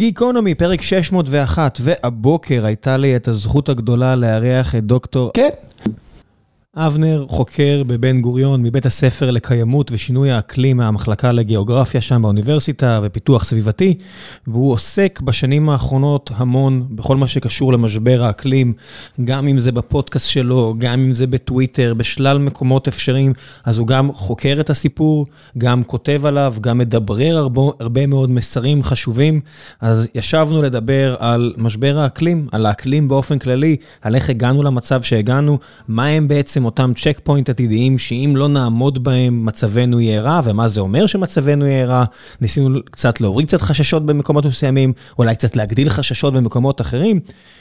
[0.00, 5.30] גיקונומי, פרק 601, והבוקר הייתה לי את הזכות הגדולה לארח את דוקטור...
[5.34, 5.48] כן.
[6.76, 13.94] אבנר, חוקר בבן גוריון, מבית הספר לקיימות ושינוי האקלים מהמחלקה לגיאוגרפיה שם באוניברסיטה ופיתוח סביבתי,
[14.46, 18.72] והוא עוסק בשנים האחרונות המון בכל מה שקשור למשבר האקלים,
[19.24, 23.32] גם אם זה בפודקאסט שלו, גם אם זה בטוויטר, בשלל מקומות אפשריים,
[23.64, 25.26] אז הוא גם חוקר את הסיפור,
[25.58, 29.40] גם כותב עליו, גם מדברר הרבה, הרבה מאוד מסרים חשובים.
[29.80, 35.58] אז ישבנו לדבר על משבר האקלים, על האקלים באופן כללי, על איך הגענו למצב שהגענו,
[35.88, 36.59] מה הם בעצם...
[36.64, 41.66] אותם צ'ק פוינט עתידיים, שאם לא נעמוד בהם, מצבנו יהיה רע, ומה זה אומר שמצבנו
[41.66, 42.04] יהיה רע.
[42.40, 47.20] ניסינו קצת להוריד קצת חששות במקומות מסוימים, אולי קצת להגדיל חששות במקומות אחרים.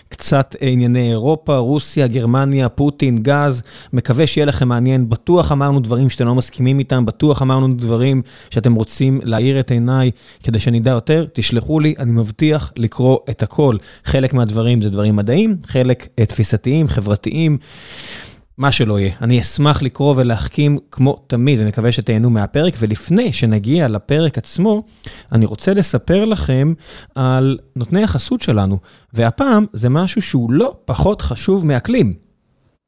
[0.10, 3.62] קצת ענייני אירופה, רוסיה, גרמניה, פוטין, גז.
[3.94, 5.10] מקווה שיהיה לכם מעניין.
[5.10, 10.12] בטוח אמרנו דברים שאתם לא מסכימים איתם, בטוח אמרנו דברים שאתם רוצים להאיר את עיניי
[10.44, 11.26] כדי שנדע יותר.
[11.34, 13.76] תשלחו לי, אני מבטיח לקרוא את הכל.
[14.04, 17.58] חלק מהדברים זה דברים מדעיים, חלק תפיסתיים, חברתיים.
[18.60, 19.12] מה שלא יהיה.
[19.22, 24.84] אני אשמח לקרוא ולהחכים כמו תמיד, אני מקווה שתהנו מהפרק, ולפני שנגיע לפרק עצמו,
[25.32, 26.74] אני רוצה לספר לכם
[27.16, 28.78] על נותני החסות שלנו,
[29.14, 32.29] והפעם זה משהו שהוא לא פחות חשוב מאקלים.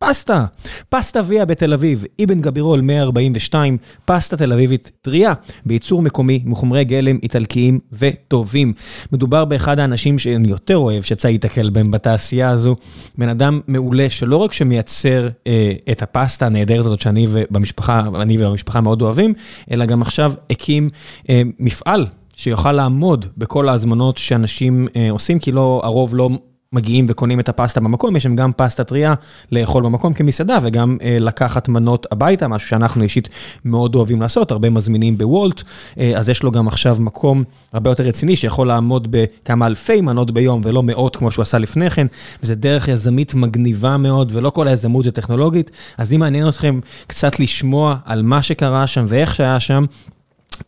[0.04, 0.46] פסטה,
[0.90, 5.34] פסטה ויה בתל אביב, אבן גבירול 142, פסטה תל אביבית טריה,
[5.66, 8.74] בייצור מקומי מחומרי גלם איטלקיים וטובים.
[9.12, 12.76] מדובר באחד האנשים שאני יותר אוהב שיצא להתקל בהם בתעשייה הזו.
[13.18, 18.82] בן אדם מעולה שלא רק שמייצר אה, את הפסטה הנהדרת הזאת שאני ובמשפחה, אני והמשפחה
[18.82, 19.34] מאוד אוהבים,
[19.72, 20.90] אלא גם עכשיו הקים
[21.30, 22.06] אה, מפעל
[22.36, 26.30] שיוכל לעמוד בכל ההזמנות שאנשים אה, עושים, כי לא, הרוב לא...
[26.74, 29.14] מגיעים וקונים את הפסטה במקום, יש שם גם פסטה טריה
[29.52, 33.30] לאכול במקום כמסעדה וגם אה, לקחת מנות הביתה, משהו שאנחנו אישית
[33.66, 35.62] מאוד אוהבים לעשות, הרבה מזמינים בוולט,
[36.00, 40.32] אה, אז יש לו גם עכשיו מקום הרבה יותר רציני שיכול לעמוד בכמה אלפי מנות
[40.32, 42.08] ביום ולא מאות כמו שהוא עשה לפני כן,
[42.44, 47.40] וזה דרך יזמית מגניבה מאוד ולא כל היזמות זה טכנולוגית, אז אם מעניין אתכם קצת
[47.40, 49.86] לשמוע על מה שקרה שם ואיך שהיה שם,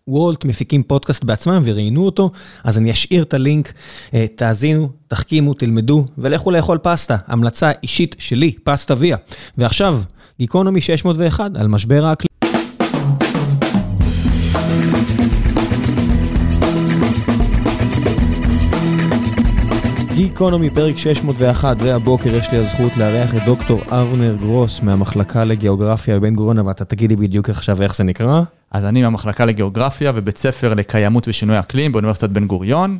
[0.07, 2.31] וולט מפיקים פודקאסט בעצמם וראיינו אותו,
[2.63, 3.73] אז אני אשאיר את הלינק,
[4.13, 9.17] אה, תאזינו, תחכימו, תלמדו ולכו לאכול פסטה, המלצה אישית שלי, פסטה ויה.
[9.57, 10.01] ועכשיו,
[10.39, 12.32] גיקונומי 601 על משבר האקלים.
[20.23, 26.35] גיקונומי פרק 601, והבוקר יש לי הזכות לארח את דוקטור אבנר גרוס מהמחלקה לגיאוגרפיה בבן
[26.35, 28.41] גוריון, אתה תגיד לי בדיוק עכשיו איך זה נקרא.
[28.71, 32.97] אז אני מהמחלקה לגיאוגרפיה ובית ספר לקיימות ושינוי אקלים באוניברסיטת בן גוריון,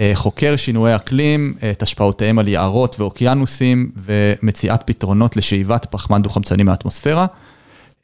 [0.00, 6.62] אה, חוקר שינויי אקלים, אה, את השפעותיהם על יערות ואוקיינוסים ומציאת פתרונות לשאיבת פחמן דו-חמצני
[6.62, 7.26] מהאטמוספירה.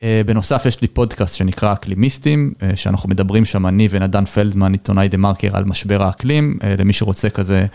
[0.03, 5.17] אה, בנוסף, יש לי פודקאסט שנקרא אקלימיסטים, שאנחנו מדברים שם, אני ונדן פלדמן, עיתונאי דה
[5.17, 7.67] מרקר, על משבר האקלים, למי שרוצה כזה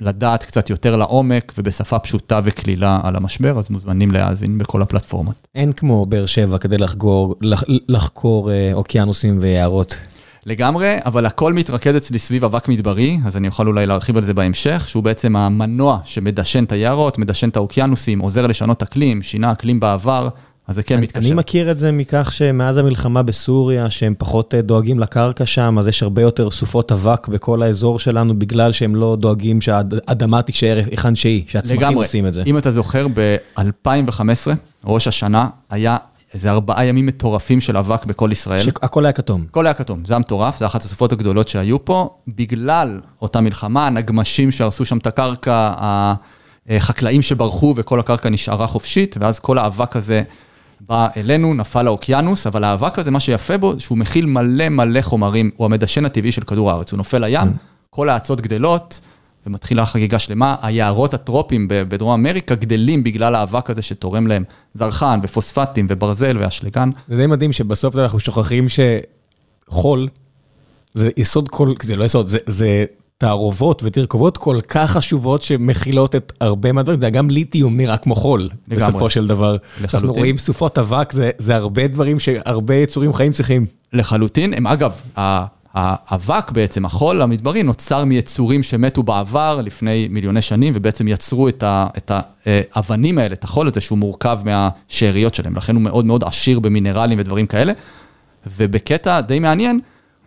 [0.00, 5.48] לדעת קצת יותר לעומק ובשפה פשוטה וקלילה על המשבר, אז מוזמנים להאזין בכל הפלטפורמות.
[5.54, 9.98] אין כמו באר שבע כדי לחגור, לח, לחקור אוקיינוסים ויערות.
[10.46, 14.34] לגמרי, אבל הכל מתרכז אצלי סביב אבק מדברי, אז אני יכול אולי להרחיב על זה
[14.34, 19.80] בהמשך, שהוא בעצם המנוע שמדשן את היערות, מדשן את האוקיינוסים, עוזר לשנות אקלים, שינה אקלים
[19.80, 20.28] בעבר,
[20.68, 21.18] אז זה כן מתקשר.
[21.26, 25.88] אני מכיר את זה מכך שמאז המלחמה בסוריה, שהם פחות אה, דואגים לקרקע שם, אז
[25.88, 31.14] יש הרבה יותר סופות אבק בכל האזור שלנו, בגלל שהם לא דואגים שהאדמה תישאר היכן
[31.14, 32.42] שהיא, שהצמחים עושים את זה.
[32.46, 34.20] אם אתה זוכר, ב-2015,
[34.84, 35.96] ראש השנה, היה
[36.34, 38.64] איזה ארבעה ימים מטורפים של אבק בכל ישראל.
[38.64, 39.44] שהכל היה כתום.
[39.50, 43.86] הכל היה כתום, זה היה מטורף, זה אחת הסופות הגדולות שהיו פה, בגלל אותה מלחמה,
[43.86, 45.72] הנגמשים שהרסו שם את הקרקע,
[46.68, 50.22] החקלאים שברחו וכל הקרקע נשארה חופשית, ואז כל האבק הזה...
[50.80, 55.50] בא אלינו, נפל לאוקיינוס, אבל האבק הזה, מה שיפה בו, שהוא מכיל מלא מלא חומרים,
[55.56, 57.58] הוא המדשן הטבעי של כדור הארץ, הוא נופל לים, mm.
[57.90, 59.00] כל האצות גדלות,
[59.46, 64.44] ומתחילה חגיגה שלמה, היערות הטרופיים בדרום אמריקה גדלים בגלל האבק הזה שתורם להם
[64.74, 66.90] זרחן ופוספטים וברזל ואשלגן.
[67.08, 70.08] זה די מדהים שבסוף אנחנו שוכחים שחול,
[70.94, 72.84] זה יסוד כל, זה לא יסוד, זה, זה
[73.18, 78.48] תערובות ותרכובות כל כך חשובות שמכילות את הרבה מהדברים, זה גם ליתיום נראה כמו חול,
[78.68, 78.86] לגמרי.
[78.86, 79.56] בסופו של דבר.
[79.80, 79.86] לחלוטין.
[79.92, 83.66] אנחנו רואים סופות אבק, זה, זה הרבה דברים שהרבה יצורים חיים צריכים.
[83.92, 85.00] לחלוטין, הם אגב,
[85.74, 92.10] האבק בעצם, החול המדברי, נוצר מיצורים שמתו בעבר לפני מיליוני שנים, ובעצם יצרו את
[92.46, 97.18] האבנים האלה, את החול הזה, שהוא מורכב מהשאריות שלהם, לכן הוא מאוד מאוד עשיר במינרלים
[97.18, 97.72] ודברים כאלה.
[98.56, 99.80] ובקטע די מעניין,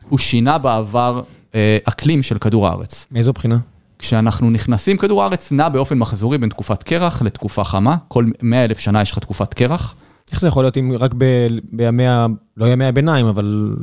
[0.10, 1.39] הוא שינה בעבר אה,
[1.84, 3.08] אקלים של כדור הארץ.
[3.12, 3.58] מאיזו בחינה?
[4.00, 8.80] כשאנחנו נכנסים, כדור הארץ נע באופן מחזורי בין תקופת קרח לתקופה חמה, כל 100 אלף
[8.80, 9.96] שנה יש לך תקופת קרח,
[10.32, 11.14] איך זה יכול להיות אם רק
[11.72, 12.26] בימי, ה...
[12.58, 13.76] לא ימי הביניים, אבל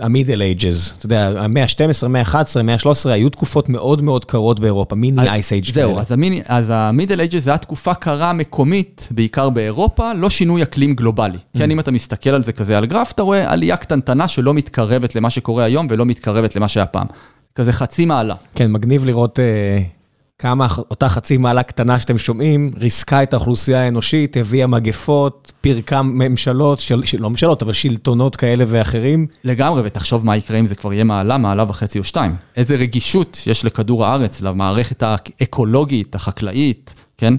[0.00, 4.60] המידל אייג'ז, אתה יודע, המאה ה-12, המאה ה-11, המאה ה-13, היו תקופות מאוד מאוד קרות
[4.60, 5.86] באירופה, מיני אייס אייג' כאלה.
[5.86, 10.94] זהו, אז, המיני, אז המידל אייג'ז זה התקופה קרה מקומית, בעיקר באירופה, לא שינוי אקלים
[10.94, 11.38] גלובלי.
[11.38, 11.58] Mm.
[11.58, 15.14] כן, אם אתה מסתכל על זה כזה על גרף, אתה רואה עלייה קטנטנה שלא מתקרבת
[15.14, 17.06] למה שקורה היום ולא מתקרבת למה שהיה פעם.
[17.54, 18.34] כזה חצי מעלה.
[18.54, 19.38] כן, מגניב לראות...
[19.38, 19.99] Uh...
[20.40, 26.78] כמה אותה חצי מעלה קטנה שאתם שומעים, ריסקה את האוכלוסייה האנושית, הביאה מגפות, פירקה ממשלות,
[26.78, 29.26] של, של, לא ממשלות, אבל שלטונות כאלה ואחרים.
[29.44, 32.36] לגמרי, ותחשוב מה יקרה אם זה כבר יהיה מעלה, מעלה וחצי או שתיים.
[32.56, 37.34] איזה רגישות יש לכדור הארץ, למערכת האקולוגית, החקלאית, כן?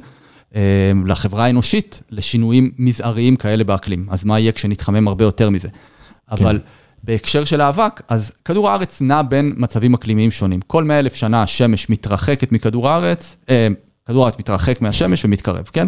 [0.55, 0.61] אה,
[1.05, 4.07] לחברה האנושית, לשינויים מזעריים כאלה באקלים.
[4.09, 5.69] אז מה יהיה כשנתחמם הרבה יותר מזה?
[5.69, 5.75] כן.
[6.29, 6.59] אבל...
[7.03, 10.59] בהקשר של האבק, אז כדור הארץ נע בין מצבים אקלימיים שונים.
[10.67, 13.67] כל 100 אלף שנה השמש מתרחקת מכדור הארץ, אה,
[14.05, 15.87] כדור הארץ מתרחק מהשמש ומתקרב, כן?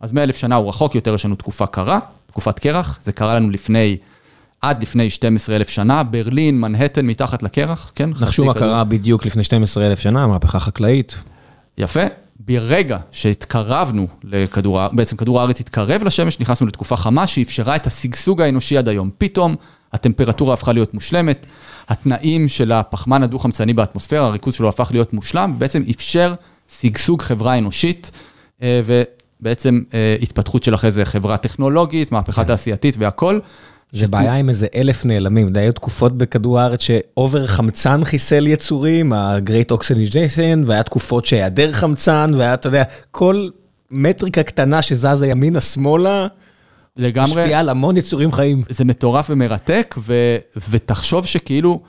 [0.00, 3.34] אז 100 אלף שנה הוא רחוק יותר, יש לנו תקופה קרה, תקופת קרח, זה קרה
[3.34, 3.96] לנו לפני,
[4.60, 8.10] עד לפני 12 אלף שנה, ברלין, מנהטן מתחת לקרח, כן?
[8.10, 11.18] נחשו מה קרה בדיוק לפני 12 אלף שנה, מהפכה חקלאית.
[11.78, 12.02] יפה.
[12.46, 18.78] ברגע שהתקרבנו לכדור, בעצם כדור הארץ התקרב לשמש, נכנסנו לתקופה חמה שאפשרה את השגשוג האנושי
[18.78, 19.10] עד היום.
[19.18, 19.56] פתאום
[19.92, 21.46] הטמפרטורה הפכה להיות מושלמת,
[21.88, 26.34] התנאים של הפחמן הדו-חמצני באטמוספירה, הריכוז שלו הפך להיות מושלם, בעצם אפשר
[26.80, 28.10] שגשוג חברה אנושית,
[28.62, 33.40] אה, ובעצם אה, התפתחות של אחרי זה חברה טכנולוגית, מהפכה תעשייתית והכול.
[33.92, 39.74] זה בעיה עם איזה אלף נעלמים, היו תקופות בכדור הארץ שאובר חמצן חיסל יצורים, ה-Great
[39.74, 43.48] Oxygenation, והיה תקופות שהיעדר חמצן, והיה, אתה יודע, כל
[43.90, 46.26] מטריקה קטנה שזזה ימינה-שמאלה,
[46.96, 47.42] לגמרי.
[47.42, 48.62] משפיע על המון יצורים חיים.
[48.68, 50.36] זה מטורף ומרתק, ו,
[50.70, 51.80] ותחשוב שכאילו,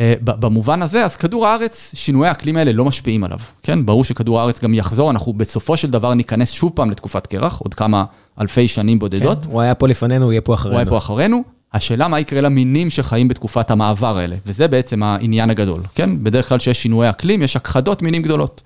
[0.00, 3.86] אה, במובן הזה, אז כדור הארץ, שינויי האקלים האלה לא משפיעים עליו, כן?
[3.86, 7.74] ברור שכדור הארץ גם יחזור, אנחנו בסופו של דבר ניכנס שוב פעם לתקופת קרח, עוד
[7.74, 8.04] כמה
[8.40, 9.46] אלפי שנים בודדות.
[9.46, 10.74] כן, הוא היה פה לפנינו, הוא יהיה פה אחרינו.
[10.74, 11.42] הוא היה פה אחרינו.
[11.72, 16.24] השאלה מה יקרה למינים שחיים בתקופת המעבר האלה, וזה בעצם העניין הגדול, כן?
[16.24, 18.62] בדרך כלל כשיש שינויי אקלים, יש הכחדות מינים גדולות.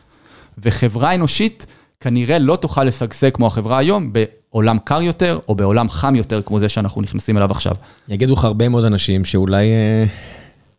[0.59, 1.67] וחברה אנושית
[2.01, 6.61] כנראה לא תוכל לשגשג כמו החברה היום בעולם קר יותר, או בעולם חם יותר, כמו
[6.61, 7.75] זה שאנחנו נכנסים אליו עכשיו.
[8.09, 9.67] יגידו לך הרבה מאוד אנשים שאולי,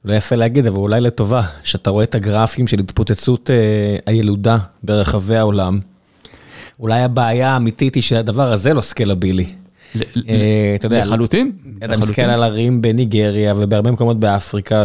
[0.06, 3.56] לא יפה להגיד, אבל אולי לטובה, שאתה רואה את הגרפים של התפוצצות אה,
[4.06, 5.80] הילודה ברחבי העולם,
[6.80, 9.45] אולי הבעיה האמיתית היא שהדבר הזה לא סקלבילי.
[9.95, 11.51] אה, אתה יודע, לחלוטין.
[11.83, 14.83] אתה מסתכל על ערים בניגריה ובהרבה מקומות באפריקה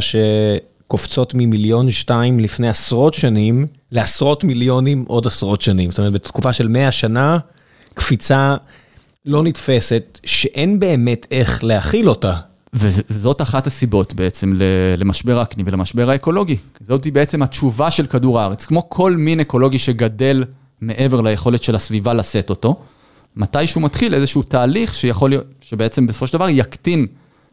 [0.84, 5.90] שקופצות ממיליון שתיים לפני עשרות שנים, לעשרות מיליונים עוד עשרות שנים.
[5.90, 7.38] זאת אומרת, בתקופה של 100 שנה,
[7.94, 8.56] קפיצה
[9.26, 12.34] לא נתפסת, שאין באמת איך להכיל אותה.
[12.75, 14.52] וזאת אחת הסיבות בעצם
[14.98, 16.56] למשבר האקלים ולמשבר האקולוגי.
[16.81, 18.66] זאת בעצם התשובה של כדור הארץ.
[18.66, 20.44] כמו כל מין אקולוגי שגדל
[20.81, 22.76] מעבר ליכולת של הסביבה לשאת אותו,
[23.36, 27.06] מתישהו מתחיל איזשהו תהליך שיכול להיות, שבעצם בסופו של דבר יקטין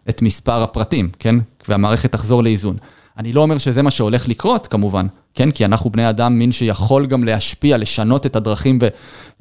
[0.09, 1.35] את מספר הפרטים, כן?
[1.67, 2.75] והמערכת תחזור לאיזון.
[3.17, 5.51] אני לא אומר שזה מה שהולך לקרות, כמובן, כן?
[5.51, 8.79] כי אנחנו בני אדם, מין שיכול גם להשפיע, לשנות את הדרכים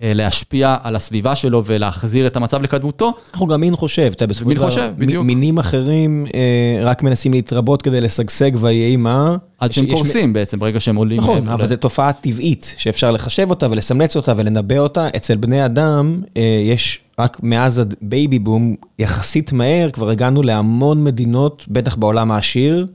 [0.00, 3.12] ולהשפיע על הסביבה שלו ולהחזיר את המצב לקדמותו.
[3.32, 5.22] אנחנו גם מין חושב, אתה בסופו של דבר.
[5.22, 9.36] מינים אחרים אה, רק מנסים להתרבות כדי לשגשג ויהי מה.
[9.58, 11.18] עד שהם קורסים בעצם, ברגע שהם עולים.
[11.18, 15.08] נכון, אבל זו תופעה טבעית שאפשר לחשב אותה ולסמלץ אותה ולנבא אותה.
[15.16, 21.64] אצל בני אדם אה, יש רק מאז הבייבי בום, יחסית מהר, כבר הגענו להמון מדינות,
[21.68, 22.86] בטח בעולם העשיר.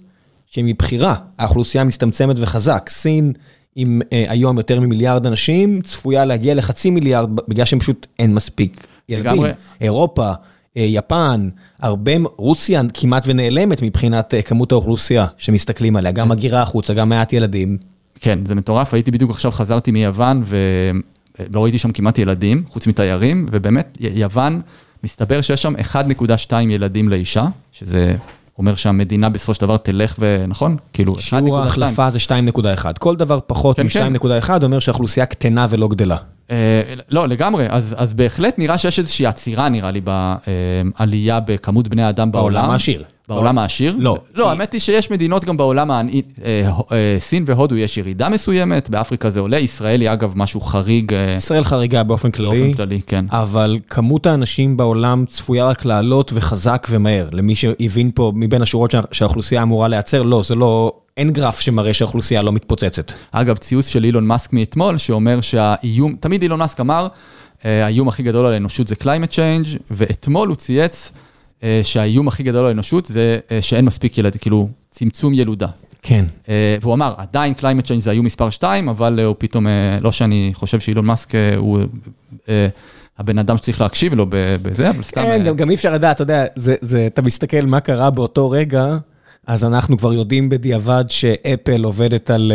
[0.55, 2.89] שמבחירה האוכלוסייה מצטמצמת וחזק.
[2.89, 3.33] סין
[3.75, 8.87] עם אה, היום יותר ממיליארד אנשים, צפויה להגיע לחצי מיליארד בגלל שהם פשוט אין מספיק
[9.09, 9.31] ילדים.
[9.31, 9.49] לגמרי.
[9.81, 10.31] אירופה,
[10.77, 16.93] אה, יפן, הרבה, רוסיה כמעט ונעלמת מבחינת אה, כמות האוכלוסייה שמסתכלים עליה, גם הגירה החוצה,
[16.93, 17.77] גם מעט ילדים.
[18.19, 23.45] כן, זה מטורף, הייתי בדיוק עכשיו, חזרתי מיוון ולא ראיתי שם כמעט ילדים, חוץ מתיירים,
[23.51, 24.61] ובאמת, יוון,
[25.03, 28.15] מסתבר שיש שם 1.2 ילדים לאישה, שזה
[28.59, 30.77] אומר שהמדינה בסופו של דבר תלך ונכון?
[30.93, 31.21] כאילו, 1.2.
[31.21, 32.93] שיעור ההחלפה זה 2.1.
[32.99, 34.63] כל דבר פחות כן, מ-2.1 כן.
[34.63, 36.17] אומר שהאוכלוסייה קטנה ולא גדלה.
[36.51, 37.67] אה, לא, לגמרי.
[37.69, 42.53] אז, אז בהחלט נראה שיש איזושהי עצירה, נראה לי, בעלייה בכמות בני האדם בעולם.
[42.55, 43.03] בעולם העשיר.
[43.29, 43.95] בעולם העשיר?
[43.99, 44.17] לא.
[44.35, 46.01] לא, האמת היא שיש מדינות גם בעולם, אה,
[46.45, 51.15] אה, סין והודו יש ירידה מסוימת, באפריקה זה עולה, ישראל היא אגב משהו חריג.
[51.37, 52.59] ישראל חריגה באופן כללי.
[52.59, 53.25] באופן כללי, כן.
[53.29, 57.29] אבל כמות האנשים בעולם צפויה רק לעלות וחזק ומהר.
[57.31, 60.91] למי שהבין פה מבין השורות שהאוכלוסייה אמורה להיעצר, לא, זה לא...
[61.17, 63.11] אין גרף שמראה שהאוכלוסייה לא מתפוצצת.
[63.31, 67.07] אגב, ציוץ של אילון מאסק מאתמול, שאומר שהאיום, תמיד אילון מאסק אמר,
[67.63, 71.19] האיום הכי גדול על האנושות זה climate change, ואתמול הוא צייץ אה,
[71.83, 75.67] שהאיום הכי גדול לאנושות זה אה, שאין מספיק ילדים, כאילו צמצום ילודה.
[76.01, 76.25] כן.
[76.49, 79.67] אה, והוא אמר, עדיין climate change זה האיום מספר 2, אבל הוא פתאום,
[80.01, 81.79] לא שאני חושב שאילון מאסק הוא
[83.17, 85.21] הבן אדם שצריך להקשיב לו בזה, אבל סתם...
[85.21, 86.45] כן, גם אי אפשר לדעת, אתה יודע,
[87.07, 88.97] אתה מסתכל מה קרה באותו רגע,
[89.47, 92.51] אז אנחנו כבר יודעים בדיעבד שאפל עובדת על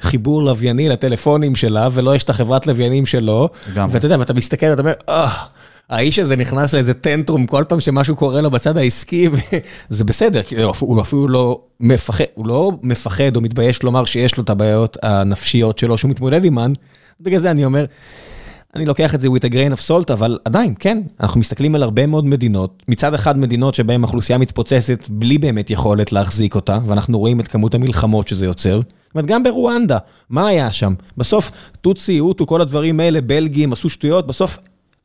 [0.00, 3.48] חיבור לווייני לטלפונים שלה, ולא יש את החברת לוויינים שלו.
[3.72, 3.94] לגמרי.
[3.94, 5.44] ואתה יודע, ואתה מסתכל ואתה אומר, אה...
[5.90, 9.28] האיש הזה נכנס לאיזה טנטרום כל פעם שמשהו קורה לו בצד העסקי,
[9.90, 10.40] וזה בסדר,
[10.80, 15.78] הוא אפילו לא מפחד, הוא לא מפחד או מתבייש לומר שיש לו את הבעיות הנפשיות
[15.78, 16.72] שלו שהוא מתמודד עימן.
[17.20, 17.84] בגלל זה אני אומר,
[18.74, 21.82] אני לוקח את זה with a grain of salt, אבל עדיין, כן, אנחנו מסתכלים על
[21.82, 27.18] הרבה מאוד מדינות, מצד אחד מדינות שבהן האוכלוסייה מתפוצצת בלי באמת יכולת להחזיק אותה, ואנחנו
[27.18, 28.80] רואים את כמות המלחמות שזה יוצר.
[28.80, 29.98] זאת אומרת, גם ברואנדה,
[30.30, 30.94] מה היה שם?
[31.16, 34.58] בסוף, טוצי, אוטו, כל הדברים האלה, בלגים, עשו שטויות, בסוף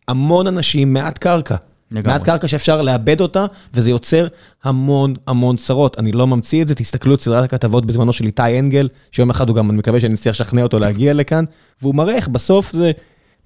[0.07, 1.55] המון אנשים, מעט קרקע.
[1.91, 2.13] לגמרי.
[2.13, 4.27] מעט קרקע שאפשר לאבד אותה, וזה יוצר
[4.63, 5.99] המון המון צרות.
[5.99, 9.49] אני לא ממציא את זה, תסתכלו את סדרת הכתבות בזמנו של איתי אנגל, שיום אחד
[9.49, 11.45] הוא גם, אני מקווה שאני אצליח לשכנע אותו להגיע לכאן,
[11.81, 12.91] והוא מראה איך בסוף זה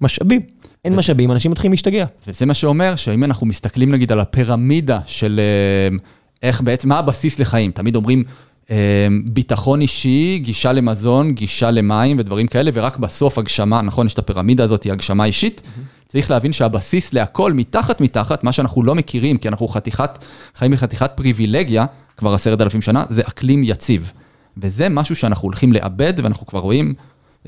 [0.00, 0.40] משאבים.
[0.84, 2.06] אין משאבים, אנשים מתחילים להשתגע.
[2.26, 5.96] וזה מה שאומר שאם אנחנו מסתכלים נגיד על הפירמידה של אה,
[6.42, 8.24] איך בעצם, מה הבסיס לחיים, תמיד אומרים,
[8.70, 14.18] אה, ביטחון אישי, גישה למזון, גישה למים ודברים כאלה, ורק בסוף הגשמה, נכון, יש את
[14.18, 15.60] הפירמידה הזאת, היא הגשמה אישית.
[15.64, 15.97] Mm-hmm.
[16.08, 20.24] צריך להבין שהבסיס להכל, מתחת מתחת, מה שאנחנו לא מכירים, כי אנחנו חתיכת,
[20.54, 21.86] חיים בחתיכת פריבילגיה,
[22.16, 24.12] כבר עשרת אלפים שנה, זה אקלים יציב.
[24.56, 26.94] וזה משהו שאנחנו הולכים לאבד, ואנחנו כבר רואים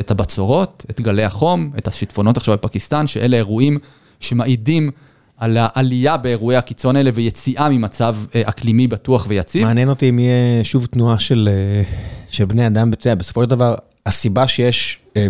[0.01, 3.79] את הבצורות, את גלי החום, את השיטפונות עכשיו בפקיסטן, שאלה אירועים
[4.21, 4.91] שמעידים
[5.37, 9.65] על העלייה באירועי הקיצון האלה ויציאה ממצב אה, אקלימי בטוח ויציב.
[9.65, 11.83] מעניין אותי אם יהיה שוב תנועה של, אה,
[12.31, 13.75] של בני אדם, בסופו של דבר,
[14.07, 15.27] הסיבה שיש אה,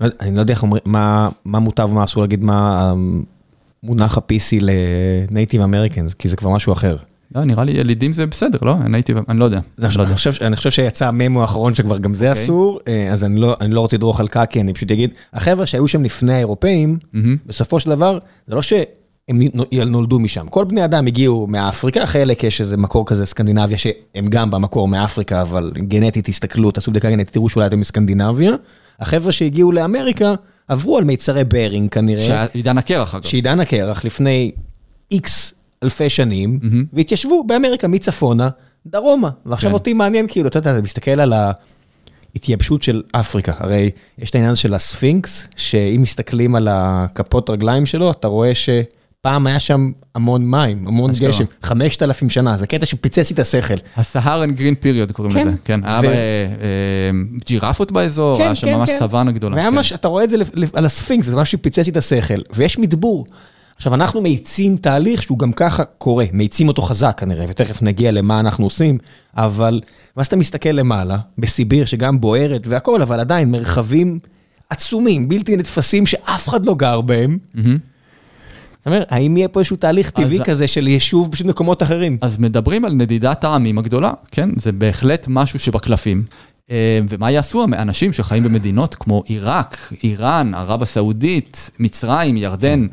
[0.00, 2.92] אני לא יודע איך אומרים, מה מותר ומה אסור להגיד, מה
[3.82, 6.96] המונח ה-PC ל-Native Americans, כי זה כבר משהו אחר.
[7.34, 8.76] לא, נראה לי ילידים זה בסדר, לא?
[8.76, 9.60] Native, אני לא יודע.
[10.40, 12.44] אני חושב שיצא הממו האחרון שכבר גם זה אוקיי.
[12.44, 15.88] אסור, אה, אז לא, אני לא רוצה לדרוך על קקי, אני פשוט אגיד, החבר'ה שהיו
[15.88, 16.98] שם לפני האירופאים,
[17.46, 18.62] בסופו של דבר, זה לא
[19.30, 20.46] שהם נולדו משם.
[20.48, 25.42] כל בני אדם הגיעו מאפריקה, חלק יש איזה מקור כזה סקנדינביה, שהם גם במקור מאפריקה,
[25.42, 28.52] אבל גנטית הסתכלו, תעשו בדיקה גנטית, תראו שאולי אתם מסקנדינביה.
[29.00, 30.34] החבר'ה שהגיעו לאמריקה
[30.68, 32.46] עברו על מיצרי ברינג כנראה.
[32.52, 33.24] שעידן הקרח אגב.
[33.24, 34.52] שעידן הקרח לפני
[35.10, 36.66] איקס אלפי שנים, mm-hmm.
[36.92, 38.48] והתיישבו באמריקה מצפונה,
[38.86, 39.30] דרומה.
[39.46, 39.74] ועכשיו כן.
[39.74, 43.52] אותי מעניין, כאילו, אתה יודע, אתה מסתכל על ההתייבשות של אפריקה.
[43.58, 48.68] הרי יש את העניין של הספינקס, שאם מסתכלים על הכפות רגליים שלו, אתה רואה ש...
[49.24, 53.74] פעם היה שם המון מים, המון גשם, 5,000 שנה, זה קטע שפיצץ לי את השכל.
[53.96, 55.80] הסהרן גרין פיריוד קוראים לזה, כן.
[55.84, 57.10] היה אה,
[57.46, 58.98] ג'ירפות באזור, כן, היה שם כן, ממש כן.
[58.98, 59.56] סוואנה גדולה.
[59.94, 60.36] אתה רואה את זה
[60.72, 63.26] על הספינקס, זה משהו שפיצץ לי את השכל, ויש מדבור.
[63.76, 68.40] עכשיו, אנחנו מאיצים תהליך שהוא גם ככה קורה, מאיצים אותו חזק כנראה, ותכף נגיע למה
[68.40, 68.98] אנחנו עושים,
[69.36, 69.80] אבל
[70.16, 74.18] ואז אתה מסתכל למעלה, בסיביר שגם בוערת והכול, אבל עדיין מרחבים
[74.70, 77.38] עצומים, בלתי נתפסים, שאף אחד לא גר בהם.
[78.84, 82.18] זאת אומרת, האם יהיה פה איזשהו תהליך טבעי כזה של יישוב פשוט מקומות אחרים?
[82.20, 84.50] אז מדברים על נדידת העמים הגדולה, כן?
[84.56, 86.22] זה בהחלט משהו שבקלפים.
[86.70, 92.86] אה, ומה יעשו האנשים שחיים במדינות כמו עיראק, איראן, ערב הסעודית, מצרים, ירדן?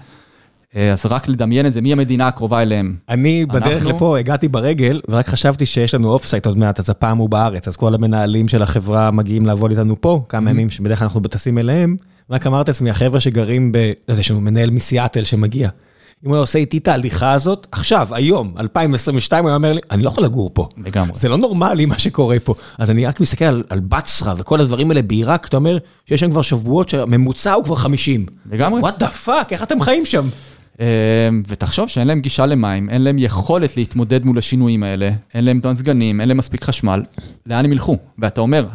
[0.76, 2.96] אה, אז רק לדמיין את זה, מי המדינה הקרובה אליהם?
[3.10, 7.30] אני בדרך לפה הגעתי ברגל, ורק חשבתי שיש לנו offsite עוד מעט, אז הפעם הוא
[7.30, 11.22] בארץ, אז כל המנהלים של החברה מגיעים לעבוד איתנו פה, כמה ימים שבדרך כלל אנחנו
[11.22, 11.96] טסים אליהם.
[12.32, 13.78] רק אמרתי לעצמי, החבר'ה שגרים ב...
[13.78, 15.70] לא יודע, יש לנו מנהל מסיאטל שמגיע.
[16.26, 20.04] אם הוא עושה איתי את ההליכה הזאת, עכשיו, היום, 2022, הוא היה אומר לי, אני
[20.04, 20.68] לא יכול לגור פה.
[20.86, 21.12] לגמרי.
[21.16, 22.56] זה לא נורמלי מה שקורה פה.
[22.78, 26.32] אז אני רק מסתכל על, על בצרה וכל הדברים האלה בעיראק, אתה אומר שיש שם
[26.32, 28.26] כבר שבועות שהממוצע הוא כבר 50.
[28.52, 28.82] לגמרי.
[28.82, 30.28] וואט דה פאק, איך אתם חיים שם?
[30.80, 30.86] אמ,
[31.48, 36.22] ותחשוב שאין להם גישה למים, אין להם יכולת להתמודד מול השינויים האלה, אין להם סגנים,
[36.22, 37.04] אין להם מספיק חשמל,
[37.46, 37.98] לאן הם ילכו?
[38.20, 38.66] ואתה אומר,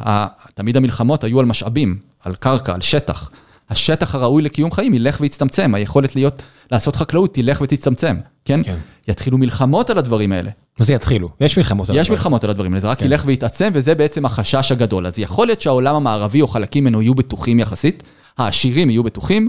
[0.55, 3.31] תמיד המלחמות היו על משאבים, על קרקע, על שטח.
[3.71, 6.43] השטח הראוי לקיום חיים ילך ויצטמצם, היכולת להיות,
[6.73, 8.63] לעשות חקלאות תלך ותצטמצם, כן?
[8.63, 8.77] כן.
[9.09, 10.51] יתחילו מלחמות על הדברים האלה.
[10.81, 11.29] מה זה יתחילו?
[11.41, 12.03] יש מלחמות על הדברים.
[12.03, 13.07] יש מלחמות על הדברים האלה, זה רק כן.
[13.07, 15.07] ילך ויתעצם, וזה בעצם החשש הגדול.
[15.07, 18.03] אז יכול להיות שהעולם המערבי או חלקים ממנו יהיו בטוחים יחסית,
[18.39, 19.49] העשירים יהיו בטוחים,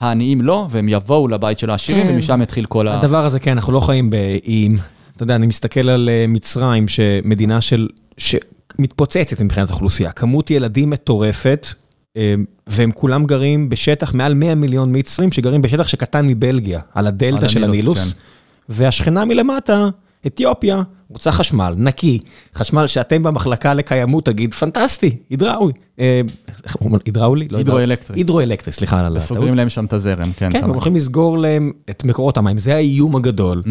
[0.00, 2.14] העניים לא, והם יבואו לבית של העשירים, כן.
[2.14, 2.98] ומשם יתחיל כל ה...
[2.98, 4.76] הדבר הזה, כן, אנחנו לא חיים באיים.
[5.16, 7.88] אתה יודע, אני מסתכל על אה, מצרים, שמדינה של...
[8.18, 10.12] שמתפוצצת מבחינת אוכלוסייה.
[10.12, 11.66] כמות ילדים מטורפת,
[12.66, 17.64] והם כולם גרים בשטח, מעל 100 מיליון מצרים שגרים בשטח שקטן מבלגיה, על הדלתא של
[17.64, 18.12] הנילוס.
[18.12, 18.20] כן.
[18.68, 19.88] והשכנה מלמטה,
[20.26, 22.18] אתיופיה, רוצה חשמל, נקי,
[22.54, 25.72] חשמל שאתם במחלקה לקיימות תגיד, פנטסטי, הידראולי.
[25.98, 26.04] אמ,
[26.64, 27.48] איך אומרים, הידראולי?
[27.50, 28.16] לא הידרואלקטרי.
[28.16, 29.22] הידרואלקטרי, סליחה על הטעות.
[29.22, 30.50] וסוגרים להם שם את הזרם, כן.
[30.52, 33.62] כן, הם הולכים לסגור להם את מקורות המים, זה האיום הגדול.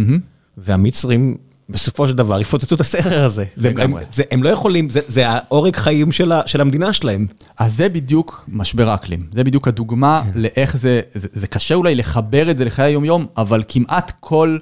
[0.58, 1.38] והמצרים
[1.70, 3.46] בסופו של דבר יפוצצו את הסכר הזה.
[3.56, 4.04] זה- הם- לגמרי.
[4.12, 7.28] זה- הם לא יכולים, זה- זה העורק חיים של ה- של המדינה שלהם.
[7.60, 9.20] אז זה בדיוק משבר האקלים.
[9.34, 13.64] זה בדיוק הדוגמה לאיך זה, זה, זה קשה אולי לחבר את זה לחיי היום-יום, אבל
[13.68, 14.58] כמעט כל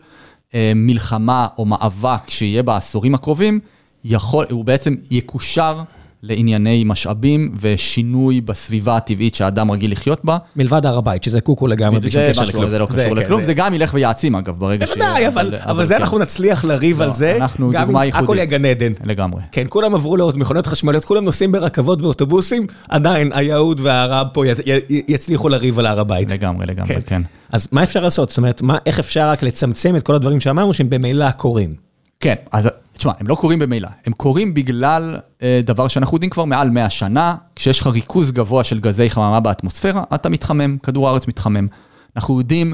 [0.55, 3.59] אה, מלחמה או מאבק שיהיה בעשורים הקרובים,
[4.03, 5.81] יכול, הוא בעצם יקושר
[6.27, 10.37] לענייני משאבים ושינוי בסביבה הטבעית שהאדם רגיל לחיות בה.
[10.55, 12.65] מלבד הר הבית, שזה קוקו לגמרי, בלי קשר לכלום.
[12.65, 16.01] זה לא קשור כן, לכלום, זה- גם ילך ויעצים אגב, ברגע בוודאי, אבל, זה כן.
[16.01, 18.35] אנחנו נצליח לריב לא, על זה, אנחנו גם דוגמה אם הכל ייחודית.
[18.37, 18.91] יהיה גן עדן.
[19.03, 19.41] לגמרי.
[19.51, 24.43] כן, כולם עברו לעוד מכונות חשמליות, כולם נוסעים ברכבות ואוטובוסים, עדיין היהוד והערב פה
[24.89, 26.31] יצליחו לריב על הר הבית.
[26.31, 27.21] לגמרי, לגמרי, כן.
[27.51, 28.29] אז מה אפשר לעשות?
[28.29, 31.73] זאת אומרת, איך אפשר רק לצמצם את כל הדברים שאמרנו שהם במילא קורים?
[32.19, 36.45] כן, אז תשמע, הם לא קורים במילא, הם קורים בגלל אה, דבר שאנחנו יודעים כבר
[36.45, 41.27] מעל 100 שנה, כשיש לך ריכוז גבוה של גזי חממה באטמוספירה, אתה מתחמם, כדור הארץ
[41.27, 41.67] מתחמם.
[42.15, 42.73] אנחנו יודעים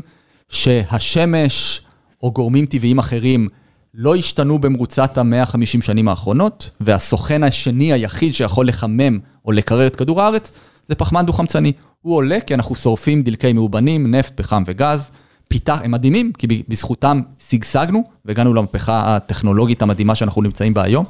[0.49, 1.81] שהשמש
[2.23, 3.47] או גורמים טבעיים אחרים
[3.93, 10.21] לא השתנו במרוצת ה-150 שנים האחרונות, והסוכן השני היחיד שיכול לחמם או לקרר את כדור
[10.21, 10.51] הארץ,
[10.89, 11.71] זה פחמן דו-חמצני.
[12.01, 15.11] הוא עולה כי אנחנו שורפים דלקי מאובנים, נפט, פחם וגז.
[15.51, 21.05] פיתח, הם מדהימים, כי בזכותם שגשגנו והגענו למהפכה הטכנולוגית המדהימה שאנחנו נמצאים בה היום.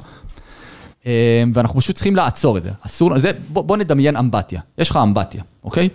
[1.06, 2.70] אה, ואנחנו פשוט צריכים לעצור את זה.
[2.86, 4.60] אסור, זה, בוא, בוא נדמיין אמבטיה.
[4.78, 5.88] יש לך אמבטיה, אוקיי?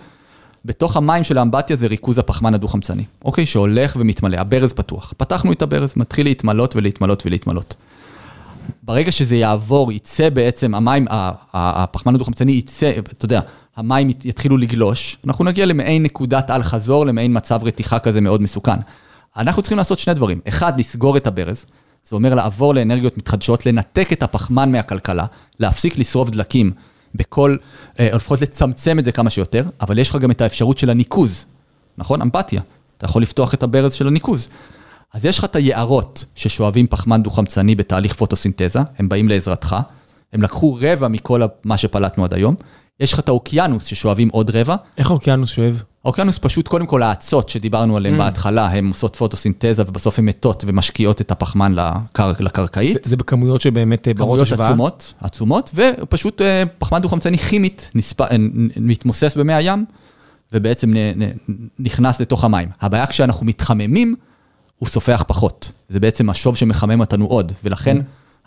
[0.64, 3.46] בתוך המים של האמבטיה זה ריכוז הפחמן הדו-חמצני, אוקיי?
[3.46, 5.14] שהולך ומתמלא, הברז פתוח.
[5.16, 7.74] פתחנו את הברז, מתחיל להתמלות ולהתמלות ולהתמלות.
[8.82, 11.06] ברגע שזה יעבור, יצא בעצם, המים,
[11.54, 13.40] הפחמן הדו-חמצני יצא, אתה יודע,
[13.78, 18.76] המים ית- יתחילו לגלוש, אנחנו נגיע למעין נקודת אל-חזור, למעין מצב רתיחה כזה מאוד מסוכן.
[19.36, 20.40] אנחנו צריכים לעשות שני דברים.
[20.48, 21.66] אחד, לסגור את הברז,
[22.08, 25.24] זה אומר לעבור לאנרגיות מתחדשות, לנתק את הפחמן מהכלכלה,
[25.60, 26.70] להפסיק לשרוף דלקים
[27.14, 27.56] בכל,
[28.00, 30.90] אה, או לפחות לצמצם את זה כמה שיותר, אבל יש לך גם את האפשרות של
[30.90, 31.46] הניקוז,
[31.98, 32.22] נכון?
[32.22, 32.60] אמפתיה.
[32.98, 34.48] אתה יכול לפתוח את הברז של הניקוז.
[35.14, 39.76] אז יש לך את היערות ששואבים פחמן דו-חמצני בתהליך פוטוסינתזה, הם באים לעזרתך,
[40.32, 42.54] הם לקחו רבע מכל מה שפלטנו עד היום.
[43.00, 44.76] יש לך את האוקיינוס ששואבים עוד רבע.
[44.98, 45.82] איך האוקיינוס שואב?
[46.04, 48.18] האוקיינוס פשוט, קודם כל האצות שדיברנו עליהן Mm.
[48.18, 52.94] בהתחלה, הן עושות פוטוסינתזה ובסוף הן מתות ומשקיעות את הפחמן לקר, לקרקעית.
[53.04, 54.68] זה, זה בכמויות שבאמת אה, ברות כמויות השוואה?
[54.68, 58.20] עצומות, עצומות, ופשוט אה, פחמן דו-חמצני כימית נספ...
[58.20, 58.36] אה,
[58.76, 59.84] מתמוסס במי הים,
[60.52, 61.22] ובעצם נ...
[61.22, 61.30] נ...
[61.78, 62.68] נכנס לתוך המים.
[62.80, 64.14] הבעיה כשאנחנו מתחממים,
[64.78, 65.72] הוא סופח פחות.
[65.88, 67.96] זה בעצם משוב שמחמם אותנו עוד, ולכן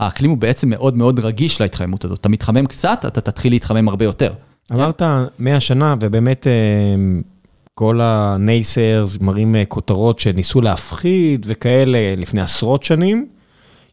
[0.01, 2.19] האקלים הוא בעצם מאוד מאוד רגיש להתחממות הזאת.
[2.19, 4.33] אתה מתחמם קצת, אתה תתחיל להתחמם הרבה יותר.
[4.71, 5.01] אמרת
[5.39, 6.51] 100 שנה, ובאמת אה,
[7.75, 13.27] כל הנייסרס מראים אה, כותרות שניסו להפחיד וכאלה לפני עשרות שנים.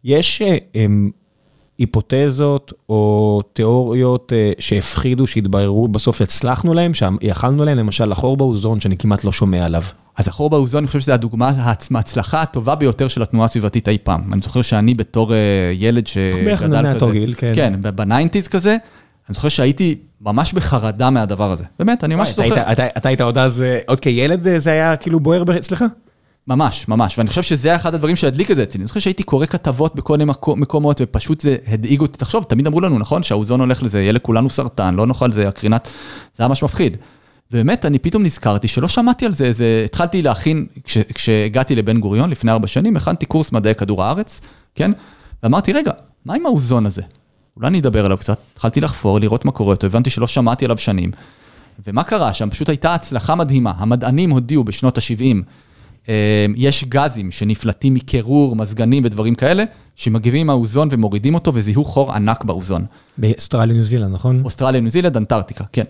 [0.05, 0.87] יש אה,
[1.79, 8.97] היפותזות או תיאוריות אה, שהפחידו, שהתבררו בסוף שהצלחנו להם, שיכלנו להם, למשל החור באוזון, שאני
[8.97, 9.83] כמעט לא שומע עליו.
[10.17, 13.99] אז החור באוזון, אני חושב שזו הדוגמה, ההצ- ההצלחה הטובה ביותר של התנועה הסביבתית אי
[14.03, 14.33] פעם.
[14.33, 15.39] אני זוכר שאני בתור אה,
[15.75, 16.35] ילד שגדל
[16.95, 17.53] כזה, גיל, כן.
[17.55, 18.71] כן, ב nineties כזה,
[19.29, 21.65] אני זוכר שהייתי ממש בחרדה מהדבר הזה.
[21.79, 22.73] באמת, אני ממש זוכר.
[22.73, 25.85] אתה היית עוד אז, אה, עוד כילד זה היה כאילו בוער אצלך?
[26.49, 28.79] ממש, ממש, ואני חושב שזה אחד הדברים שהדליק את זה אצלי.
[28.81, 32.19] אני זוכר שהייתי קורא כתבות בכל מיני מקו- מקומות, ופשוט זה הדאיג אותי.
[32.19, 35.89] תחשוב, תמיד אמרו לנו, נכון, שהאוזון הולך לזה, יהיה לכולנו סרטן, לא נאכל זה, הקרינת,
[36.37, 36.97] זה היה ממש מפחיד.
[37.53, 42.31] ובאמת, אני פתאום נזכרתי שלא שמעתי על זה, זה, התחלתי להכין, כש, כשהגעתי לבן גוריון
[42.31, 44.41] לפני ארבע שנים, הכנתי קורס מדעי כדור הארץ,
[44.75, 44.93] כן?
[45.43, 45.93] ואמרתי, רגע,
[46.25, 47.03] מה עם האוזון הזה?
[47.57, 48.39] אולי אני אדבר עליו קצת.
[48.53, 51.11] התחלתי לחפור, לראות מה קורה איתו, הבנתי שלא שמעתי עליו שנים.
[51.87, 52.51] ומה קרה שם?
[52.51, 53.73] פשוט הייתה הצלחה מדהימה.
[53.77, 55.37] המדענים הודיעו בשנות ה-70,
[56.57, 59.65] יש גזים שנפלטים מקירור, מזגנים ודברים כאלה,
[59.97, 62.85] שמגיבים עם האוזון ומורידים אותו וזיהו חור ענק באוזון.
[63.19, 64.43] באוסטרליה, ניו זילנד, נכון?
[64.45, 65.85] אוסטרליה, ניו זילנד, אנטארקטיקה, כן.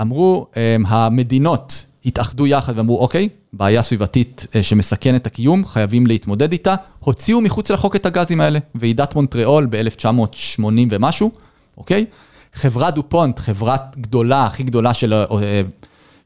[0.00, 6.52] אמרו, הם, המדינות התאחדו יחד ואמרו, אוקיי, בעיה סביבתית אה, שמסכנת את הקיום, חייבים להתמודד
[6.52, 6.74] איתה.
[6.98, 11.30] הוציאו מחוץ לחוק את הגזים האלה, ועידת מונטריאול ב-1980 ומשהו,
[11.76, 12.04] אוקיי?
[12.52, 15.62] חברת דופונט, חברת גדולה, הכי גדולה של אה, אה,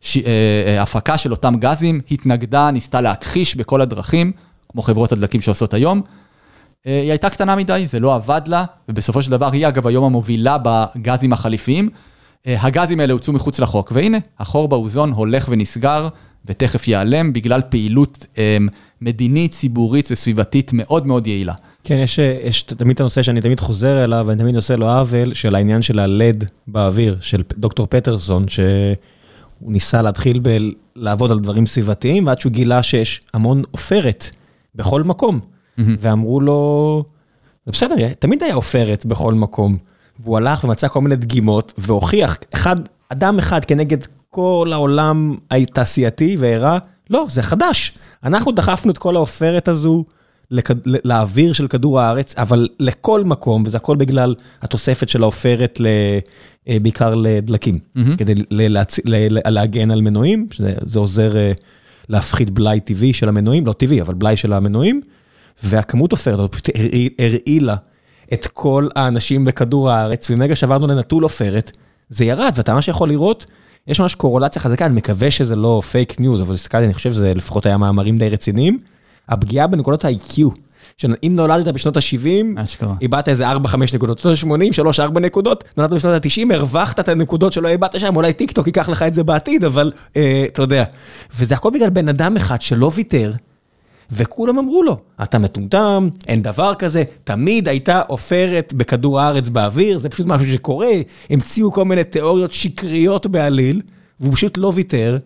[0.01, 0.23] ש- אה,
[0.67, 4.33] אה, הפקה של אותם גזים, התנגדה, ניסתה להכחיש בכל הדרכים,
[4.73, 6.01] כמו חברות הדלקים שעושות היום.
[6.87, 10.05] אה, היא הייתה קטנה מדי, זה לא עבד לה, ובסופו של דבר היא אגב היום
[10.05, 11.91] המובילה בגזים החליפיים.
[12.47, 16.09] הגזים האלה הוצאו מחוץ לחוק, והנה, החור באוזון הולך ונסגר,
[16.47, 18.27] ותכף ייעלם בגלל פעילות
[19.01, 21.53] מדינית, ציבורית וסביבתית מאוד מאוד יעילה.
[21.85, 25.35] כן, יש, יש תמיד את הנושא שאני תמיד חוזר אליו, ואני תמיד עושה לו עוול,
[25.35, 28.45] של העניין של הלד באוויר, של דוקטור פטרסון,
[29.61, 30.41] שהוא ניסה להתחיל
[30.97, 34.31] לעבוד על דברים סביבתיים, ועד שהוא גילה שיש המון עופרת
[34.75, 35.41] בכל מקום.
[36.01, 37.05] ואמרו לו,
[37.67, 39.77] בסדר, תמיד היה עופרת בכל מקום.
[40.21, 42.77] והוא הלך ומצא כל מיני דגימות, והוכיח, אחד,
[43.09, 43.99] אדם אחד כנגד
[44.31, 46.79] כל העולם התעשייתי, והראה,
[47.11, 47.93] לא, זה חדש.
[48.25, 50.05] אנחנו דחפנו את כל העופרת הזו
[50.85, 55.81] לאוויר של כדור הארץ, אבל לכל מקום, וזה הכל בגלל התוספת של העופרת
[56.69, 57.75] בעיקר לדלקים,
[58.19, 58.35] כדי
[59.47, 61.33] להגן על מנועים, שזה עוזר
[62.09, 65.01] להפחית בלאי טבעי של המנועים, לא טבעי, אבל בלאי של המנועים,
[65.63, 66.69] והכמות עופרת פשוט
[67.19, 67.75] הרעילה
[68.33, 71.77] את כל האנשים בכדור הארץ, ומרגע שעברנו לנטול עופרת,
[72.09, 73.47] זה ירד, ואתה ממש יכול לראות,
[73.87, 77.35] יש ממש קורלציה חזקה, אני מקווה שזה לא פייק ניוז, אבל הסתכלתי, אני חושב שזה
[77.35, 78.79] לפחות היה מאמרים די רציניים,
[79.29, 80.41] הפגיעה בנקודות ה-IQ,
[81.01, 82.61] שאם נולדת בשנות ה-70,
[83.01, 83.57] איבדת איזה 4-5
[83.95, 84.59] נקודות, בשנות
[84.99, 88.67] ה-80, 3-4 נקודות, נולדת בשנות ה-90, הרווחת את הנקודות שלא איבדת שם, אולי טיק טוק
[88.67, 90.85] ייקח לך את זה בעתיד, אבל אתה יודע.
[91.37, 93.33] וזה הכל בגלל בן אדם אחד שלא ויתר,
[94.13, 100.09] וכולם אמרו לו, אתה מטומטם, אין דבר כזה, תמיד הייתה עופרת בכדור הארץ באוויר, זה
[100.09, 100.93] פשוט משהו שקורה,
[101.31, 103.83] המציאו כל מיני תיאוריות שקריות בעליל,
[104.21, 105.17] והוא פשוט לא ויתר,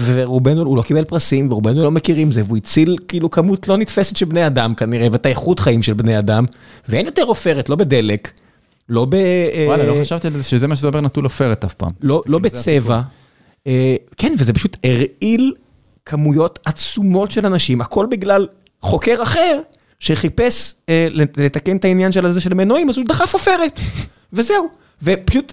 [0.00, 4.16] ורובנו, הוא לא קיבל פרסים, ורובנו לא מכירים זה, והוא הציל כאילו כמות לא נתפסת
[4.16, 6.44] של בני אדם כנראה, ואת האיכות חיים של בני אדם,
[6.88, 8.30] ואין יותר עופרת, לא בדלק,
[8.88, 9.16] לא ב...
[9.66, 11.92] וואלה, לא חשבתי על זה, שזה מה שזה אומר נטול עופרת אף פעם.
[12.26, 13.00] לא בצבע.
[14.16, 15.54] כן, וזה פשוט הרעיל
[16.04, 18.46] כמויות עצומות של אנשים, הכל בגלל
[18.82, 19.60] חוקר אחר,
[20.00, 20.74] שחיפש
[21.36, 23.80] לתקן את העניין של הזה של מנועים, אז הוא דחף עופרת,
[24.32, 24.85] וזהו.
[25.02, 25.52] ופשוט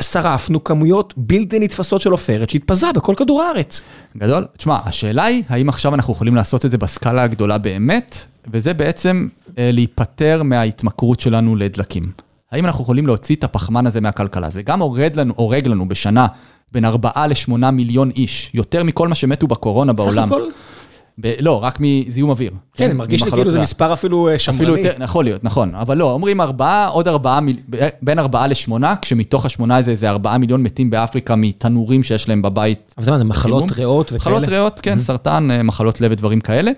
[0.00, 3.82] שרפנו כמויות בלתי נתפסות של עופרת שהתפזרה בכל כדור הארץ.
[4.16, 4.46] גדול.
[4.56, 8.16] תשמע, השאלה היא, האם עכשיו אנחנו יכולים לעשות את זה בסקאלה הגדולה באמת,
[8.52, 12.02] וזה בעצם להיפטר מההתמכרות שלנו לדלקים.
[12.52, 14.50] האם אנחנו יכולים להוציא את הפחמן הזה מהכלכלה?
[14.50, 14.80] זה גם
[15.36, 16.26] הורג לנו בשנה
[16.72, 20.26] בין 4 ל-8 מיליון איש, יותר מכל מה שמתו בקורונה בעולם.
[20.26, 20.42] סך הכל?
[21.40, 22.50] לא, רק מזיהום אוויר.
[22.74, 24.58] כן, מרגיש לי כאילו זה מספר אפילו שמרני.
[24.58, 25.74] אפילו יותר, יכול להיות, נכון.
[25.74, 27.38] אבל לא, אומרים 4, עוד 4,
[28.02, 28.72] בין 4 ל-8,
[29.02, 32.94] כשמתוך ה-8 הזה, זה 4 מיליון מתים באפריקה מתנורים שיש להם בבית.
[32.96, 34.34] אבל זה מה, זה מחלות ריאות וכאלה?
[34.34, 36.70] מחלות ריאות, כן, סרטן, מחלות לב ודברים כאלה.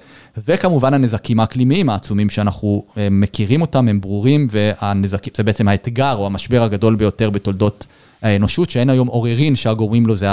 [0.49, 6.63] וכמובן הנזקים האקלימיים העצומים שאנחנו מכירים אותם, הם ברורים, והנזקים, זה בעצם האתגר או המשבר
[6.63, 7.87] הגדול ביותר בתולדות
[8.25, 10.27] האנושות, שאין היום עוררין שהגורמים לו זה...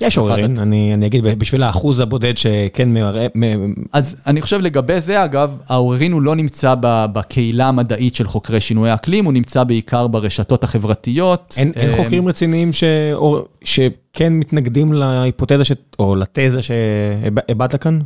[0.00, 3.26] יש עוררין, אני אגיד בשביל האחוז הבודד שכן מעורר...
[3.92, 8.90] אז אני חושב לגבי זה, אגב, העוררין הוא לא נמצא בקהילה המדעית של חוקרי שינוי
[8.90, 11.54] האקלים, הוא נמצא בעיקר ברשתות החברתיות.
[11.56, 12.70] אין חוקרים רציניים
[13.64, 15.62] שכן מתנגדים להיפותזה
[15.98, 17.98] או לתזה שהבעת כאן?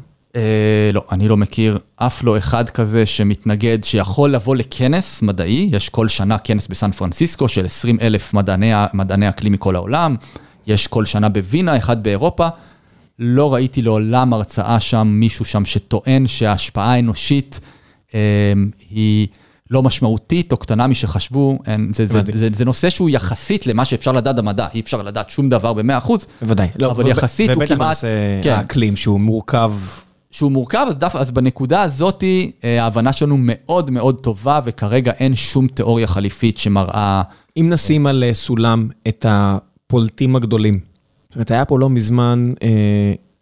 [0.93, 6.09] לא, אני לא מכיר אף לא אחד כזה שמתנגד, שיכול לבוא לכנס מדעי, יש כל
[6.09, 8.35] שנה כנס בסן פרנסיסקו של 20 אלף
[8.95, 10.17] מדעני אקלים מכל העולם,
[10.67, 12.49] יש כל שנה בווינה, אחד באירופה.
[13.19, 17.61] לא ראיתי לעולם הרצאה שם, מישהו שם שטוען שההשפעה האנושית
[18.91, 19.27] היא
[19.71, 20.87] לא משמעותית או קטנה.
[20.87, 21.59] משחשבו,
[21.93, 25.49] זה, זה, זה, זה נושא שהוא יחסית למה שאפשר לדעת במדע, אי אפשר לדעת שום
[25.49, 27.71] דבר ב-100%, בוודאי, אבל יחסית הוא כמעט...
[27.71, 29.73] ובטח בנושא האקלים שהוא מורכב.
[30.35, 32.25] שהוא מורכב, אז, דף, אז בנקודה הזאת
[32.63, 37.23] ההבנה שלנו מאוד מאוד טובה, וכרגע אין שום תיאוריה חליפית שמראה...
[37.57, 40.81] אם נשים על סולם את הפולטים הגדולים,
[41.25, 42.69] זאת אומרת, היה פה לא מזמן, אה,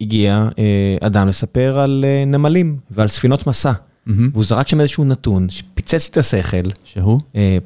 [0.01, 4.11] הגיע אה, אדם לספר על אה, נמלים ועל ספינות מסע, mm-hmm.
[4.33, 6.69] והוא זרק שם איזשהו נתון שפיצץ את השכל.
[6.83, 7.19] שהוא?
[7.35, 7.57] אה,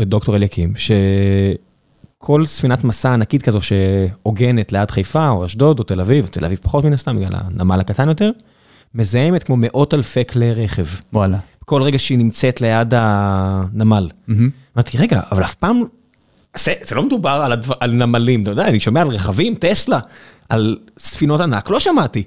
[0.00, 6.26] דוקטור אליקים, שכל ספינת מסע ענקית כזו שהוגנת ליד חיפה, או אשדוד, או תל אביב,
[6.26, 8.30] תל אביב פחות מן הסתם, בגלל הנמל הקטן יותר,
[8.94, 10.86] מזהמת כמו מאות אלפי כלי רכב.
[11.12, 11.38] וואלה.
[11.64, 14.08] כל רגע שהיא נמצאת ליד הנמל.
[14.76, 15.82] אמרתי, רגע, אבל אף פעם,
[16.56, 19.98] זה לא מדובר על נמלים, אתה יודע, אני שומע על רכבים, טסלה,
[20.48, 22.22] על ספינות ענק, לא שמעתי.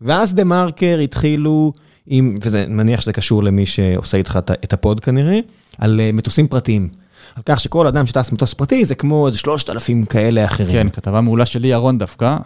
[0.00, 1.72] ואז דה מרקר התחילו
[2.06, 5.38] עם, ואני מניח שזה קשור למי שעושה איתך את הפוד כנראה,
[5.78, 6.88] על מטוסים פרטיים.
[7.36, 10.72] על כך שכל אדם שטס מטוס פרטי זה כמו איזה 3,000 כאלה אחרים.
[10.72, 12.36] כן, כתבה מעולה שלי, ירון דווקא,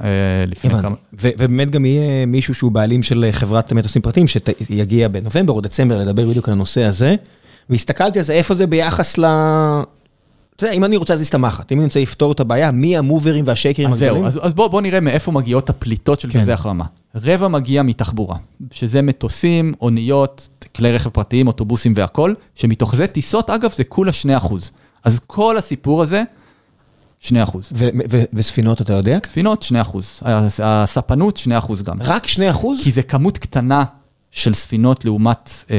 [0.47, 0.95] לפני כמה...
[1.13, 6.27] ובאמת גם יהיה מישהו שהוא בעלים של חברת מטוסים פרטיים, שיגיע בנובמבר או דצמבר לדבר
[6.27, 7.15] בדיוק על הנושא הזה,
[7.71, 9.25] והסתכלתי על זה, איפה זה ביחס ל...
[10.57, 12.97] אתה יודע, אם אני רוצה להזיז את המחט, אם אני רוצה לפתור את הבעיה, מי
[12.97, 14.25] המוברים והשקרים הגדולים?
[14.25, 16.85] אז זהו, אז בואו נראה מאיפה מגיעות הפליטות של גזי החממה.
[17.25, 18.37] רבע מגיע מתחבורה,
[18.71, 24.55] שזה מטוסים, אוניות, כלי רכב פרטיים, אוטובוסים והכול, שמתוך זה טיסות, אגב, זה כולה 2%.
[25.05, 26.23] אז כל הסיפור הזה,
[27.23, 27.35] 2%.
[28.33, 29.19] וספינות, אתה יודע?
[29.27, 30.23] ספינות, 2%.
[30.63, 32.03] הספנות, 2% גם.
[32.03, 32.39] רק 2%?
[32.85, 33.85] כי זה כמות קטנה
[34.31, 35.77] של ספינות לעומת אה,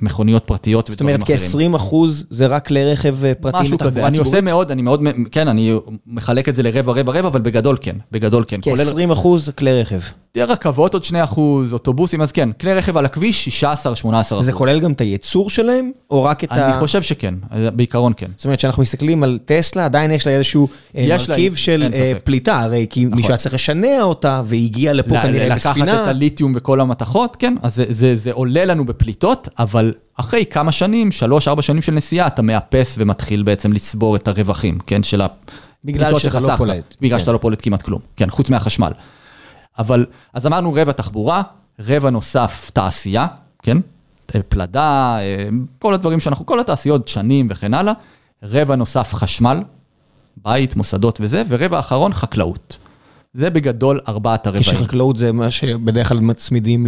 [0.00, 1.38] מכוניות פרטיות ודברים אחרים.
[1.38, 1.94] זאת אומרת, כ-20%
[2.30, 5.74] זה רק כלי רכב פרטיים משהו כזה, אני עושה מאוד, אני מאוד, כן, אני
[6.06, 8.60] מחלק את זה לרבע, רבע, רבע, אבל בגדול כן, בגדול כן.
[8.62, 10.00] כ-20% כלי רכב.
[10.36, 14.46] רכבות עוד 2 אחוז, אוטובוסים, אז כן, כלי רכב על הכביש, 16-18 אחוז.
[14.46, 16.66] זה כולל גם את הייצור שלהם, או רק את ה...
[16.66, 17.34] אני חושב שכן,
[17.74, 18.30] בעיקרון כן.
[18.36, 21.88] זאת אומרת, כשאנחנו מסתכלים על טסלה, עדיין יש לה איזשהו מרכיב של
[22.24, 25.86] פליטה, הרי כי מישהו היה צריך לשנע אותה, והיא הגיעה לפה כנראה בספינה.
[25.86, 27.82] לקחת את הליתיום וכל המתכות, כן, אז
[28.14, 31.10] זה עולה לנו בפליטות, אבל אחרי כמה שנים,
[31.58, 35.22] 3-4 שנים של נסיעה, אתה מאפס ומתחיל בעצם לצבור את הרווחים, כן, של
[35.84, 36.96] בגלל שאתה לא פולט.
[37.00, 38.92] בגלל שאתה לא פולט כמעט כלום, כן, חוץ מהחשמל.
[39.78, 41.42] אבל, אז אמרנו רבע תחבורה,
[41.80, 43.26] רבע נוסף תעשייה,
[43.62, 43.78] כן?
[44.48, 45.18] פלדה,
[45.78, 47.92] כל הדברים שאנחנו, כל התעשיות, שנים וכן הלאה.
[48.42, 49.60] רבע נוסף חשמל,
[50.36, 52.78] בית, מוסדות וזה, ורבע אחרון חקלאות.
[53.34, 54.62] זה בגדול ארבעת הרבעים.
[54.62, 56.86] כשחקלאות זה מה שבדרך כלל מצמידים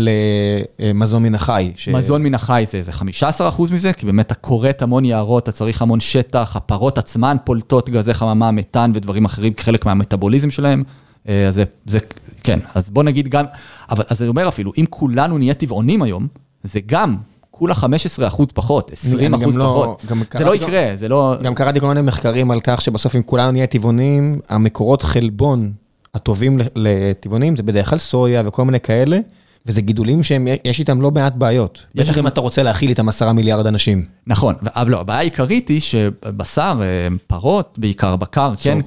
[0.78, 1.72] למזון מן החי.
[1.76, 1.88] ש...
[1.88, 5.82] מזון מן החי זה, זה 15% מזה, כי באמת אתה כורת המון יערות, אתה צריך
[5.82, 10.82] המון שטח, הפרות עצמן פולטות גזי חממה, מתאן ודברים אחרים כחלק מהמטאבוליזם שלהם.
[11.28, 11.98] אז זה, זה,
[12.42, 13.44] כן, אז בוא נגיד גם,
[13.90, 16.26] אבל אז זה אומר אפילו, אם כולנו נהיה טבעונים היום,
[16.64, 17.16] זה גם
[17.50, 20.04] כולה 15 אחוז פחות, 20 אחוז לא, פחות.
[20.06, 21.34] גם זה לא יקרה, זה לא...
[21.42, 25.72] גם קראתי כל מיני מחקרים על כך שבסוף אם כולנו נהיה טבעונים, המקורות חלבון
[26.14, 29.18] הטובים לטבעונים זה בדרך כלל סויה וכל מיני כאלה.
[29.66, 31.82] וזה גידולים שיש איתם לא מעט בעיות.
[31.94, 34.04] בטח אם אתה רוצה להאכיל איתם עשרה מיליארד אנשים.
[34.26, 36.80] נכון, אבל לא, הבעיה העיקרית היא שבשר,
[37.26, 38.78] פרות, בעיקר בקר, כן,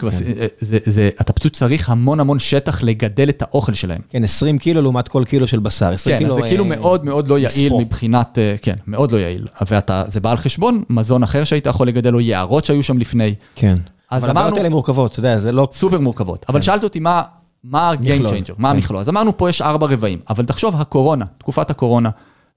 [1.22, 4.02] אתה פשוט צריך המון המון שטח לגדל את האוכל שלהם.
[4.10, 6.36] כן, 20 קילו לעומת כל קילו של בשר, 20 קילו...
[6.36, 9.48] כן, זה כאילו מאוד מאוד לא יעיל מבחינת, כן, מאוד לא יעיל.
[9.72, 13.36] וזה בא על חשבון מזון אחר שהיית יכול לגדל, או יערות שהיו שם לפני.
[13.56, 13.76] כן.
[14.12, 15.68] אבל הבעיות האלה מורכבות, אתה יודע, זה לא...
[15.72, 16.46] סופר מורכבות.
[16.50, 17.22] אבל שאלת אותי מה...
[17.70, 18.76] מה ה-game changer, מה כן.
[18.76, 19.00] המכלול?
[19.00, 22.10] אז אמרנו פה יש ארבע רבעים, אבל תחשוב, הקורונה, תקופת הקורונה,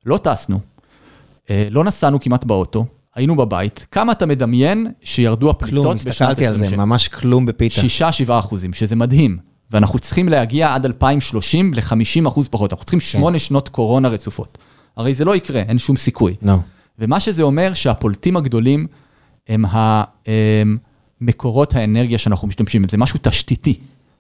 [0.06, 0.60] לא טסנו,
[1.50, 6.30] אה, לא נסענו כמעט באוטו, היינו בבית, כמה אתה מדמיין שירדו הפליטות בשנת 20 כלום,
[6.30, 7.80] הסתכלתי על זה, ממש כלום בפיתה.
[8.26, 9.38] 6-7 אחוזים, שזה מדהים.
[9.70, 13.44] ואנחנו צריכים להגיע עד 2030 ל-50 אחוז פחות, אנחנו צריכים שמונה כן.
[13.44, 14.58] שנות קורונה רצופות.
[14.96, 16.34] הרי זה לא יקרה, אין שום סיכוי.
[16.42, 16.54] לא.
[16.98, 18.86] ומה שזה אומר שהפולטים הגדולים
[19.48, 19.64] הם
[21.20, 23.78] מקורות האנרגיה שאנחנו משתמשים בהם, זה משהו תשתיתי.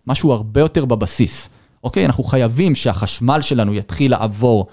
[0.08, 1.48] משהו הרבה יותר בבסיס.
[1.84, 2.06] אוקיי?
[2.06, 4.66] אנחנו חייבים שהחשמל שלנו יתחיל לעבור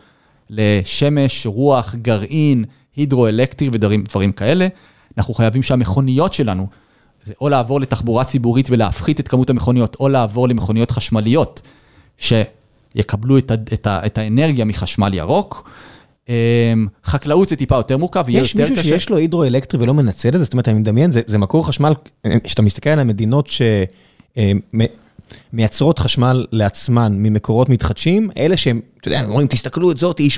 [0.50, 4.68] לשמש, רוח, גרעין, הידרואלקטרי ודברים כאלה.
[5.18, 6.68] אנחנו חייבים שהמכוניות שלנו,
[7.24, 11.62] זה או לעבור לתחבורה ציבורית ולהפחית את כמות המכוניות, או לעבור למכוניות חשמליות,
[12.18, 15.70] שיקבלו את, את, את האנרגיה מחשמל ירוק.
[16.30, 16.34] אמ,
[17.04, 18.64] חקלאות זה טיפה יותר מורכב, יהיה יותר קשה.
[18.64, 20.44] יש מישהו שיש לו הידרואלקטרי ולא מנצל את זה?
[20.44, 21.94] זאת אומרת, אני מדמיין, זה, זה מקור חשמל,
[22.44, 23.62] כשאתה מסתכל על המדינות ש...
[25.54, 30.30] מייצרות חשמל לעצמן ממקורות מתחדשים, אלה שהם, אתה יודע, הם אומרים, תסתכלו את זאתי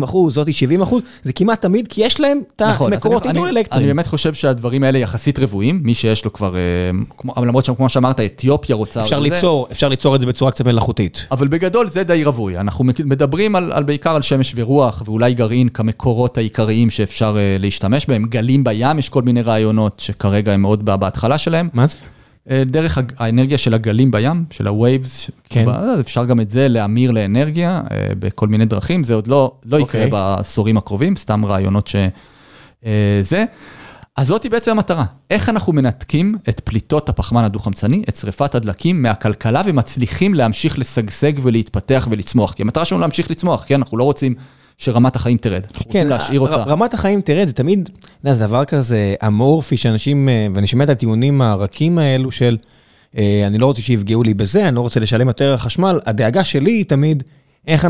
[0.00, 3.84] 80-90 אחוז, זאתי 70 אחוז, זה כמעט תמיד, כי יש להם את נכון, המקורות הידרואלקטריים.
[3.84, 8.20] אני באמת חושב שהדברים האלה יחסית רבועים, מי שיש לו כבר, אה, למרות שכמו שאמרת,
[8.20, 9.00] אתיופיה רוצה...
[9.00, 11.26] אפשר ליצור, אפשר ליצור את זה בצורה קצת מלאכותית.
[11.30, 15.68] אבל בגדול זה די רווי, אנחנו מדברים על, על בעיקר על שמש ורוח, ואולי גרעין
[15.68, 20.84] כמקורות העיקריים שאפשר אה, להשתמש בהם, גלים בים, יש כל מיני רעיונות שכרגע הם מאוד
[20.84, 21.68] בהתחלה שלהם.
[21.72, 21.96] מה זה?
[22.50, 25.68] אה, דרך האנרגיה של הגלים בים, של ה-Waves, כן.
[26.00, 30.02] אפשר גם את זה להמיר לאנרגיה אה, בכל מיני דרכים, זה עוד לא, לא יקרה
[30.02, 30.04] okay.
[30.04, 30.10] אוקיי.
[30.10, 32.08] בעשורים הקרובים, סתם רעיונות שזה.
[33.36, 33.44] אה,
[34.16, 39.62] אז זאתי בעצם המטרה, איך אנחנו מנתקים את פליטות הפחמן הדו-חמצני, את שריפת הדלקים מהכלכלה
[39.66, 43.74] ומצליחים להמשיך לשגשג ולהתפתח ולצמוח, כי המטרה שלנו להמשיך לצמוח, כן?
[43.74, 44.34] אנחנו לא רוצים
[44.78, 45.62] שרמת החיים תרד.
[45.64, 46.56] אנחנו כן, רוצים להשאיר אותה.
[46.56, 50.84] רמת החיים תרד, זה תמיד, אתה יודע, זה דבר כזה אמורפי שאנשים, אה, ואני שומע
[50.84, 52.56] את הטיעונים הרכים האלו של,
[53.18, 56.70] אה, אני לא רוצה שיפגעו לי בזה, אני לא רוצה לשלם יותר חשמל, הדאגה שלי
[56.70, 57.22] היא תמיד,
[57.66, 57.86] איך,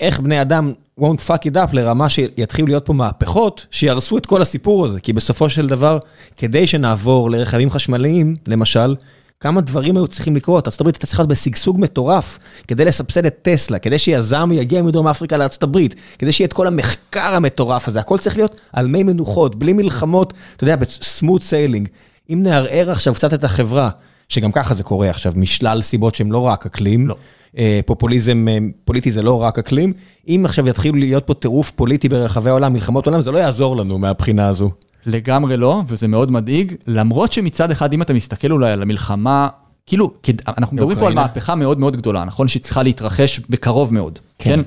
[0.00, 4.42] איך בני אדם won't fuck it up לרמה שיתחילו להיות פה מהפכות, שיהרסו את כל
[4.42, 5.98] הסיפור הזה, כי בסופו של דבר,
[6.36, 8.94] כדי שנעבור לרכבים חשמליים, למשל,
[9.42, 13.78] כמה דברים היו צריכים לקרות, ארה"ב הייתה צריכה להיות בשגשוג מטורף, כדי לסבסד את טסלה,
[13.78, 15.78] כדי שיזם יגיע מדרום אפריקה לארה"ב,
[16.18, 20.32] כדי שיהיה את כל המחקר המטורף הזה, הכל צריך להיות על מי מנוחות, בלי מלחמות,
[20.56, 21.88] אתה יודע, ב smooth sailing.
[22.30, 23.90] אם נערער עכשיו קצת את החברה,
[24.28, 27.16] שגם ככה זה קורה עכשיו, משלל סיבות שהן לא רק אקלים, לא.
[27.58, 29.92] אה, פופוליזם אה, פוליטי זה לא רק אקלים,
[30.28, 33.98] אם עכשיו יתחילו להיות פה טירוף פוליטי ברחבי העולם, מלחמות עולם, זה לא יעזור לנו
[33.98, 34.70] מהבחינה הזו.
[35.06, 39.48] לגמרי לא, וזה מאוד מדאיג, למרות שמצד אחד, אם אתה מסתכל אולי על המלחמה,
[39.86, 40.10] כאילו,
[40.58, 42.48] אנחנו מדברים פה על מהפכה מאוד מאוד גדולה, נכון?
[42.48, 44.56] שהיא צריכה להתרחש בקרוב מאוד, כן?
[44.56, 44.62] כן?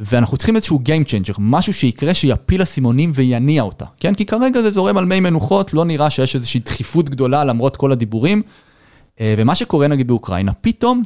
[0.00, 4.14] ואנחנו צריכים איזשהו Game Changer, משהו שיקרה שיפיל אסימונים ויניע אותה, כן?
[4.14, 7.92] כי כרגע זה זורם על מי מנוחות, לא נראה שיש איזושהי דחיפות גדולה למרות כל
[7.92, 8.42] הדיבורים.
[9.20, 11.02] אה, ומה שקורה נגיד באוקראינה, פתאום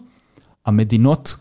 [0.67, 1.37] המדינות,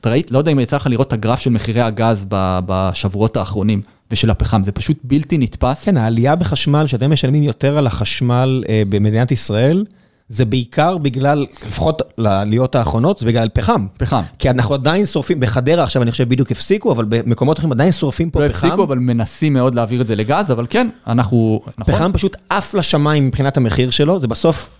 [0.00, 2.26] אתה ראית, לא יודע אם יצא לך לראות את הגרף של מחירי הגז
[2.66, 3.82] בשבועות האחרונים.
[4.14, 5.84] ושל הפחם, זה פשוט בלתי נתפס.
[5.84, 9.84] כן, העלייה בחשמל, שאתם משלמים יותר על החשמל אה, במדינת ישראל,
[10.28, 13.86] זה בעיקר בגלל, לפחות לעליות האחרונות, זה בגלל פחם.
[13.98, 14.20] פחם.
[14.38, 18.30] כי אנחנו עדיין שורפים, בחדרה עכשיו אני חושב בדיוק הפסיקו, אבל במקומות אחרים עדיין שורפים
[18.30, 18.66] פה לא פחם.
[18.66, 21.94] הפסיקו, אבל מנסים מאוד להעביר את זה לגז, אבל כן, אנחנו, נכון?
[21.94, 24.70] פחם פשוט עף לשמיים מבחינת המחיר שלו, זה בסוף,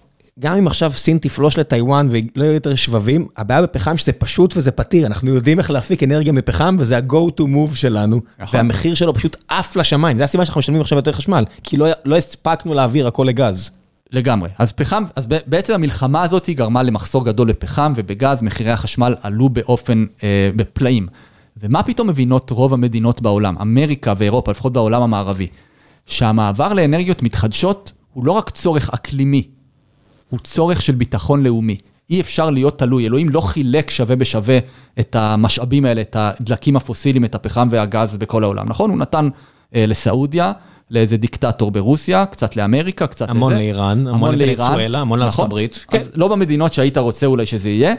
[0.41, 4.71] גם אם עכשיו סין תפלוש לטיוואן ולא יהיו יותר שבבים, הבעיה בפחם שזה פשוט וזה
[4.71, 8.57] פתיר, אנחנו יודעים איך להפיק אנרגיה מפחם וזה ה-go to move שלנו, נכון.
[8.61, 12.17] והמחיר שלו פשוט עף לשמיים, זה הסיבה שאנחנו משלמים עכשיו יותר חשמל, כי לא, לא
[12.17, 13.71] הספקנו להעביר הכל לגז.
[14.13, 14.51] לגמרי.
[14.59, 20.05] אז פחם, אז בעצם המלחמה הזאת גרמה למחסור גדול בפחם ובגז, מחירי החשמל עלו באופן,
[20.23, 21.07] אה, בפלאים.
[21.63, 25.47] ומה פתאום מבינות רוב המדינות בעולם, אמריקה ואירופה, לפחות בעולם המערבי,
[26.07, 29.49] שהמעבר לאנרגיות מתחדשות הוא לא רק צורך אקלימי,
[30.35, 31.77] הוא צורך של ביטחון לאומי.
[32.11, 34.59] אי אפשר להיות תלוי, אלוהים לא חילק שווה בשווה
[35.01, 38.91] את המשאבים האלה, את הדלקים הפוסיליים, את הפחם והגז בכל העולם, נכון?
[38.91, 39.29] הוא נתן
[39.75, 40.53] אה, לסעודיה,
[40.91, 43.61] לאיזה דיקטטור ברוסיה, קצת לאמריקה, קצת המון לזה.
[43.61, 45.47] לאיראן, המון לוונצואלה, המון לארצות נכון.
[45.47, 45.87] הברית.
[45.93, 47.95] אז לא במדינות שהיית רוצה אולי שזה יהיה.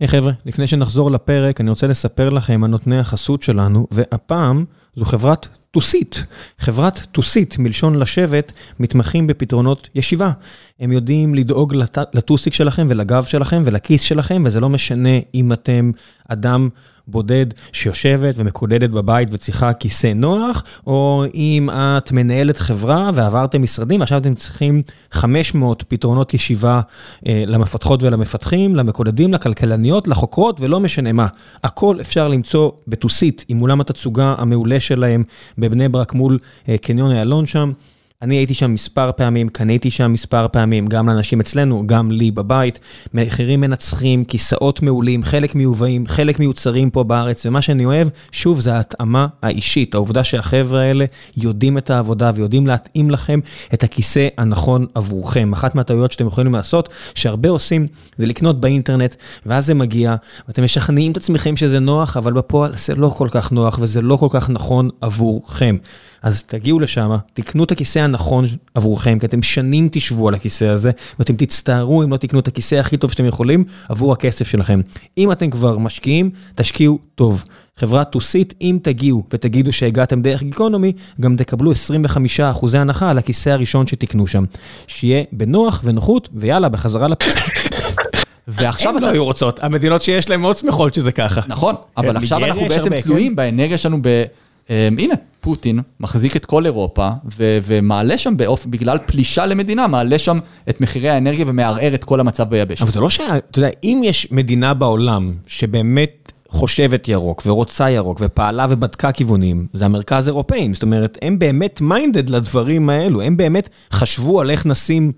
[0.00, 4.64] היי חבר'ה, לפני שנחזור לפרק, אני רוצה לספר לכם על נותני החסות שלנו, והפעם
[4.96, 6.24] זו חברת טוסית.
[6.58, 10.32] חברת טוסית, מלשון לשבת, מתמחים בפתרונות ישיבה.
[10.80, 11.98] הם יודעים לדאוג לט...
[12.14, 15.90] לטוסיק שלכם ולגב שלכם ולכיס שלכם, וזה לא משנה אם אתם
[16.28, 16.68] אדם
[17.08, 24.18] בודד שיושבת ומקודדת בבית וצריכה כיסא נוח, או אם את מנהלת חברה ועברתם משרדים, ועכשיו
[24.18, 26.80] אתם צריכים 500 פתרונות ישיבה
[27.26, 31.26] אה, למפתחות ולמפתחים, למקודדים, לכלכלניות, לחוקרות, ולא משנה מה.
[31.64, 35.22] הכל אפשר למצוא בטוסית, עם אולם התצוגה המעולה שלהם
[35.58, 36.38] בבני ברק מול
[36.68, 37.72] אה, קניון איילון שם.
[38.22, 42.80] אני הייתי שם מספר פעמים, קניתי שם מספר פעמים, גם לאנשים אצלנו, גם לי בבית.
[43.14, 48.74] מחירים מנצחים, כיסאות מעולים, חלק מיובאים, חלק מיוצרים פה בארץ, ומה שאני אוהב, שוב, זה
[48.74, 49.94] ההתאמה האישית.
[49.94, 51.04] העובדה שהחבר'ה האלה
[51.36, 53.40] יודעים את העבודה ויודעים להתאים לכם
[53.74, 55.52] את הכיסא הנכון עבורכם.
[55.52, 59.14] אחת מהטעויות שאתם יכולים לעשות, שהרבה עושים, זה לקנות באינטרנט,
[59.46, 60.14] ואז זה מגיע,
[60.48, 64.16] ואתם משכנעים את עצמכם שזה נוח, אבל בפועל זה לא כל כך נוח וזה לא
[64.16, 65.76] כל כך נכון עבורכם.
[66.24, 70.90] אז תגיעו לשם, תקנו את הכיסא הנכון עבורכם, כי אתם שנים תשבו על הכיסא הזה,
[71.18, 74.80] ואתם תצטערו אם לא תקנו את הכיסא הכי טוב שאתם יכולים עבור הכסף שלכם.
[75.18, 77.44] אם אתם כבר משקיעים, תשקיעו טוב.
[77.76, 83.86] חברת טוסית, אם תגיעו ותגידו שהגעתם דרך גיקונומי, גם תקבלו 25% הנחה על הכיסא הראשון
[83.86, 84.44] שתקנו שם.
[84.86, 87.18] שיהיה בנוח ונוחות, ויאללה, בחזרה לפ...
[88.48, 89.00] ועכשיו אתה...
[89.00, 91.40] לא היו רוצות, המדינות שיש להם מאוד שמחות שזה ככה.
[91.46, 93.02] נכון, אבל כן, עכשיו אנחנו בעצם הרבה, כן.
[93.02, 94.24] תלויים באנרגיה שלנו ב...
[94.70, 100.18] אה, הנה, פוטין מחזיק את כל אירופה ו- ומעלה שם באופן, בגלל פלישה למדינה, מעלה
[100.18, 102.82] שם את מחירי האנרגיה ומערער את כל המצב ביבשת.
[102.82, 103.20] אבל זה לא ש...
[103.50, 109.84] אתה יודע, אם יש מדינה בעולם שבאמת חושבת ירוק ורוצה ירוק ופעלה ובדקה כיוונים, זה
[109.84, 110.74] המרכז האירופאים.
[110.74, 115.12] זאת אומרת, הם באמת מיינדד לדברים האלו, הם באמת חשבו על איך נשים,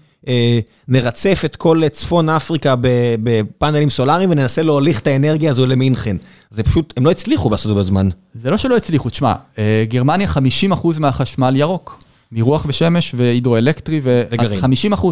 [0.89, 2.75] נרצף את כל צפון אפריקה
[3.23, 6.17] בפאנלים סולאריים וננסה להוליך את האנרגיה הזו למינכן.
[6.51, 8.09] זה פשוט, הם לא הצליחו לעשות את זה בזמן.
[8.35, 14.23] זה לא שלא הצליחו, תשמע, אה, גרמניה 50% מהחשמל ירוק, מרוח ושמש והידרואלקטרי, ו...
[14.31, 14.61] וגרעין.
[14.93, 15.07] 50%,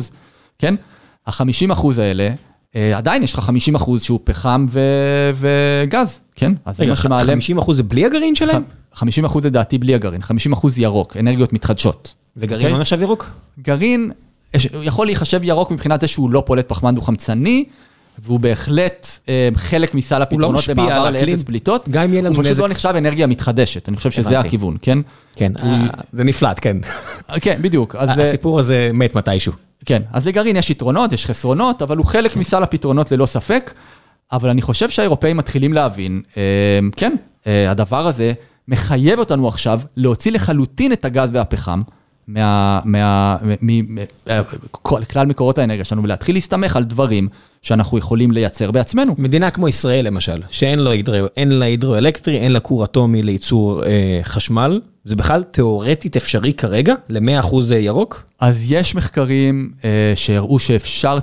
[0.59, 0.75] כן?
[1.27, 2.31] ה-50% האלה,
[2.77, 4.81] אה, עדיין יש לך 50% שהוא פחם ו...
[5.35, 6.53] וגז, כן?
[6.65, 7.33] אז זה רגע, מה שמעלה...
[7.33, 8.63] 50 אחוז זה בלי הגרעין שלהם?
[8.95, 9.01] 50%
[9.45, 10.27] לדעתי בלי הגרעין, 50%
[10.77, 12.15] ירוק, אנרגיות מתחדשות.
[12.37, 12.73] וגרעין אוקיי?
[12.73, 13.31] לא נחשב ירוק?
[13.63, 14.11] גרעין
[14.83, 17.65] יכול להיחשב ירוק מבחינת זה שהוא לא פולט פחמן דו-חמצני,
[18.19, 21.11] והוא בהחלט אה, חלק מסל הפתרונות משפיע למעבר.
[21.11, 21.89] לאפס פליטות.
[21.89, 22.63] גם אם יהיה לנו הוא פשוט נזק.
[22.63, 24.39] לא נחשב אנרגיה מתחדשת, אני חושב שזה.
[24.39, 24.99] הכיוון, כן?
[25.37, 26.77] כן, אה, זה נפלט, כן.
[27.41, 27.97] כן, בדיוק.
[27.97, 29.53] אז, אה, הסיפור הזה מת מתישהו.
[29.85, 33.75] כן, אז לגרעין יש יתרונות, יש חסרונות, אבל הוא חלק מסל הפתרונות ללא ספק.
[34.33, 36.43] אבל אני חושב שהאירופאים מתחילים להבין, אה,
[36.97, 38.33] כן, אה, הדבר הזה
[38.69, 41.83] מחייב אותנו עכשיו להוציא לחלוטין את הגז והפחם
[42.29, 42.81] מה...
[42.85, 44.43] מה מ, מ, אה,
[45.27, 47.29] מקורות האנרגיה שלנו, ולהתחיל להסתמך על דברים
[47.63, 49.15] שאנחנו יכולים לייצר בעצמנו.
[49.19, 50.79] מדינה כמו ישראל למשל, שאין
[51.49, 57.75] לה הידרואלקטרי, אין לה כור אטומי לייצור אה, חשמל, זה בכלל תיאורטית אפשרי כרגע ל-100%
[57.75, 58.23] ירוק?
[58.41, 61.19] אז יש מחקרים אה, שהראו שאפשר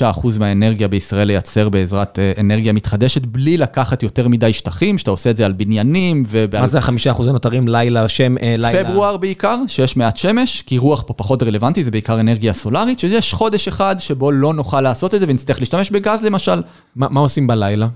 [0.00, 5.30] 95% מהאנרגיה בישראל לייצר בעזרת אה, אנרגיה מתחדשת, בלי לקחת יותר מדי שטחים, שאתה עושה
[5.30, 6.24] את זה על בניינים
[6.60, 8.84] מה זה החמישה אחוז הנותרים לילה, שם, אה, לילה?
[8.84, 13.34] פברואר בעיקר, שיש מעט שמש, כי רוח פה פחות רלוונטי, זה בעיקר אנרגיה סולארית, שיש
[13.34, 16.62] חודש אחד שבו לא נוכל לעשות את זה ונצטרך להשתמש בגז למשל.
[16.96, 17.88] מה, מה עושים בלילה?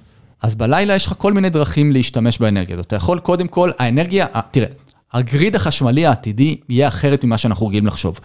[0.42, 2.86] אז בלילה יש לך כל מיני דרכים להשתמש באנרגיה הזאת.
[2.86, 4.68] אתה יכול קודם כל, האנרגיה, אה, תראה,
[5.16, 8.20] הגריד החשמלי העתידי יהיה אחרת ממה שאנחנו רגילים לחשוב.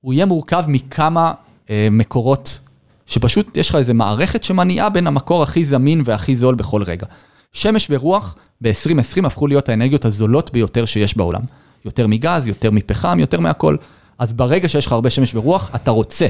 [0.00, 1.32] הוא יהיה מורכב מכמה
[1.70, 2.60] אה, מקורות,
[3.06, 7.06] שפשוט יש לך איזו מערכת שמניעה בין המקור הכי זמין והכי זול בכל רגע.
[7.52, 11.40] שמש ורוח ב-2020 הפכו להיות האנרגיות הזולות ביותר שיש בעולם.
[11.84, 13.76] יותר מגז, יותר מפחם, יותר מהכל.
[14.18, 16.26] אז ברגע שיש לך הרבה שמש ורוח, אתה רוצה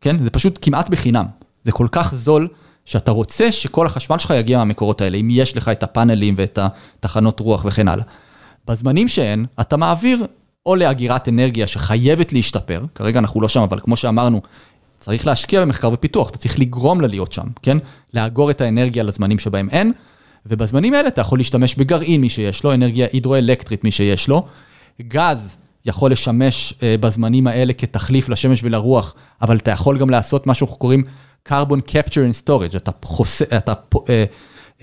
[0.00, 0.22] כן?
[0.22, 1.26] זה פשוט כמעט בחינם.
[1.64, 2.48] זה כל כך זול,
[2.84, 7.40] שאתה רוצה שכל החשמל שלך יגיע מהמקורות האלה, אם יש לך את הפאנלים ואת התחנות
[7.40, 8.04] רוח וכן הלאה.
[8.70, 10.26] בזמנים שאין, אתה מעביר
[10.66, 14.40] או לאגירת אנרגיה שחייבת להשתפר, כרגע אנחנו לא שם, אבל כמו שאמרנו,
[14.98, 17.78] צריך להשקיע במחקר ופיתוח, אתה צריך לגרום לה להיות שם, כן?
[18.14, 19.92] לאגור את האנרגיה לזמנים שבהם אין,
[20.46, 24.42] ובזמנים האלה אתה יכול להשתמש בגרעין, מי שיש לו, אנרגיה הידרואלקטרית, מי שיש לו.
[25.02, 30.54] גז יכול לשמש uh, בזמנים האלה כתחליף לשמש ולרוח, אבל אתה יכול גם לעשות מה
[30.54, 31.04] שאנחנו קוראים
[31.48, 34.82] carbon capture and storage, אתה חוסה, אתה, uh, uh,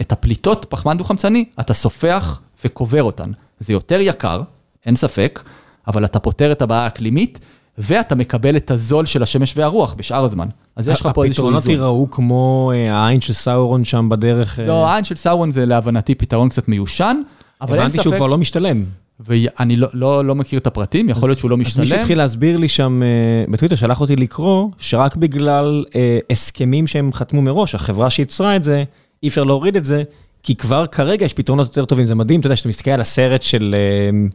[0.00, 3.30] את הפליטות פחמן דו-חמצני, אתה סופח וקובר אותן.
[3.60, 4.42] זה יותר יקר,
[4.86, 5.42] אין ספק,
[5.86, 7.38] אבל אתה פותר את הבעיה האקלימית,
[7.78, 10.48] ואתה מקבל את הזול של השמש והרוח בשאר הזמן.
[10.76, 11.58] אז יש לך פה איזשהו איזון.
[11.58, 14.58] הפתרונות ייראו כמו העין של סאורון שם בדרך.
[14.66, 17.16] לא, העין של סאורון זה להבנתי פתרון קצת מיושן,
[17.60, 17.90] אבל אין ספק...
[17.90, 18.84] הבנתי שהוא כבר לא משתלם.
[19.20, 21.82] ואני לא, לא, לא מכיר את הפרטים, יכול להיות שהוא לא משתלם.
[21.82, 23.02] אז מישהו התחיל להסביר לי שם,
[23.48, 28.84] בטוויטר שלח אותי לקרוא, שרק בגלל אה, הסכמים שהם חתמו מראש, החברה שייצרה את זה,
[29.22, 30.02] אי אפשר להוריד את זה,
[30.44, 33.42] כי כבר כרגע יש פתרונות יותר טובים, זה מדהים, אתה יודע, שאתה מסתכל על הסרט
[33.42, 34.28] של אה,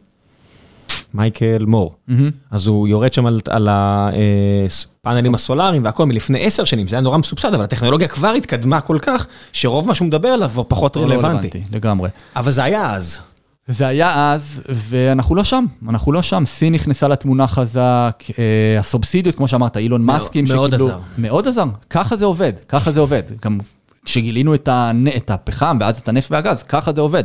[1.14, 2.12] מייקל מור, mm-hmm.
[2.50, 7.18] אז הוא יורד שם על, על הפאנלים הסולאריים והכל מלפני עשר שנים, זה היה נורא
[7.18, 11.02] מסובסד, אבל הטכנולוגיה כבר התקדמה כל כך, שרוב מה שהוא מדבר עליו הוא פחות לא
[11.02, 11.26] רלוונטי.
[11.26, 12.08] רלוונטי, לגמרי.
[12.36, 13.20] אבל זה היה אז.
[13.68, 16.44] זה היה אז, ואנחנו לא שם, אנחנו לא שם.
[16.46, 20.60] סין נכנסה לתמונה חזק, אה, הסובסידיות, כמו שאמרת, אילון מאסקים שקיבלו...
[20.60, 20.98] מאוד עזר.
[21.18, 23.22] מאוד עזר, ככה זה עובד, ככה זה עובד.
[23.44, 23.58] גם
[24.04, 25.08] כשגילינו את, הנ...
[25.08, 27.24] את הפחם ואז את הנפט והגז, ככה זה עובד.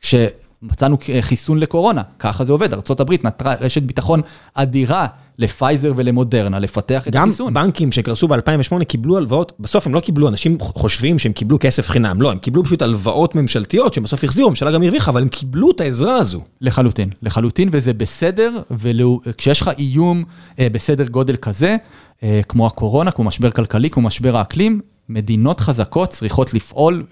[0.00, 2.72] כשמצאנו חיסון לקורונה, ככה זה עובד.
[2.72, 4.20] ארה"ב נתרה רשת ביטחון
[4.54, 5.06] אדירה
[5.38, 7.46] לפייזר ולמודרנה, לפתח את החיסון.
[7.46, 11.88] גם בנקים שקרסו ב-2008 קיבלו הלוואות, בסוף הם לא קיבלו, אנשים חושבים שהם קיבלו כסף
[11.88, 15.28] חינם, לא, הם קיבלו פשוט הלוואות ממשלתיות שהם בסוף החזירו, הממשלה גם הרוויחה, אבל הם
[15.28, 16.40] קיבלו את העזרה הזו.
[16.60, 20.24] לחלוטין, לחלוטין, וזה בסדר, וכשיש לך איום
[20.58, 21.76] אה, בסדר גודל כזה,
[22.22, 27.04] אה, כמו הקורונה, כמו משבר כלכלי, כמו משבר האקלים, מדינות חזקות צריכות לפעול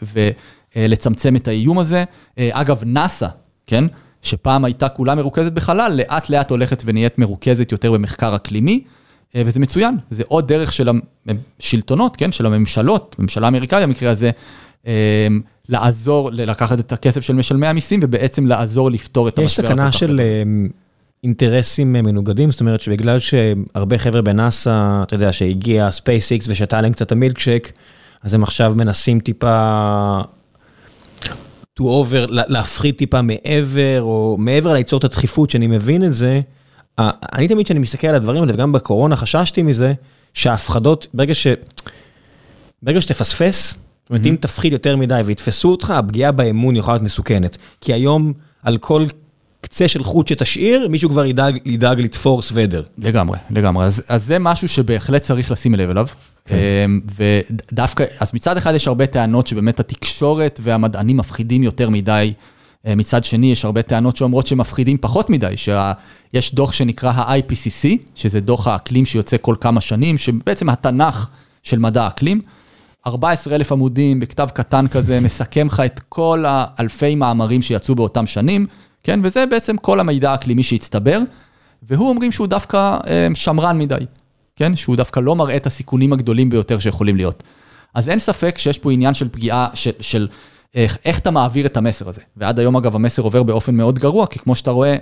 [0.76, 2.04] ולצמצם את האיום הזה.
[2.38, 3.28] אה, אגב, נאסא,
[3.66, 3.84] כן?
[4.22, 8.84] שפעם הייתה כולה מרוכזת בחלל, לאט לאט הולכת ונהיית מרוכזת יותר במחקר אקלימי,
[9.36, 10.88] אה, וזה מצוין, זה עוד דרך של
[11.60, 14.30] השלטונות, כן, של הממשלות, ממשלה אמריקאית במקרה הזה,
[14.86, 15.26] אה,
[15.68, 19.64] לעזור, לקחת את הכסף של משלמי המיסים ובעצם לעזור לפתור את המשבר.
[19.64, 20.20] יש סכנה של
[21.24, 27.12] אינטרסים מנוגדים, זאת אומרת שבגלל שהרבה חבר'ה בנאסא, אתה יודע, שהגיע SpaceX ושתה להם קצת
[27.12, 27.72] המילקשייק,
[28.22, 30.20] אז הם עכשיו מנסים טיפה
[31.80, 36.40] to over, להפחית טיפה מעבר, או מעבר ליצור את הדחיפות, שאני מבין את זה,
[36.98, 39.92] אני תמיד כשאני מסתכל על הדברים האלה, וגם בקורונה חששתי מזה,
[40.34, 41.46] שההפחדות, ברגע ש...
[42.82, 47.56] ברגע שתפספס, זאת אומרת, אם תפחיד יותר מדי ויתפסו אותך, הפגיעה באמון יכולה להיות מסוכנת.
[47.80, 49.04] כי היום, על כל
[49.64, 52.82] קצה של חוט שתשאיר, מישהו כבר ידאג, ידאג לתפור סוודר.
[52.98, 53.84] לגמרי, לגמרי.
[53.84, 56.06] אז, אז זה משהו שבהחלט צריך לשים לב אליו.
[56.44, 56.90] כן.
[57.16, 62.32] ודווקא, אז מצד אחד יש הרבה טענות שבאמת התקשורת והמדענים מפחידים יותר מדי.
[62.86, 68.40] מצד שני, יש הרבה טענות שאומרות שהם מפחידים פחות מדי, שיש דוח שנקרא ה-IPCC, שזה
[68.40, 71.28] דוח האקלים שיוצא כל כמה שנים, שבעצם התנ"ך
[71.62, 72.40] של מדע האקלים.
[73.06, 78.66] 14 אלף עמודים בכתב קטן כזה, מסכם לך את כל האלפי מאמרים שיצאו באותם שנים,
[79.04, 79.20] כן?
[79.22, 81.20] וזה בעצם כל המידע האקלימי שהצטבר,
[81.82, 82.98] והוא אומרים שהוא דווקא
[83.34, 84.06] שמרן מדי.
[84.56, 84.76] כן?
[84.76, 87.42] שהוא דווקא לא מראה את הסיכונים הגדולים ביותר שיכולים להיות.
[87.94, 90.28] אז אין ספק שיש פה עניין של פגיעה, של, של
[90.74, 92.20] איך, איך אתה מעביר את המסר הזה.
[92.36, 94.96] ועד היום, אגב, המסר עובר באופן מאוד גרוע, כי כמו שאתה רואה,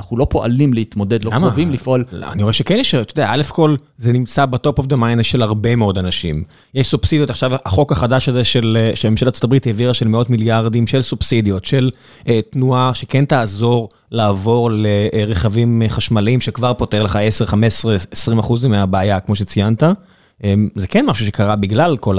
[0.00, 2.04] אנחנו לא פועלים להתמודד, לא קרובים לפעול.
[2.12, 4.96] לא, אני רואה שכן יש, אתה יודע, א' כל, זה נמצא ב top of the
[4.96, 6.44] mind של הרבה מאוד אנשים.
[6.74, 11.02] יש סובסידיות, עכשיו החוק החדש הזה של, שממשלת ארצות הברית העבירה של מאות מיליארדים של
[11.02, 11.90] סובסידיות, של
[12.28, 19.20] אה, תנועה שכן תעזור לעבור לרכבים חשמליים, שכבר פותר לך 10, 15, 20 אחוז מהבעיה,
[19.20, 19.82] כמו שציינת.
[19.82, 22.18] אה, זה כן משהו שקרה בגלל כל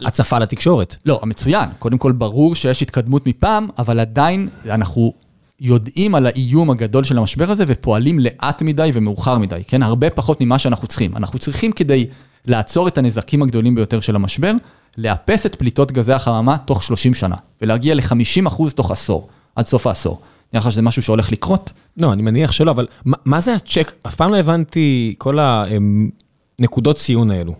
[0.00, 0.96] ההצפה לתקשורת.
[1.06, 1.68] לא, מצוין.
[1.78, 5.12] קודם כל, ברור שיש התקדמות מפעם, אבל עדיין אנחנו
[5.60, 9.82] יודעים על האיום הגדול של המשבר הזה ופועלים לאט מדי ומאוחר מדי, כן?
[9.82, 11.16] הרבה פחות ממה שאנחנו צריכים.
[11.16, 12.06] אנחנו צריכים כדי
[12.46, 14.52] לעצור את הנזקים הגדולים ביותר של המשבר,
[14.98, 20.20] לאפס את פליטות גזי החממה תוך 30 שנה, ולהגיע ל-50% תוך עשור, עד סוף העשור.
[20.52, 21.72] נראה לך שזה משהו שהולך לקרות?
[21.96, 23.92] לא, אני מניח שלא, אבל מה, מה זה הצ'ק?
[24.06, 25.38] אף פעם לא הבנתי כל
[26.58, 27.54] הנקודות ציון האלו.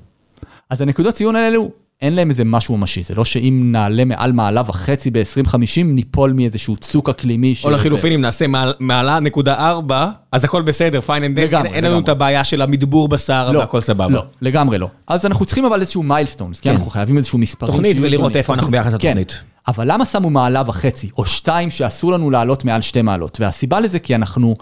[0.71, 1.71] אז הנקודות ציון האלו
[2.03, 6.77] אין להם איזה משהו ממשי, זה לא שאם נעלה מעל מעלה וחצי ב-2050, ניפול מאיזשהו
[6.77, 7.55] צוק אקלימי.
[7.65, 8.45] או לחילופין, אם נעשה
[8.81, 13.09] מעלה נקודה ארבע, אז הכל בסדר, fine and done, אין לנו את הבעיה של המדבור
[13.09, 14.15] בשר לא, והכל סבבה.
[14.15, 14.89] לא, לגמרי לא.
[15.07, 16.71] אז אנחנו צריכים אבל איזשהו מיילסטונס, כן?
[16.71, 17.73] אנחנו חייבים איזשהו מספרים.
[17.73, 19.33] תוכנית ולראות איפה אנחנו ביחס לתוכנית.
[19.33, 19.39] כן,
[19.69, 23.41] אבל למה שמו מעלה וחצי, או שתיים שאסור לנו לעלות מעל שתי מעלות?
[23.41, 24.55] והסיבה לזה כי אנחנו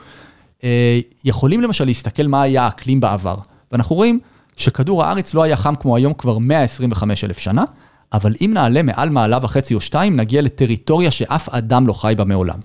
[0.64, 3.36] אה, יכולים למשל להסתכל מה היה האקלים בעבר,
[3.72, 4.20] ואנחנו רואים
[4.56, 7.64] שכדור הארץ לא היה חם כמו היום כבר 125 אלף שנה,
[8.12, 12.24] אבל אם נעלה מעל מעלה וחצי או שתיים, נגיע לטריטוריה שאף אדם לא חי בה
[12.24, 12.58] מעולם.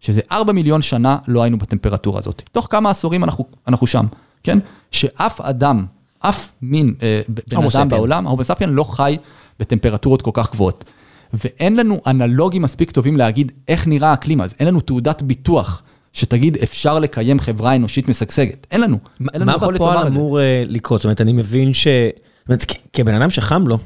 [0.00, 2.42] שזה 4 מיליון שנה לא היינו בטמפרטורה הזאת.
[2.52, 4.06] תוך כמה עשורים אנחנו, אנחנו שם,
[4.42, 4.58] כן?
[4.90, 5.86] שאף אדם,
[6.18, 7.88] אף מין אה, בן אדם ספיאן.
[7.88, 9.16] בעולם, ההומו ספיאן לא חי
[9.60, 10.84] בטמפרטורות כל כך גבוהות.
[11.32, 15.82] ואין לנו אנלוגים מספיק טובים להגיד איך נראה האקלים אז, אין לנו תעודת ביטוח
[16.12, 18.98] שתגיד אפשר לקיים חברה אנושית משגשגת, אין לנו.
[19.20, 20.18] אין לנו מה יכולת בפועל לומר את זה.
[20.18, 21.00] אמור אה, לקרות?
[21.00, 21.86] זאת אומרת, אני מבין ש...
[21.86, 23.78] זאת אומרת, כבן אדם שחם לו,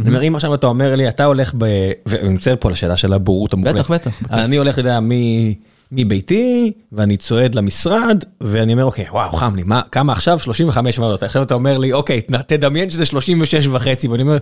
[0.00, 1.66] אני אומר, אם עכשיו אתה אומר לי, אתה הולך ב...
[2.06, 3.78] ואני מצטער פה לשאלה של הבורות המוחלטת.
[3.78, 4.22] בטח, בטח.
[4.30, 4.98] אני הולך, אתה יודע,
[5.92, 10.38] מביתי, ואני צועד למשרד, ואני אומר, אוקיי, וואו, חם לי, מה, כמה עכשיו?
[10.38, 11.22] 35 מעלות.
[11.22, 14.38] עכשיו אתה אומר לי, אוקיי, תדמיין שזה 36 וחצי, ואני אומר,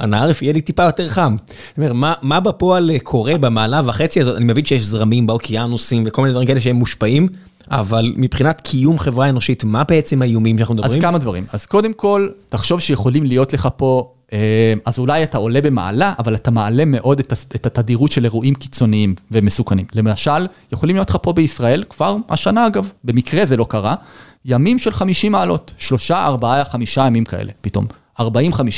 [0.00, 1.36] אנא ערף, יהיה לי טיפה יותר חם.
[1.78, 4.36] אני אומר, מה, מה בפועל אה, קורה במעלה וחצי הזאת?
[4.36, 7.28] אני מבין שיש זרמים באוקיינוסים וכל מיני דברים כאלה שהם מושפעים,
[7.70, 11.00] אבל מבחינת קיום חברה אנושית, מה בעצם האיומים שאנחנו אז מדברים?
[11.02, 11.44] כמה דברים.
[11.52, 16.34] אז קודם כל, תחשוב שיכולים להיות לך פה, אה, אז אולי אתה עולה במעלה, אבל
[16.34, 19.86] אתה מעלה מאוד את את התדירות של אירועים קיצוניים ומסוכנים.
[19.94, 23.94] למשל, יכולים להיות לך פה בישראל, כבר השנה אגב, במקרה זה לא קרה,
[24.44, 27.86] ימים של 50 מעלות, שלושה, ארבעה, חמישה ימים כאלה, פתאום.
[28.20, 28.24] 40-50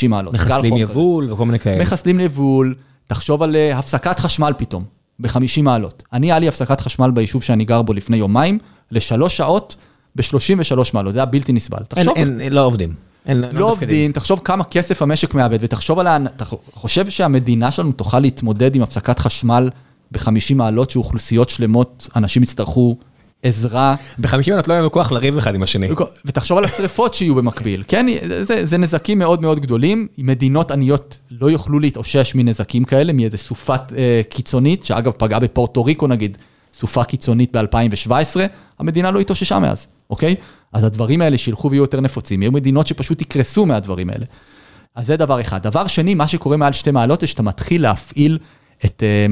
[0.09, 0.33] מעלות.
[0.33, 1.81] מחסלים יבול וכל מיני כאלה.
[1.81, 2.75] מחסלים יבול,
[3.07, 4.83] תחשוב על אה, הפסקת חשמל פתאום,
[5.19, 6.03] ב-50 מעלות.
[6.13, 8.59] אני, היה לי הפסקת חשמל ביישוב שאני גר בו לפני יומיים,
[8.91, 9.75] לשלוש שעות
[10.15, 11.83] ב-33 מעלות, זה היה בלתי נסבל.
[11.87, 12.93] תחשוב, אין, אין, לא עובדים.
[13.25, 13.63] אין, לא מתפקדים.
[13.63, 16.17] עובדים, תחשוב כמה כסף המשק מאבד, ותחשוב על ה...
[16.35, 19.69] אתה חושב שהמדינה שלנו תוכל להתמודד עם הפסקת חשמל
[20.11, 22.97] ב-50 מעלות, שאוכלוסיות שלמות, אנשים יצטרכו
[23.45, 25.87] עזרה, ב-50 מעלות לא היה לנו כוח לריב אחד עם השני.
[26.25, 28.05] ותחשוב על השריפות שיהיו במקביל, כן?
[28.41, 30.07] זה, זה נזקים מאוד מאוד גדולים.
[30.17, 36.07] מדינות עניות לא יוכלו להתאושש מנזקים כאלה, מאיזה סופת אה, קיצונית, שאגב פגעה בפורטו ריקו
[36.07, 36.37] נגיד,
[36.73, 38.39] סופה קיצונית ב-2017,
[38.79, 40.35] המדינה לא התאוששה מאז, אוקיי?
[40.73, 44.25] אז הדברים האלה שילכו ויהיו יותר נפוצים, יהיו מדינות שפשוט יקרסו מהדברים האלה.
[44.95, 45.63] אז זה דבר אחד.
[45.63, 48.37] דבר שני, מה שקורה מעל שתי מעלות, זה שאתה מתחיל להפעיל
[48.85, 49.25] את אה,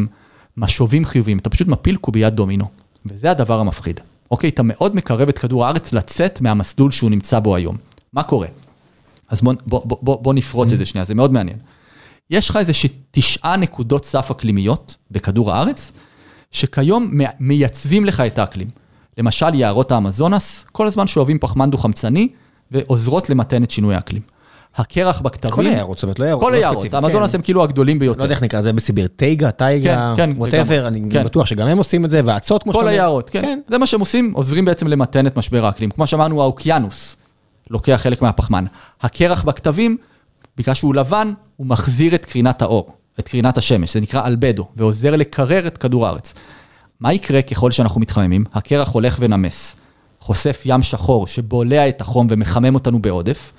[0.57, 2.66] משובים חיוביים, אתה פשוט מפיל קוביית דומינו,
[3.06, 3.99] וזה הדבר המפחיד.
[4.32, 7.78] אוקיי, אתה מאוד מקרב את כדור הארץ לצאת מהמסלול שהוא נמצא בו היום.
[8.14, 8.47] מה קורה?
[9.30, 11.58] אז בוא, בוא, בוא, בוא, נפרוט את זה שנייה, זה מאוד מעניין.
[12.30, 12.72] יש לך איזה
[13.12, 15.91] תשעה נקודות סף אקלימיות בכדור הארץ,
[16.51, 18.68] שכיום מייצבים לך את האקלים.
[19.18, 22.30] למשל, יערות האמזונס, כל הזמן שואבים פחמן דו-חמצני,
[22.72, 24.22] ועוזרות למתן את שינוי האקלים.
[24.76, 26.43] הקרח בכתבים, כל היערות, זאת אומרת, לא יערות.
[26.43, 27.38] כל לא היערות, האמזונס כן.
[27.38, 28.19] הם כאילו הגדולים ביותר.
[28.19, 30.88] לא יודע איך נקרא לזה בסיביר, טייגה, טייגה, כן, כן, ווטאבר, לגמרי.
[30.88, 31.24] אני כן.
[31.24, 33.01] בטוח שגם הם עושים את זה, והאצות כמו כל שאתה אומר.
[33.01, 33.59] היערות, כן.
[33.69, 35.91] זה מה שהם עושים, עוזרים בעצם למתן את משבר האקלים.
[35.91, 37.15] כמו שאמרנו, האוקיינוס
[37.69, 38.65] לוקח חלק מהפחמן.
[39.01, 39.97] הקרח בכתבים,
[40.57, 45.15] בגלל שהוא לבן, הוא מחזיר את קרינת האור, את קרינת השמש, זה נקרא אלבדו, ועוזר
[45.15, 46.34] לקרר את כדור הארץ.
[46.99, 48.43] מה יקרה ככל שאנחנו מתחממים?
[48.53, 49.76] הקרח הולך ונמס,
[50.19, 53.51] חושף ים שחור שבולע את החום ומחמם אותנו בעודף.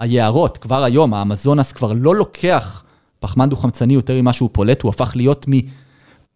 [0.00, 2.82] היערות, כבר היום, האמזונס כבר לא לוקח
[3.20, 5.46] פחמן דו-חמצני יותר ממה שהוא פולט, הוא הפך להיות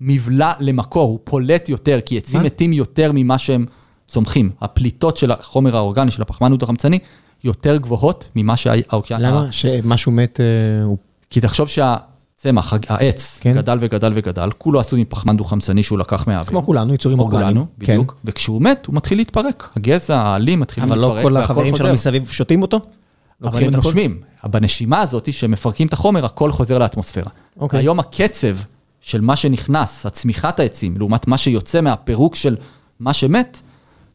[0.01, 2.47] ממבלע למקור, הוא פולט יותר, כי עצים מה?
[2.47, 3.67] מתים יותר ממה שהם
[4.09, 4.51] צומחים.
[4.61, 6.99] הפליטות של החומר האורגני, של הפחמן דו-חמצני,
[7.45, 9.27] יותר גבוהות ממה שהאוקיינוס...
[9.27, 9.53] למה?
[9.53, 10.99] שמשהו מת, אה, הוא...
[11.31, 13.55] כי תחשוב שהצמח, העץ, כן.
[13.55, 16.47] גדל וגדל וגדל, כולו עשוי מפחמן דו-חמצני שהוא לקח מהאוויר.
[16.51, 17.47] כמו כולנו, יצורים אורגניים.
[17.47, 17.93] כולנו, כן.
[17.93, 18.17] בדיוק.
[18.25, 19.69] וכשהוא מת, הוא מתחיל להתפרק.
[19.77, 21.93] הגזע, העלים מתחילים אבל להתפרק, לא כל החברים שלו.
[21.93, 22.81] מסביב שותים אותו?
[23.45, 23.71] אבל הם?
[23.71, 24.21] נושמים.
[24.45, 27.31] בנשימה הזאת, שהם מפרקים את החומר, הכל חוזר לאטמוספירה.
[27.61, 27.81] אוקיי.
[27.81, 28.57] היום הקצב
[29.01, 32.57] של מה שנכנס, הצמיחת העצים, לעומת מה שיוצא מהפירוק של
[33.01, 33.61] מה שמת,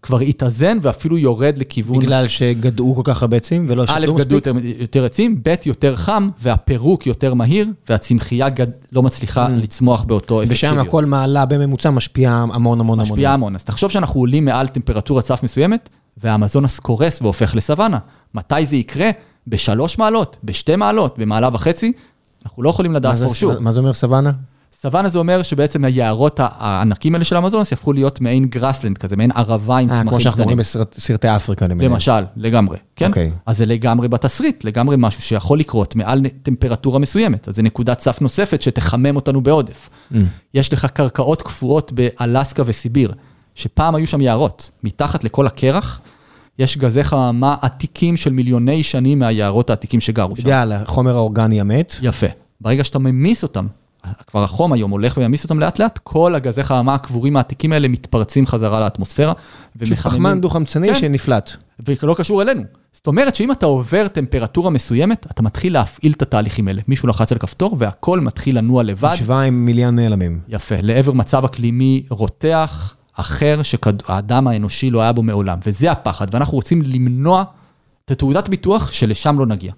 [0.01, 1.99] כבר התאזן ואפילו יורד לכיוון...
[1.99, 4.31] בגלל שגדעו כל כך הרבה עצים ולא א', שתו מספיק?
[4.31, 8.67] יותר, יותר עצים, ב', יותר חם, והפירוק יותר מהיר, והצמחייה גד...
[8.91, 10.73] לא מצליחה לצמוח באותו אפקטיביות.
[10.73, 12.99] ושם הכל מעלה בממוצע משפיע המון המון המון.
[12.99, 13.55] משפיעה המון.
[13.55, 17.97] אז תחשוב שאנחנו עולים מעל טמפרטורת סף מסוימת, והאמזונס קורס והופך לסוואנה.
[18.33, 19.09] מתי זה יקרה?
[19.47, 21.91] בשלוש מעלות, בשתי מעלות, במעלה וחצי?
[22.45, 23.59] אנחנו לא יכולים לדעת sure.
[23.59, 24.31] מה זה אומר סוואנה?
[24.81, 29.31] סוואנה זה אומר שבעצם היערות הענקים האלה של האמזונס יהפכו להיות מעין grassland כזה, מעין
[29.35, 30.83] ערבה עם אה, כמו צמחים שאנחנו רואים קטנים.
[30.91, 31.91] בסרטי אפריקה למיניהם.
[31.91, 33.07] למשל, לגמרי, כן?
[33.07, 33.29] אוקיי.
[33.45, 37.47] אז זה לגמרי בתסריט, לגמרי משהו שיכול לקרות מעל טמפרטורה מסוימת.
[37.47, 39.89] אז זה נקודת סף נוספת שתחמם אותנו בעודף.
[40.11, 40.15] Mm.
[40.53, 43.13] יש לך קרקעות קפואות באלסקה וסיביר,
[43.55, 44.71] שפעם היו שם יערות.
[44.83, 46.01] מתחת לכל הקרח,
[46.59, 50.43] יש גזי חממה עתיקים של מיליוני שנים מהיערות העתיקים שגרו שם.
[50.43, 51.95] בגלל החומר האורגני המת.
[52.01, 52.27] יפה.
[52.61, 53.67] ברגע שאתה ממיס אותם,
[54.27, 58.47] כבר החום היום הולך וממיס אותם לאט לאט, כל הגזי חממה הקבורים העתיקים האלה מתפרצים
[58.47, 59.33] חזרה לאטמוספירה.
[59.79, 60.99] פשוט פחמן דו-חמצני כן.
[60.99, 61.51] שנפלט.
[62.03, 62.61] ולא קשור אלינו.
[62.93, 66.81] זאת אומרת שאם אתה עובר טמפרטורה מסוימת, אתה מתחיל להפעיל את התהליכים האלה.
[66.87, 69.09] מישהו לחץ על כפתור והכל מתחיל לנוע לבד.
[69.13, 70.39] משוואה עם מיליון נעלמים.
[70.47, 75.59] יפה, לעבר מצב אקלימי רותח, אחר, שהאדם האנושי לא היה בו מעולם.
[75.65, 77.43] וזה הפחד, ואנחנו רוצים למנוע
[78.05, 79.73] את תעודת ביטוח שלשם לא נגיע.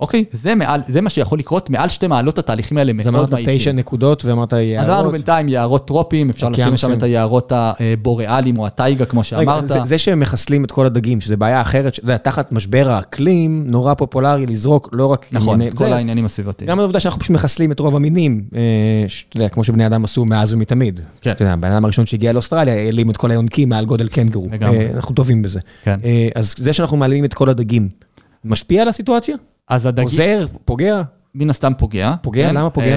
[0.00, 0.24] אוקיי?
[0.32, 3.54] זה מעל, זה מה שיכול לקרות, מעל שתי מעלות התהליכים האלה אז מאוד אמרת מאיצים.
[3.58, 5.12] תשע נקודות ואמרת אז אמרנו יערות.
[5.12, 6.92] בינתיים יערות טרופיים, אפשר לשים שם.
[6.92, 9.66] את היערות הבוריאליים או הטייגה, כמו רגע, שאמרת.
[9.66, 13.64] זה, זה שהם מחסלים את כל הדגים, שזה בעיה אחרת, שאתה יודע, תחת משבר האקלים,
[13.66, 16.70] נורא פופולרי לזרוק לא רק נכון, ענייני- את כל זה, העניינים הסביבתיים.
[16.70, 18.60] גם העובדה שאנחנו פשוט מחסלים את רוב המינים, אה,
[19.08, 21.00] שאתה יודע, כמו שבני אדם עשו מאז ומתמיד.
[21.20, 21.30] כן.
[21.30, 24.48] אתה יודע, הבן אדם הראשון שהגיע לאוסטרליה, העלים את כל היונקים מעל גודל קנגורו.
[24.52, 24.78] לגמרי.
[24.78, 25.60] אה, אנחנו טובים בזה.
[25.84, 25.96] כן.
[26.04, 27.88] אה, אז זה שאנחנו מעלים את כל הדגים,
[28.44, 29.36] משפיע על הסיטואציה?
[29.70, 30.46] אז הדגים, עוזר?
[30.64, 31.02] פוגע?
[31.34, 32.14] מן הסתם פוגע.
[32.22, 32.48] פוגע?
[32.48, 32.54] כן?
[32.54, 32.96] למה פוגע?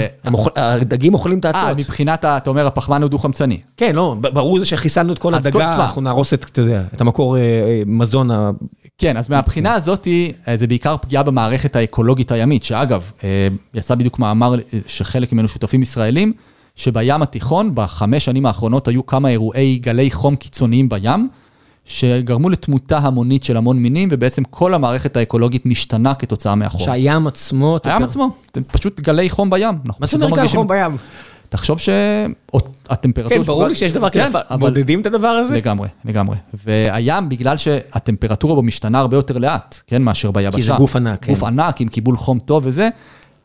[0.57, 1.77] אה, הדגים אוכלים את אה, האצות.
[1.77, 3.59] מבחינת, ה- אתה אומר, הפחמן הוא דו-חמצני.
[3.77, 5.75] כן, לא, ברור זה שחיסלנו את כל כל- הדגה, תשמע.
[5.85, 8.51] אנחנו נהרוס את, אתה יודע, את המקור אה, אה, מזון ה...
[8.97, 10.07] כן, אז מהבחינה הזאת,
[10.47, 15.47] אה, זה בעיקר פגיעה במערכת האקולוגית הימית, שאגב, אה, יצא בדיוק מאמר אה, שחלק ממנו
[15.47, 16.31] שותפים ישראלים,
[16.75, 21.29] שבים התיכון, בחמש שנים האחרונות היו כמה אירועי גלי חום קיצוניים בים,
[21.85, 26.85] שגרמו לתמותה המונית של המון מינים, ובעצם כל המערכת האקולוגית משתנה כתוצאה מהחום.
[26.85, 27.77] שהים עצמו...
[27.83, 28.29] הים עצמו,
[28.71, 29.75] פשוט גלי חום בים.
[29.99, 30.97] מה זאת לא אומרת מרגישים- חום בים?
[31.49, 33.35] תחשוב שהטמפרטורה...
[33.37, 35.55] כן, ברור לי שיש דבר כזה, כן, אבל- מודדים את הדבר הזה?
[35.55, 36.37] לגמרי, לגמרי.
[36.65, 40.57] והים, בגלל שהטמפרטורה בו משתנה הרבה יותר לאט, כן, מאשר ביבשה.
[40.57, 41.33] כי זה גוף ענק, כן.
[41.33, 42.89] גוף ענק עם קיבול חום טוב וזה,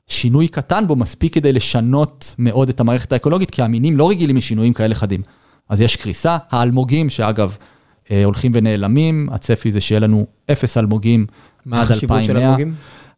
[0.06, 4.72] שינוי קטן בו מספיק כדי לשנות מאוד את המערכת האקולוגית, כי המינים לא רגילים לשינויים
[4.72, 5.22] כאלה חדים.
[5.68, 7.56] אז יש קריסה, האלמוגים, שאגב,
[8.24, 11.26] הולכים ונעלמים, הצפי זה שיהיה לנו אפס אלמוגים
[11.66, 12.46] מה עד החשיבות של 2100.
[12.48, 12.74] אלמוגים?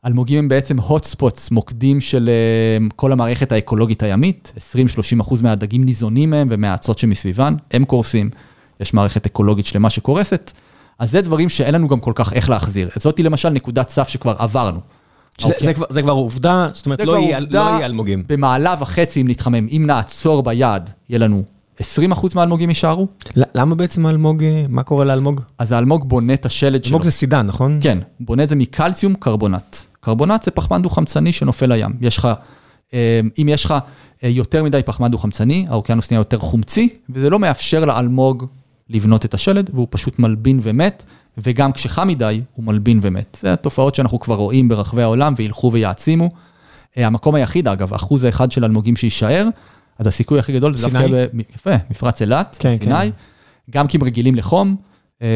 [0.06, 4.80] אלמוגים הם בעצם hot spots, מוקדים של אה, כל המערכת האקולוגית הימית, 20-30
[5.20, 8.30] אחוז מהדגים ניזונים מהם ומהאצות שמסביבן, הם קורסים,
[8.80, 10.52] יש מערכת אקולוגית שלמה שקורסת,
[10.98, 12.88] אז זה דברים שאין לנו גם כל כך איך להחזיר.
[12.96, 14.80] זאתי למשל נקודת סף שכבר עברנו.
[15.38, 15.64] שזה- אוקיי.
[15.66, 17.14] זה כבר- זה כבר עובדה, זאת אומרת, לא
[17.50, 18.22] לא יהיה אלמוגים.
[18.28, 21.42] במעלה וחצי אם נתחמם, אם נעצור ביעד, יהיה לנו
[21.78, 25.40] 20 אחוז מהאלמוגים יישארו, למה בעצם האלמוג, אה, מה קורה לאלמוג?
[25.58, 26.90] אז האלמוג בונה את השלד שלו.
[26.90, 27.78] אלמוג זה סידן, נכון?
[27.82, 29.76] כן, הוא בונה את זה מקלציום קרבונט.
[30.00, 31.90] קרבונט זה פחמן דו-חמצני שנופל לים.
[32.00, 32.28] יש לך,
[32.94, 33.74] אה, אם יש לך
[34.24, 38.46] אה, יותר מדי פחמן דו-חמצני, האוקיינוס נהיה יותר חומצי, וזה לא מאפשר לאלמוג
[38.88, 41.04] לבנות את השלד, והוא פשוט מלבין ומת,
[41.38, 43.38] וגם כשחם מדי, הוא מלבין ומת.
[43.40, 46.30] זה התופעות שאנחנו כבר רואים ברחבי העולם וילכו ויעצימו.
[46.96, 49.48] המקום היחיד, אגב, האחוז האחד של אלמוגים שיישאר,
[50.00, 51.06] אז הסיכוי הכי גדול זה דווקא?
[51.12, 53.10] ב- יפה, מפרץ אילת, כן, סיני, כן.
[53.70, 54.76] גם כי הם רגילים לחום,
[55.22, 55.26] אה,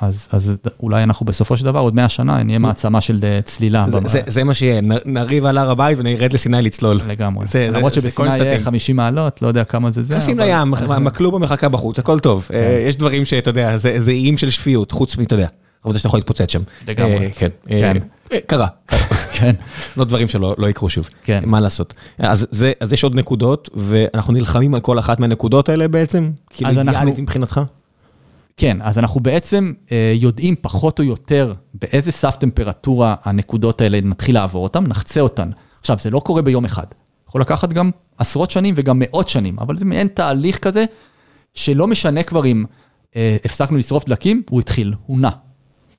[0.00, 3.86] אז, אז אולי אנחנו בסופו של דבר, עוד 100 שנה, נהיה מעצמה של אה, צלילה.
[3.88, 7.00] זה- זה- זה מה שיהיה, נריב על הר הבית ונרד לסיני לצלול.
[7.08, 7.46] לגמרי.
[7.46, 8.64] זה- זה- למרות זה שבסיני יהיה קונסטנטין.
[8.64, 10.14] 50 מעלות, לא יודע כמה זה זה.
[10.14, 12.46] נכנסים אבל- לים, המקלובה מחכה בחוץ, הכל טוב.
[12.48, 12.54] כן.
[12.54, 15.46] אה, יש דברים שאתה יודע, זה זה איים של שפיות, חוץ מ, אתה יודע,
[15.84, 16.60] העובדה שאתה יכול להתפוצץ שם.
[16.88, 17.14] לגמרי.
[17.26, 17.48] אה, כן.
[17.68, 17.96] כן.
[18.32, 18.66] אה, קרה.
[19.44, 19.54] כן.
[19.96, 21.08] לא דברים שלא לא יקרו שוב.
[21.24, 21.42] כן.
[21.46, 21.94] מה לעשות.
[22.18, 26.30] אז זה- אז יש עוד נקודות, ואנחנו נלחמים על כל אחת מהנקודות האלה בעצם?
[26.50, 27.60] כאילו אז אנחנו- אידיאלית מבחינתך?
[28.56, 34.34] כן, אז אנחנו בעצם אה, יודעים פחות או יותר באיזה סף טמפרטורה הנקודות האלה נתחיל
[34.34, 35.50] לעבור אותן, נחצה אותן.
[35.80, 36.86] עכשיו, זה לא קורה ביום אחד.
[37.28, 40.84] יכול לקחת גם עשרות שנים וגם מאות שנים, אבל זה מעין תהליך כזה,
[41.54, 42.64] שלא משנה כבר אם
[43.16, 45.28] אה, הפסקנו לשרוף דלקים, הוא התחיל, הוא נע.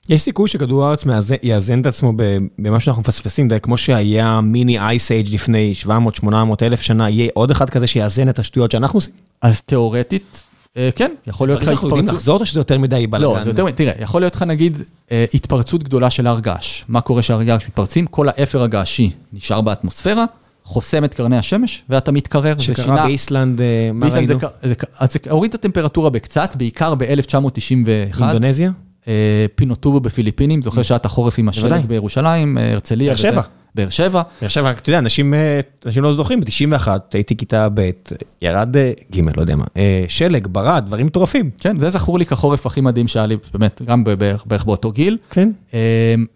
[0.10, 1.04] יש סיכוי שכדור הארץ
[1.44, 2.14] יאזן את עצמו
[2.60, 7.52] במה שאנחנו מפספסים, כמו שהיה מיני אייס אייג' לפני 700, 800 אלף שנה, יהיה עוד
[7.52, 9.14] אחד כזה שיאזן את השטויות שאנחנו עושים?
[9.42, 10.44] אז תיאורטית,
[10.78, 12.20] אה, כן, יכול להיות לך אנחנו יודעים התפרצות.
[12.20, 13.38] לחזור או שזה יותר מדי בלאגן?
[13.38, 14.78] לא, זה יותר, תראה, יכול להיות לך נגיד
[15.12, 16.84] אה, התפרצות גדולה של הר געש.
[16.88, 18.08] מה קורה כשהר געש מתפרצים?
[18.08, 20.26] כל האפר הגעשי נשאר באטמוספירה,
[20.64, 22.58] חוסם את קרני השמש, ואתה מתקרר.
[22.58, 24.40] שקרה באיסלנד, אה, מה ראינו?
[25.00, 28.22] אז זה הוריד את הטמפרטורה בקצת, בעיקר ב-1991.
[28.22, 28.72] אינדונזיה?
[29.56, 31.50] פינוטובו בפיליפינים, זוכר שעת החורף עם.
[31.50, 33.08] השלג בירושלים, אה, הרצליה.
[33.08, 33.42] באר שבע.
[33.76, 34.22] באר שבע.
[34.42, 37.90] עכשיו, אתה יודע, אנשים אה, אנשים לא זוכרים, ב-91 הייתי כיתה ב',
[38.42, 41.50] ירד אה, ג', לא יודע מה, אה, שלג, ברד, דברים מטורפים.
[41.60, 45.18] כן, זה זכור לי כחורף הכי מדהים שהיה לי, באמת, גם בערך בערך באותו גיל.
[45.30, 45.52] כן.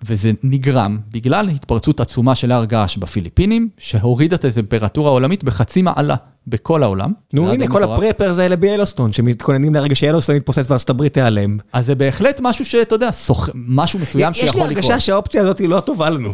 [0.03, 6.15] וזה נגרם בגלל התפרצות עצומה של הר געש בפיליפינים, שהורידה את הטמפרטורה העולמית בחצי מעלה
[6.49, 7.11] בכל העולם.
[7.33, 7.83] נו, הנה, כל.
[7.83, 11.57] הפרפרס האלה ביאלוסטון, שמתכוננים לרגע שיאלוסטון יתפוצץ וארצות הברית תיעלם.
[11.73, 13.09] אז זה בהחלט משהו שאתה יודע.
[13.55, 14.77] משהו מסוים יש לי שיכול לקרות.
[14.77, 16.33] הרגשה שהאופציה הזאת היא לא טובה לנו.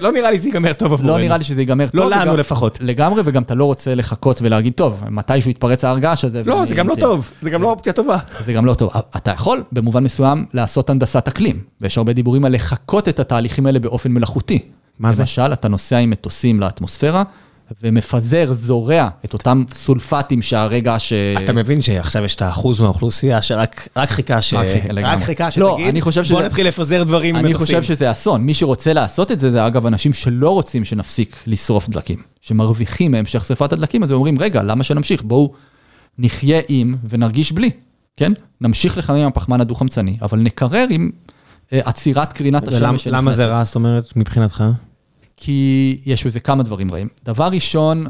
[0.00, 1.12] לא נראה לי שזה ייגמר טוב עבורנו.
[1.12, 2.12] לא נראה לי שזה ייגמר לא טוב.
[2.12, 2.78] לנו לפחות.
[2.80, 6.42] לגמרי, וגם אתה לא רוצה לחכות ולהגיד, טוב, מתישהו יתפרץ ההר געש הזה.
[6.46, 8.18] לא, זה גם לא אמתין." טוב, זה גם לא אופציה טובה.
[8.44, 8.90] זה גם לא טוב.
[9.16, 11.60] אתה יכול, במובן מסוים, לעשות הנדסת אקלים.
[11.80, 14.58] ויש הרבה דיבורים על לחקות את התהליכים האלה באופן מלאכותי.
[14.98, 15.22] מה זה?
[15.22, 17.22] למשל, אתה נוסע עם מטוסים לאטמוספירה,
[17.82, 21.12] ומפזר, זורע את אותם סולפטים שהרגע ש...
[21.44, 24.54] אתה מבין שעכשיו יש את האחוז מהאוכלוסייה שרק רק חיכה ש...
[24.54, 27.66] רק חיכה, לא, שתגיד, אני חושב בוא שזה- נתחיל לפזר דברים אני ממטוסים.
[27.80, 28.40] חושב שזה אסון.
[28.42, 32.18] מי שרוצה לעשות את זה, זה אגב אנשים שלא רוצים שנפסיק לשרוף דלקים.
[32.40, 35.22] שמרוויחים מהמשך שרפת הדלקים, אז הם אומרים, רגע, למה שנמשיך?
[35.22, 35.52] בואו
[36.18, 37.70] נחיה עם ונרגיש בלי,
[38.16, 38.32] כן?
[38.60, 41.10] נמשיך לחמם עם הפחמן הדו-חמצני, אבל נקרר עם
[41.72, 43.06] עצירת קרינת השמש.
[43.06, 44.64] למה זה רע, זאת אומרת, מבחינתך?
[45.36, 47.08] כי יש בזה כמה דברים רעים.
[47.24, 48.06] דבר ראשון,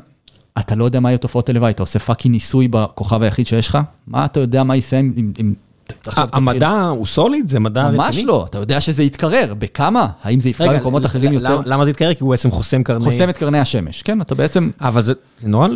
[0.59, 3.79] אתה לא יודע מה יהיו תופעות הלוואי, אתה עושה fucking ניסוי בכוכב היחיד שיש לך,
[4.07, 5.33] מה אתה יודע מה יסיים אם...
[5.39, 5.55] אם
[6.17, 7.49] המדע הוא solid?
[7.49, 7.99] זה מדע רציני?
[7.99, 10.07] ממש לא, אתה יודע שזה יתקרר, בכמה?
[10.23, 11.61] האם זה יפגע במקומות אחרים יותר?
[11.65, 12.15] למה זה יתקרר?
[12.15, 13.05] כי הוא בעצם חוסם קרני...
[13.05, 14.71] חוסם את קרני השמש, כן, אתה בעצם...
[14.81, 15.13] אבל זה
[15.45, 15.69] נורא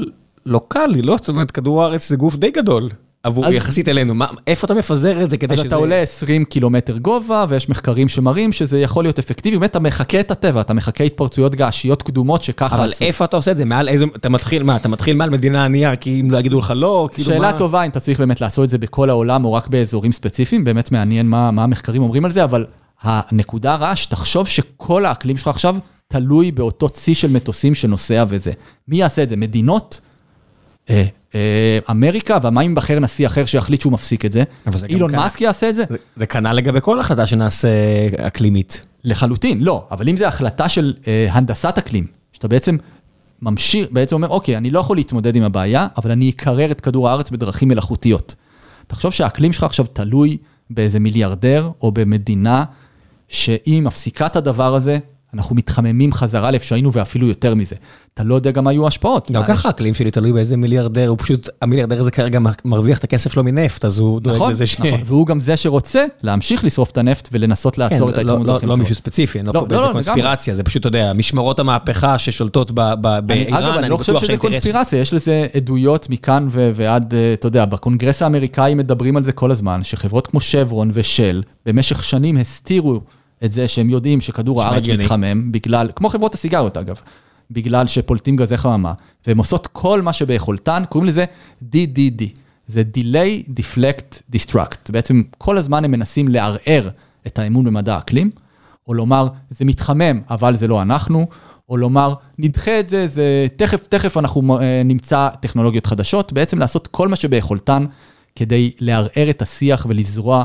[0.46, 1.16] לא קל לא?
[1.16, 2.88] זאת אומרת, כדור הארץ זה גוף די גדול.
[3.22, 4.14] עבור יחסית אלינו,
[4.46, 5.62] איפה אתה מפזר את זה כדי שזה...
[5.62, 9.80] אז אתה עולה 20 קילומטר גובה, ויש מחקרים שמראים שזה יכול להיות אפקטיבי, באמת אתה
[9.80, 12.76] מחכה את הטבע, אתה מחכה התפרצויות געשיות קדומות שככה עשו.
[12.76, 13.64] אבל איפה אתה עושה את זה?
[13.64, 14.04] מעל איזה...
[14.16, 17.30] אתה מתחיל, מה, אתה מתחיל מעל מדינה ענייה, כי אם לא יגידו לך לא, כאילו
[17.30, 17.36] מה...
[17.36, 20.64] שאלה טובה, אם אתה צריך באמת לעשות את זה בכל העולם, או רק באזורים ספציפיים,
[20.64, 22.66] באמת מעניין מה המחקרים אומרים על זה, אבל
[23.02, 25.76] הנקודה הרעה, שתחשוב שכל האקלים שלך עכשיו
[26.08, 28.52] תלוי באותו צי של מטוסים שנוסע וזה.
[28.88, 29.36] מי יעשה את זה?
[29.36, 30.00] מדינות?
[31.90, 34.42] אמריקה, ומה אם ייבחר נשיא אחר שיחליט שהוא מפסיק את זה?
[34.88, 35.84] אילון מאסק יעשה את זה?
[36.16, 37.68] זה כנ"ל לגבי כל החלטה שנעשה
[38.18, 38.82] אקלימית.
[39.04, 40.94] לחלוטין, לא, אבל אם זו החלטה של
[41.30, 42.76] הנדסת אקלים, שאתה בעצם
[43.42, 47.08] ממשיך, בעצם אומר, אוקיי, אני לא יכול להתמודד עם הבעיה, אבל אני אקרר את כדור
[47.08, 48.34] הארץ בדרכים מלאכותיות.
[48.86, 50.36] תחשוב שהאקלים שלך עכשיו תלוי
[50.70, 52.64] באיזה מיליארדר, או במדינה,
[53.28, 54.98] שהיא מפסיקה את הדבר הזה,
[55.34, 57.76] אנחנו מתחממים חזרה לאיפה שהיינו ואפילו יותר מזה.
[58.14, 59.30] אתה לא יודע גם מה היו ההשפעות.
[59.30, 63.32] גם ככה האקלים שלי תלוי באיזה מיליארדר, הוא פשוט, המיליארדר הזה כרגע מרוויח את הכסף
[63.32, 64.78] שלו מנפט, אז הוא דואג לזה ש...
[64.78, 68.68] נכון, והוא גם זה שרוצה להמשיך לשרוף את הנפט ולנסות לעצור את ההתחממות דרכים.
[68.68, 72.70] לא מישהו ספציפי, אני לא פה באיזה קונספירציה, זה פשוט, אתה יודע, משמרות המהפכה ששולטות
[72.70, 78.22] באיראן, אגב, אני לא חושב שזה קונספירציה, יש לזה עדויות מכאן ועד, אתה יודע, בקונגרס
[78.22, 83.00] האמריקאי מדברים על זה כל הזמן, שחברות כמו שברון ושל, במשך שנים הסתירו
[83.44, 87.00] את זה שהם יודעים שכדור הארץ מתחמם, בגלל, כמו חברות הסיגריות אגב,
[87.50, 88.92] בגלל שפולטים גזי חממה,
[89.26, 91.24] והן עושות כל מה שביכולתן, קוראים לזה
[91.62, 92.22] DDD,
[92.66, 94.92] זה Delay, Deflect, Destruct.
[94.92, 96.88] בעצם כל הזמן הם מנסים לערער
[97.26, 98.30] את האמון במדע האקלים,
[98.88, 101.26] או לומר, זה מתחמם, אבל זה לא אנחנו,
[101.68, 107.08] או לומר, נדחה את זה, זה תכף, תכף אנחנו נמצא טכנולוגיות חדשות, בעצם לעשות כל
[107.08, 107.84] מה שביכולתן
[108.40, 110.44] כדי לערער את השיח ולזרוע,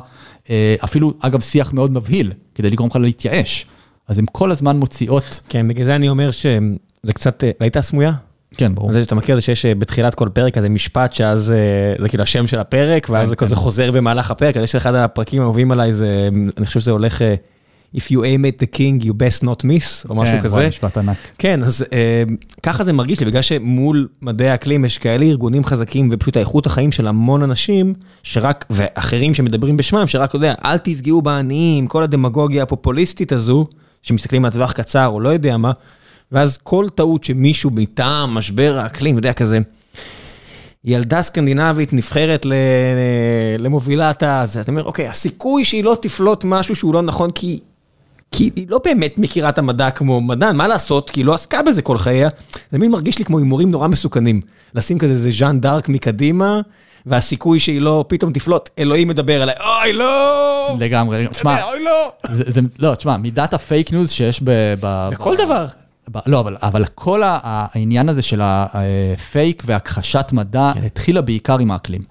[0.83, 3.65] אפילו, אגב, שיח מאוד מבהיל, כדי לגרום לך להתייאש.
[4.07, 5.41] אז הן כל הזמן מוציאות...
[5.49, 7.43] כן, בגלל זה אני אומר שזה קצת...
[7.61, 8.11] ראית הסמויה?
[8.57, 8.91] כן, ברור.
[8.91, 11.53] זה שאתה מכיר זה שיש בתחילת כל פרק כזה משפט שאז
[11.99, 15.41] זה כאילו השם של הפרק, ואז זה כזה חוזר במהלך הפרק, אז יש אחד הפרקים
[15.41, 17.21] האהובים עליי, זה, אני חושב שזה הולך...
[17.95, 20.61] If you aim at the king, you best not miss, או משהו כזה.
[20.61, 21.17] כן, משפט ענק.
[21.37, 21.85] כן, אז
[22.63, 26.91] ככה זה מרגיש לי, בגלל שמול מדעי האקלים יש כאלה ארגונים חזקים, ופשוט האיכות החיים
[26.91, 27.93] של המון אנשים,
[28.23, 33.63] שרק, ואחרים שמדברים בשמם, שרק, אתה יודע, אל תפגעו בעניים, כל הדמגוגיה הפופוליסטית הזו,
[34.01, 35.71] שמסתכלים על טווח קצר, או לא יודע מה,
[36.31, 39.59] ואז כל טעות שמישהו מטעם משבר האקלים, אתה יודע, כזה,
[40.85, 42.45] ילדה סקנדינבית נבחרת
[43.59, 47.59] למובילת הזה, אתה אומר, אוקיי, הסיכוי שהיא לא תפלוט משהו שהוא לא נכון, כי...
[48.38, 51.09] כי היא לא באמת מכירה את המדע כמו מדען, מה לעשות?
[51.09, 52.29] כי היא לא עסקה בזה כל חייה.
[52.71, 54.41] זה מין מרגיש לי כמו הימורים נורא מסוכנים.
[54.75, 56.61] לשים כזה איזה ז'אן dark מקדימה,
[57.05, 60.75] והסיכוי שהיא לא פתאום תפלוט, אלוהים מדבר עליי, אוי לא!
[60.79, 62.11] לגמרי, תשמע, אוי לא!
[62.79, 64.73] לא, תשמע, מידת ה fake news שיש ב...
[64.79, 65.65] בכל דבר.
[66.25, 72.01] לא, אבל, אבל כל העניין הזה של הפייק והכחשת מדע התחילה בעיקר עם האקלים.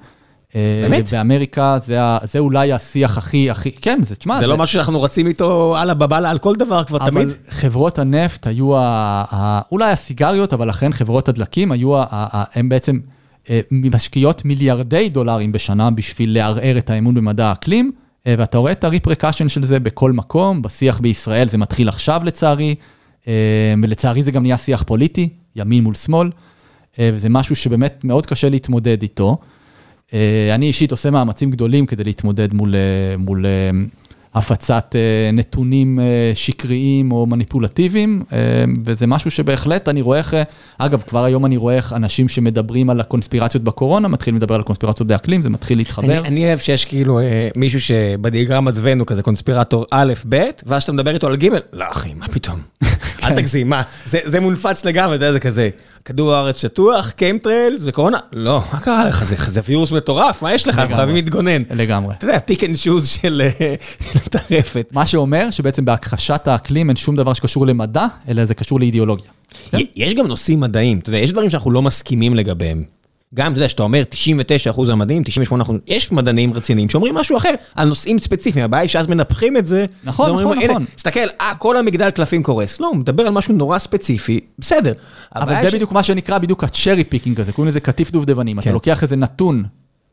[0.55, 1.13] באמת?
[1.13, 1.99] באמריקה זה,
[2.33, 4.35] זה אולי השיח הכי, הכי, כן, זה, תשמע.
[4.35, 7.29] זה, זה לא משהו שאנחנו רצים איתו הלאה בבאללה על כל דבר כבר אבל תמיד.
[7.29, 8.81] אבל חברות הנפט היו, ה,
[9.31, 12.03] ה, אולי הסיגריות, אבל לכן חברות הדלקים היו,
[12.55, 12.99] הן בעצם
[13.71, 17.93] משקיעות מיליארדי דולרים בשנה בשביל לערער את האמון במדע האקלים,
[18.27, 22.75] ואתה רואה את הריפרקשן של זה בכל מקום, בשיח בישראל זה מתחיל עכשיו לצערי,
[23.83, 26.31] ולצערי זה גם נהיה שיח פוליטי, ימין מול שמאל,
[26.99, 29.37] וזה משהו שבאמת מאוד קשה להתמודד איתו.
[30.55, 32.75] אני אישית עושה מאמצים גדולים כדי להתמודד מול,
[33.19, 33.47] מול
[34.35, 34.97] הפצת
[35.33, 35.99] נתונים
[36.35, 38.23] שקריים או מניפולטיביים,
[38.85, 40.37] וזה משהו שבהחלט אני רואה איך,
[40.79, 45.09] אגב, כבר היום אני רואה איך אנשים שמדברים על הקונספירציות בקורונה, מתחילים לדבר על הקונספירציות
[45.09, 46.19] באקלים, זה מתחיל להתחבר.
[46.19, 47.21] אני, אני אוהב שיש כאילו
[47.57, 51.85] מישהו שבדיאגרמת וון הוא כזה קונספירטור א', ב', ואז שאתה מדבר איתו על ג', לא
[51.93, 52.61] אחי, מה פתאום?
[53.25, 53.83] אל תגזים, מה?
[54.05, 55.71] זה, זה מונפץ לגמרי, זה כזה.
[56.05, 59.25] כדור הארץ שטוח, כימטריילס וקורונה, לא, מה קרה לך?
[59.25, 60.79] זה, זה וירוס מטורף, מה יש לך?
[60.79, 61.63] אנחנו חייבים להתגונן.
[61.71, 62.15] לגמרי.
[62.15, 63.43] אתה יודע, pick and choose של
[64.15, 64.89] הטרפת.
[64.93, 69.31] מה שאומר שבעצם בהכחשת האקלים אין שום דבר שקשור למדע, אלא זה קשור לאידיאולוגיה.
[69.97, 72.83] יש גם נושאים מדעיים, אתה יודע, יש דברים שאנחנו לא מסכימים לגביהם.
[73.35, 74.03] גם, אתה יודע, שאתה אומר
[74.72, 75.22] 99% המדעים,
[75.62, 79.66] 98%, יש מדענים רציניים שאומרים משהו אחר על נושאים ספציפיים, הבעיה היא שאז מנפחים את
[79.66, 79.87] זה.
[80.05, 80.85] נכון, נכון, נכון.
[80.95, 82.80] תסתכל, אה, כל המגדל קלפים קורס.
[82.80, 84.93] לא, הוא מדבר על משהו נורא ספציפי, בסדר.
[85.37, 88.59] אבל זה בדיוק מה שנקרא בדיוק ה cherry picking הזה, קוראים לזה קטיף דובדבנים.
[88.59, 89.64] אתה לוקח איזה נתון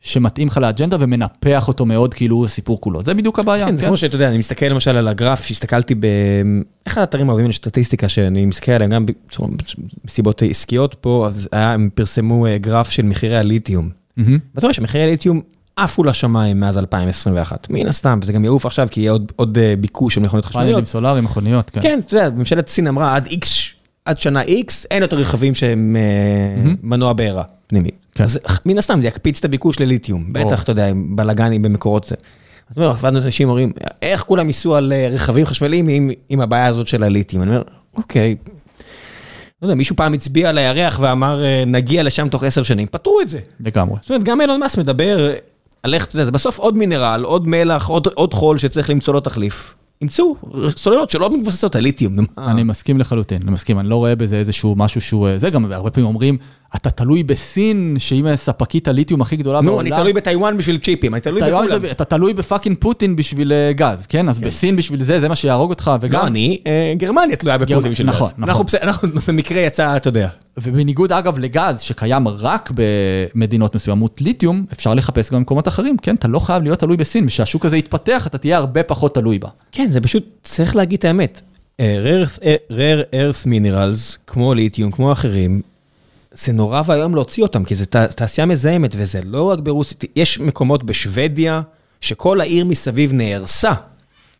[0.02, 3.02] שמתאים לך לאג'נדה ומנפח אותו מאוד כאילו הוא הסיפור כולו.
[3.02, 3.66] זה בדיוק הבעיה.
[3.66, 6.06] כן, זה כמו שאתה יודע, אני מסתכל למשל על הגרף שהסתכלתי ב...
[6.86, 9.06] איך האתרים האוהבים לסטטיסטיקה שאני מסתכל עליהם גם
[10.06, 13.90] מסיבות עסקיות פה, אז הם פרסמו אה, גרף של מחירי הליתיום.
[14.56, 15.42] ואתה רואה שמחירי הליתיום
[15.76, 19.74] עפו לשמיים מאז 2021, מן הסתם, וזה גם יעוף עכשיו כי יהיה עוד, עוד אה,
[19.80, 20.70] ביקוש של מכוניות חשמליות.
[20.70, 21.82] פאנלים סולאריים, מכוניות, כן.
[21.82, 23.70] כן, אתה יודע, ממשלת סין אמרה עד איקס,
[24.06, 26.70] עד שנה איקס, אין יותר רכבים שהם mm-hmm.
[26.84, 27.90] מנוע בעירה פנימי.
[28.16, 28.24] כן.
[28.24, 32.06] אז מן הסתם זה יקפיץ את הביקוש לליתיום, בטח, אתה יודע, עם בלאגנים במקורות.
[32.70, 36.68] זאת אומרת, ואז אנשים אומרים, איך כולם ייסעו על אה, רכבים חשמליים עם, עם הבעיה
[36.68, 37.44] הזאת של הליתיום?
[37.44, 37.62] אני אומר,
[37.98, 38.36] אוקיי,
[39.62, 43.30] לא יודע, מישהו פעם הצביע על הירח ואמר, נגיע לשם תוך עשר שנים, פתרו את
[43.30, 43.40] זה.
[43.60, 43.98] לגמרי.
[44.02, 45.32] זאת אומרת, גם אילון מאס מדבר
[45.84, 49.14] על איך, אתה יודע, זה בסוף עוד מינרל, עוד מלח, עוד, עוד חול שצריך למצוא
[49.14, 49.76] לו תחליף.
[50.02, 50.36] ימצאו
[50.78, 52.16] סוללות שלא מבוססות על ליתיום.
[52.38, 55.90] אני מסכים לחלוטין, אני מסכים, אני לא רואה בזה איזשהו משהו שהוא, זה גם הרבה
[55.90, 56.38] פעמים אומרים,
[56.76, 59.74] אתה תלוי בסין, שהיא ספקית הליתיום הכי גדולה בעולם.
[59.74, 61.86] נו, אני תלוי בטיוואן בשביל צ'יפים, אני תלוי בכולם.
[61.92, 64.30] אתה תלוי ב fucking פוטין בשביל גז, כן?
[64.30, 66.22] אז בסין בשביל זה, זה מה שיהרוג אותך, וגם...
[66.22, 66.62] לא, אני,
[66.98, 68.16] גרמניה תלויה בפוטין בשביל גז.
[68.16, 68.66] נכון, נכון.
[68.82, 70.28] אנחנו במקרה יצא, אתה יודע.
[70.58, 76.16] ובניגוד אגב לגז, שקיים רק במדינות מסוימות ליתיום, אפשר לחפש גם במקומות אחרים, כן?
[76.16, 79.50] אתה לא חייב להיות תלוי בסין, ושהשוק הזה יתפתח, אתה תהיה הרבה פחות תלוי בה.
[79.72, 81.42] כן, זה פשוט, צריך להגיד את האמת.
[82.72, 85.62] rare earth minerals, כמו ליתיום, כמו אחרים,
[86.32, 87.86] זה נורא ואיום להוציא אותם, כי זו
[88.16, 91.62] תעשייה מזהמת, וזה לא רק ברוסיה, יש מקומות בשוודיה,
[92.02, 93.72] שכל העיר מסביב נהרסה,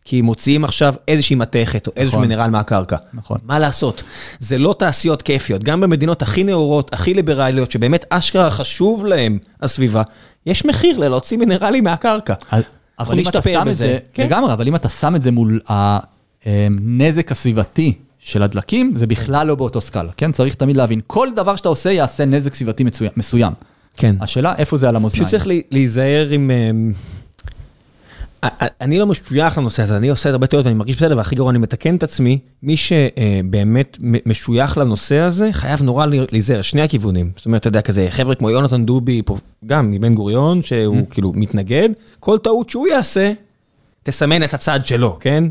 [0.04, 2.96] כי מוציאים עכשיו איזושהי מתכת, או איזשהו מינרל מהקרקע.
[3.14, 3.38] נכון.
[3.44, 4.02] מה לעשות?
[4.38, 10.02] זה לא תעשיות כיפיות, גם במדינות הכי נאורות, הכי ליברליות, שבאמת אשכרה חשוב להם הסביבה,
[10.46, 12.34] יש מחיר ללהוציא מינרלים מהקרקע.
[12.98, 17.32] אבל אם אתה שם את זה, לגמרי, אבל אם אתה שם את זה מול הנזק
[17.32, 17.94] הסביבתי,
[18.24, 20.32] של הדלקים, זה בכלל לא באותו סקאלה, כן?
[20.32, 22.84] צריך תמיד להבין, כל דבר שאתה עושה יעשה נזק סביבתי
[23.16, 23.52] מסוים.
[23.96, 24.16] כן.
[24.20, 25.26] השאלה, איפה זה על המאזניים?
[25.26, 26.50] פשוט צריך להיזהר עם...
[28.80, 31.58] אני לא משוייך לנושא הזה, אני עושה הרבה טעויות ואני מרגיש בסדר, והכי גרוע, אני
[31.58, 32.38] מתקן את עצמי.
[32.62, 37.30] מי שבאמת משוייך לנושא הזה, חייב נורא להיזהר, שני הכיוונים.
[37.36, 39.22] זאת אומרת, אתה יודע, כזה, חבר'ה כמו יונתן דובי,
[39.66, 41.88] גם מבן גוריון, שהוא כאילו מתנגד,
[42.20, 43.32] כל טעות שהוא יעשה,
[44.02, 45.44] תסמן את הצד שלו, כן?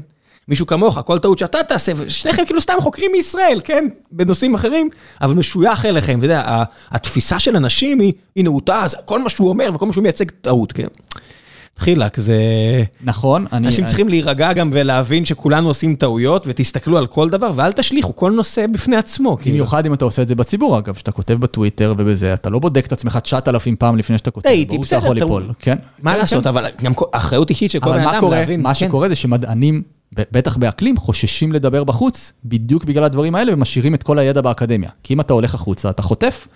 [0.48, 3.88] מישהו כמוך, כל טעות שאתה תעשה, ושניכם כאילו סתם חוקרים מישראל, כן?
[4.12, 4.89] בנושאים אחרים,
[5.22, 9.50] אבל משוייך אליכם, אתה יודע, התפיסה של אנשים היא, היא נאותה, אז כל מה שהוא
[9.50, 10.88] אומר וכל מה שהוא מייצג טעות, כן?
[11.82, 12.36] דחילק, זה...
[13.03, 13.67] נכון, אני...
[13.67, 18.32] אנשים צריכים להירגע גם ולהבין שכולנו עושים טעויות, ותסתכלו על כל דבר, ואל תשליכו, כל
[18.32, 19.38] נושא בפני עצמו.
[19.45, 22.86] במיוחד אם אתה עושה את זה בציבור, אגב, שאתה כותב בטוויטר ובזה, אתה לא בודק
[22.86, 25.75] את עצמך 9,000 פעם לפני שאתה כותב, ברור שאתה יכול ליפול, כן?
[26.03, 28.61] מה לעשות, אבל גם אחריות אישית של כל אדם להבין.
[28.61, 29.82] מה שקורה זה שמדענים
[30.15, 34.89] בטח באקלים, חוששים לדבר בחוץ, בדיוק בגלל הדברים האלה, ומשאירים את כל הידע באקדמיה.
[35.03, 36.47] כי אם אתה הולך החוצה, אתה חוטף,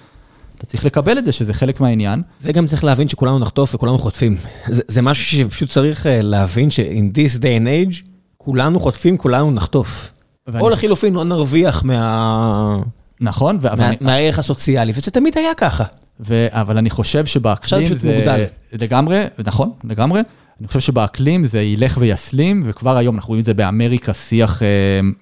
[0.66, 2.22] אתה צריך לקבל את זה, שזה חלק מהעניין.
[2.42, 4.38] וגם צריך להבין שכולנו נחטוף וכולנו חוטפים.
[4.68, 8.08] זה, זה משהו שפשוט צריך להבין ש-in this day and age,
[8.38, 10.14] כולנו חוטפים, כולנו נחטוף.
[10.48, 10.62] ואני...
[10.62, 12.82] או לחילופין, לא נרוויח מה...
[13.22, 13.60] נכון.
[13.62, 13.96] מה, ואני...
[14.02, 15.84] מהערך הסוציאלי, וזה תמיד היה ככה.
[16.20, 16.48] ו...
[16.50, 18.16] אבל אני חושב שבאקלים זה...
[18.18, 18.46] מוגדל.
[18.74, 20.22] לגמרי, נכון, לגמרי.
[20.60, 24.68] אני חושב שבאקלים זה ילך ויסלים, וכבר היום אנחנו רואים את זה באמריקה, שיח אה,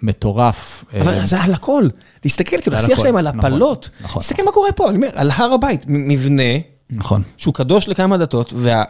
[0.01, 0.86] מטורף.
[1.01, 1.88] אבל אה, זה על הכל.
[2.21, 3.89] תסתכל, כאילו, השיח שלהם על נכון, הפלות.
[4.01, 4.21] נכון.
[4.21, 4.45] תסתכל נכון.
[4.45, 6.43] מה קורה פה, אני אומר, על הר הבית, מבנה,
[6.89, 7.21] נכון.
[7.38, 8.84] שהוא קדוש לכמה דתות, וה...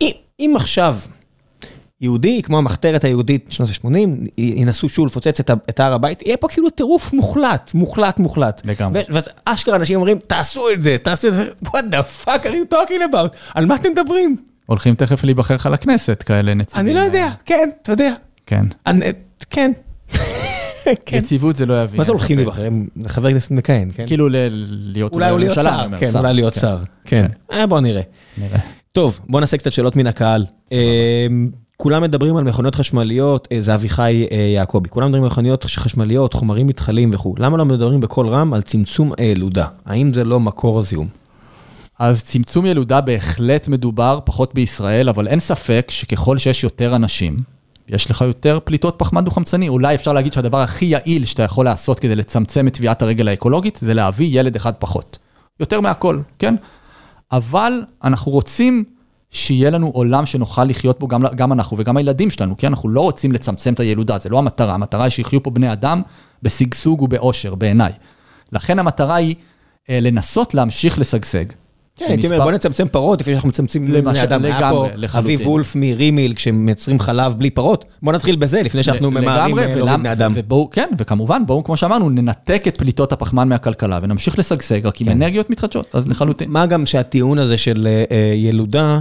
[0.00, 0.10] אם,
[0.40, 0.96] אם עכשיו
[2.00, 3.98] יהודי, כמו המחתרת היהודית בשנות ה-80,
[4.38, 8.62] ינסו שוב לפוצץ את, את הר הבית, יהיה פה כאילו טירוף מוחלט, מוחלט, מוחלט.
[8.64, 9.02] לגמרי.
[9.08, 13.12] ואשכרה אנשים אומרים, תעשו את זה, תעשו את זה, what the fuck are you talking
[13.12, 13.36] about?
[13.54, 14.36] על מה אתם מדברים?
[14.66, 16.86] הולכים תכף להיבחר לך לכנסת, כאלה נציגים.
[16.86, 18.12] אני לא יודע, כן, אתה יודע.
[18.46, 19.70] כן.
[21.06, 21.16] כן.
[21.16, 21.98] יציבות זה לא יביא.
[21.98, 22.68] מה זה הולכים להיבחר?
[23.06, 24.06] חבר כנסת מכהן, כן?
[24.06, 24.28] כאילו
[24.68, 26.78] להיות אולי הוא להיות שר, כן, אולי להיות שר.
[27.04, 27.26] כן.
[27.52, 28.02] אה, בוא נראה.
[28.38, 28.58] נראה.
[28.92, 30.46] טוב, בוא נעשה קצת שאלות מן הקהל.
[31.76, 37.10] כולם מדברים על מכוניות חשמליות, זה אביחי יעקבי, כולם מדברים על מכוניות חשמליות, חומרים מתחלים
[37.12, 37.34] וכו'.
[37.38, 39.66] למה לא מדברים בקול רם על צמצום הילודה?
[39.86, 41.06] האם זה לא מקור הזיהום?
[41.98, 47.36] אז צמצום ילודה בהחלט מדובר, פחות בישראל, אבל אין ספק שככל שיש יותר אנשים,
[47.88, 49.68] יש לך יותר פליטות פחמן דו-חמצני.
[49.68, 53.78] אולי אפשר להגיד שהדבר הכי יעיל שאתה יכול לעשות כדי לצמצם את טביעת הרגל האקולוגית,
[53.82, 55.18] זה להביא ילד אחד פחות.
[55.60, 56.54] יותר מהכל, כן?
[57.32, 58.84] אבל אנחנו רוצים
[59.30, 63.00] שיהיה לנו עולם שנוכל לחיות בו גם, גם אנחנו וגם הילדים שלנו, כי אנחנו לא
[63.00, 66.02] רוצים לצמצם את הילודה, זה לא המטרה, המטרה היא שיחיו פה בני אדם
[66.42, 67.92] בשגשוג ובאושר, בעיניי.
[68.52, 69.34] לכן המטרה היא
[69.90, 71.44] אה, לנסות להמשיך לשגשג.
[71.96, 74.44] כן, הייתי אומר, בוא נצמצם פרות, לפני שאנחנו מצמצמים בני אדם.
[74.44, 74.88] היה פה
[75.18, 80.12] אביב וולף מרימיל, כשמייצרים חלב בלי פרות, בוא נתחיל בזה, לפני שאנחנו ממהרים להוריד בני
[80.12, 80.34] אדם.
[80.70, 85.50] כן, וכמובן, בואו, כמו שאמרנו, ננתק את פליטות הפחמן מהכלכלה, ונמשיך לשגשג רק עם אנרגיות
[85.50, 86.50] מתחדשות, אז לחלוטין.
[86.50, 87.88] מה גם שהטיעון הזה של
[88.34, 89.00] ילודה,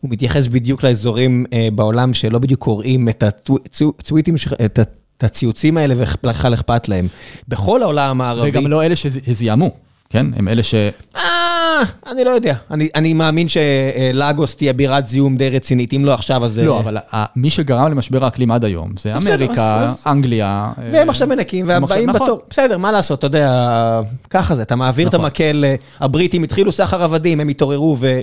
[0.00, 6.88] הוא מתייחס בדיוק לאזורים בעולם שלא בדיוק קוראים את הטוויטים, את הציוצים האלה, ובכלל אכפת
[6.88, 7.06] להם.
[7.48, 8.48] בכל העולם הערבי...
[8.48, 9.70] וגם לא אלה שזיהמו.
[10.10, 10.26] כן?
[10.36, 10.74] הם אלה ש...
[11.16, 12.54] אה, אני לא יודע.
[12.70, 16.58] אני מאמין שלאגוס תהיה בירת זיהום די רצינית, אם לא עכשיו, אז...
[16.58, 16.96] לא, אבל
[17.36, 20.72] מי שגרם למשבר האקלים עד היום, זה אמריקה, אנגליה.
[20.90, 22.38] והם עכשיו מנקים, והם באים בתור.
[22.50, 24.00] בסדר, מה לעשות, אתה יודע,
[24.30, 25.64] ככה זה, אתה מעביר את המקל,
[26.00, 28.20] הבריטים התחילו סחר עבדים, הם התעוררו ו...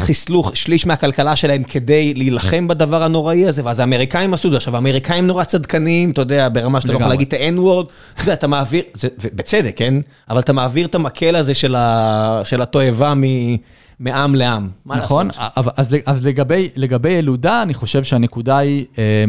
[0.00, 4.56] חיסלו שליש מהכלכלה שלהם כדי להילחם בדבר הנוראי הזה, ואז האמריקאים עשו את זה.
[4.56, 7.84] עכשיו, האמריקאים נורא צדקניים, אתה יודע, ברמה שאתה לא יכול להגיד את ה-N-word,
[8.14, 8.82] אתה יודע, אתה מעביר,
[9.34, 9.94] בצדק, כן?
[10.30, 13.14] אבל אתה מעביר את המקל הזה של התועבה
[14.00, 14.68] מעם לעם.
[14.86, 15.28] נכון,
[16.06, 16.26] אז
[16.76, 18.86] לגבי ילודה, אני חושב שהנקודה היא,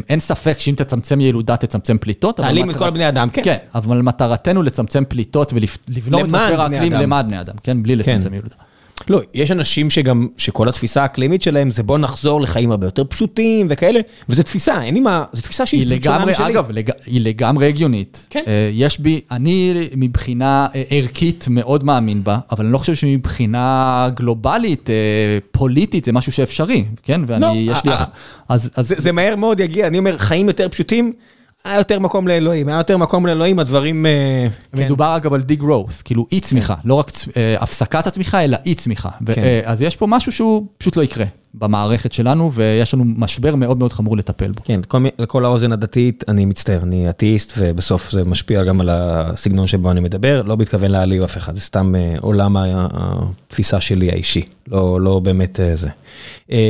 [0.10, 2.38] אין ספק שאם תצמצם ילודה, תצמצם פליטות.
[2.38, 3.42] תעלים את כל בני אדם, כן.
[3.44, 7.84] כן, אבל מטרתנו לצמצם פליטות ולבלום את משבר האקלים למען בני אדם, כן?
[7.84, 8.56] בלי לצמצם ילודה.
[9.10, 13.68] לא, יש אנשים שגם, שכל התפיסה האקלימית שלהם זה בוא נחזור לחיים הרבה יותר פשוטים
[13.70, 16.48] וכאלה, וזו תפיסה, אין לי מה, זו תפיסה שהיא שונה משלי.
[16.48, 18.28] אגב, לג, היא לגמרי הגיונית.
[18.30, 18.44] כן.
[18.72, 24.90] יש בי, אני מבחינה ערכית מאוד מאמין בה, אבל אני לא חושב שמבחינה גלובלית,
[25.52, 27.22] פוליטית, זה משהו שאפשרי, כן?
[27.28, 27.92] ואני, לא, יש לי...
[28.50, 28.88] אז, אז...
[28.88, 31.14] זה, זה מהר מאוד יגיע, אני אומר, חיים יותר פשוטים.
[31.64, 34.06] היה יותר מקום לאלוהים, היה יותר מקום לאלוהים, הדברים...
[34.74, 37.12] מדובר אגב על די growth, כאילו אי צמיחה, לא רק
[37.60, 39.10] הפסקת הצמיחה, אלא אי צמיחה.
[39.66, 41.26] אז יש פה משהו שהוא פשוט לא יקרה
[41.60, 44.62] במערכת שלנו, ויש לנו משבר מאוד מאוד חמור לטפל בו.
[44.64, 44.80] כן,
[45.20, 50.00] לכל האוזן הדתית, אני מצטער, אני אתאיסט, ובסוף זה משפיע גם על הסגנון שבו אני
[50.00, 54.42] מדבר, לא מתכוון להעליב אף אחד, זה סתם עולם התפיסה שלי האישי,
[54.72, 55.90] לא באמת זה.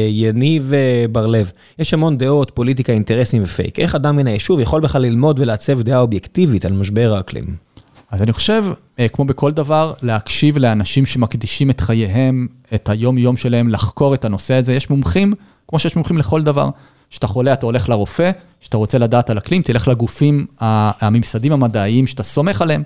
[0.09, 0.73] יניב
[1.11, 3.79] בר-לב, יש המון דעות, פוליטיקה, אינטרסים ופייק.
[3.79, 7.66] איך אדם מן היישוב יכול בכלל ללמוד ולעצב דעה אובייקטיבית על משבר האקלים?
[8.11, 8.65] אז אני חושב,
[9.13, 14.73] כמו בכל דבר, להקשיב לאנשים שמקדישים את חייהם, את היום-יום שלהם, לחקור את הנושא הזה.
[14.73, 15.33] יש מומחים,
[15.67, 16.69] כמו שיש מומחים לכל דבר.
[17.09, 18.31] כשאתה חולה, אתה הולך לרופא,
[18.61, 22.83] כשאתה רוצה לדעת על אקלים, תלך לגופים הממסדים המדעיים שאתה סומך עליהם.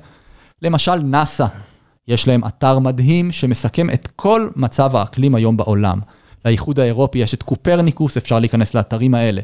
[0.62, 1.46] למשל, נאסא,
[2.08, 6.00] יש להם אתר מדהים שמסכם את כל מצב האקלים היום בעולם.
[6.46, 9.42] לאיחוד האירופי יש את קופרניקוס, אפשר להיכנס לאתרים האלה.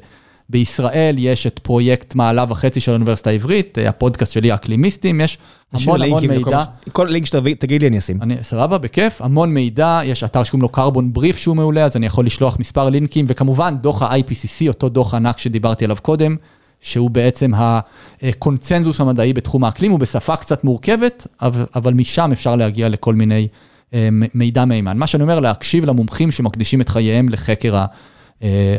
[0.49, 5.37] בישראל יש את פרויקט מעלה וחצי של האוניברסיטה העברית, הפודקאסט שלי, האקלימיסטים, יש
[5.73, 6.63] המון המון מידע.
[6.91, 8.21] כל לינק שתגיד לי אני אשים.
[8.21, 12.05] אני, סבבה, בכיף, המון מידע, יש אתר שקוראים לו קרבון בריף שהוא מעולה, אז אני
[12.05, 16.35] יכול לשלוח מספר לינקים, וכמובן דוח ה-IPCC, אותו דוח ענק שדיברתי עליו קודם,
[16.81, 17.51] שהוא בעצם
[18.21, 21.27] הקונצנזוס המדעי בתחום האקלים, הוא בשפה קצת מורכבת,
[21.75, 23.47] אבל משם אפשר להגיע לכל מיני
[24.33, 24.97] מידע מהימן.
[24.97, 27.75] מה שאני אומר, להקשיב למומחים שמקדישים את חייהם לחקר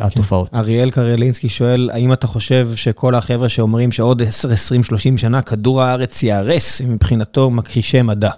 [0.00, 0.50] התופעות.
[0.54, 5.82] אריאל קרלינסקי שואל, האם אתה חושב שכל החבר'ה שאומרים שעוד 10, 20, 30 שנה כדור
[5.82, 8.30] הארץ ייהרס, מבחינתו מכחישי מדע?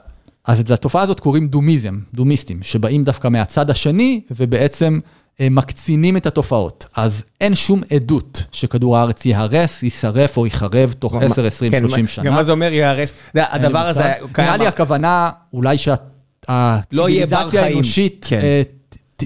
[0.44, 4.98] אז לתופעה הזאת קוראים דומיזם, דומיסטים, שבאים דווקא מהצד השני, ובעצם
[5.40, 6.86] מקצינים את התופעות.
[6.96, 12.24] אז אין שום עדות שכדור הארץ ייהרס, יישרף או ייחרב תוך 10, 20, 30 שנה.
[12.24, 13.12] גם מה זה אומר ייהרס?
[13.34, 14.12] הדבר הזה...
[14.38, 18.26] נראה לי הכוונה, אולי שהציוויליזציה האנושית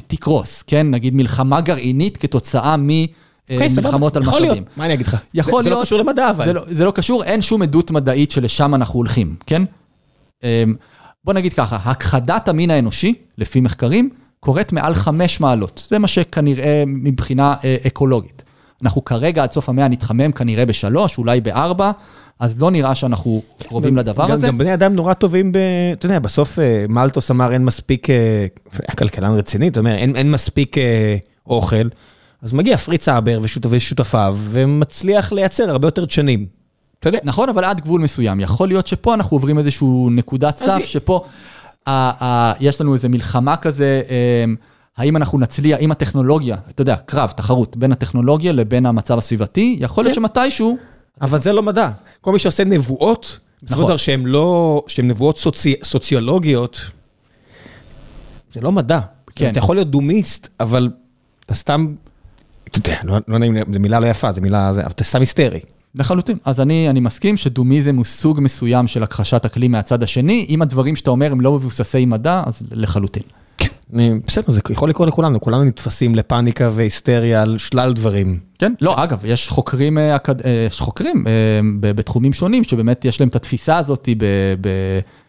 [0.06, 0.90] תקרוס, כן?
[0.90, 4.44] נגיד מלחמה גרעינית כתוצאה ממלחמות על משאבים.
[4.44, 5.16] יכול להיות, מה אני אגיד לך?
[5.34, 5.64] יכול להיות.
[5.64, 6.58] זה לא קשור למדע, אבל.
[6.66, 9.62] זה לא קשור, אין שום עדות מדעית שלשם אנחנו הולכים, כן?
[11.24, 15.86] בוא נגיד ככה, הכחדת המין האנושי, לפי מחקרים, קורית מעל חמש מעלות.
[15.90, 17.54] זה מה שכנראה מבחינה
[17.86, 18.42] אקולוגית.
[18.82, 21.90] אנחנו כרגע עד סוף המאה נתחמם כנראה בשלוש, אולי בארבע,
[22.40, 24.46] אז לא נראה שאנחנו קרובים לדבר הזה.
[24.46, 25.58] גם בני אדם נורא טובים ב...
[25.92, 26.58] אתה יודע, בסוף
[26.88, 28.06] מלטוס אמר אין מספיק,
[28.88, 30.76] הכלכלן רציני, אתה אומר, אין מספיק
[31.46, 31.88] אוכל,
[32.42, 36.46] אז מגיע פריץ אבר ושותפיו, ומצליח לייצר הרבה יותר דשנים.
[37.00, 37.18] אתה יודע.
[37.24, 38.40] נכון, אבל עד גבול מסוים.
[38.40, 41.24] יכול להיות שפה אנחנו עוברים איזשהו נקודת סף, שפה
[42.60, 44.02] יש לנו איזו מלחמה כזה,
[44.96, 50.04] האם אנחנו נצליח, אם הטכנולוגיה, אתה יודע, קרב, תחרות, בין הטכנולוגיה לבין המצב הסביבתי, יכול
[50.04, 50.78] להיות שמתישהו...
[51.20, 51.90] אבל זה לא מדע.
[52.20, 55.40] כל מי שעושה נבואות, דבר שהן לא, שהן נבואות
[55.82, 56.80] סוציולוגיות,
[58.52, 59.00] זה לא מדע.
[59.34, 59.50] כן.
[59.50, 60.90] אתה יכול להיות דומיסט, אבל
[61.46, 61.94] אתה סתם,
[62.64, 65.60] אתה יודע, לא נעים, זו מילה לא יפה, זו מילה, אבל אתה סתם היסטרי.
[65.94, 66.36] לחלוטין.
[66.44, 70.46] אז אני, אני מסכים שדומיזם הוא סוג מסוים של הכחשת אקלים מהצד השני.
[70.48, 73.22] אם הדברים שאתה אומר הם לא מבוססי מדע, אז לחלוטין.
[74.26, 78.38] בסדר, זה יכול לקרות לכולנו, כולנו נתפסים לפאניקה והיסטריה על שלל דברים.
[78.58, 79.98] כן, לא, אגב, יש חוקרים,
[80.66, 81.24] יש חוקרים
[81.80, 84.08] בתחומים שונים, שבאמת יש להם את התפיסה הזאת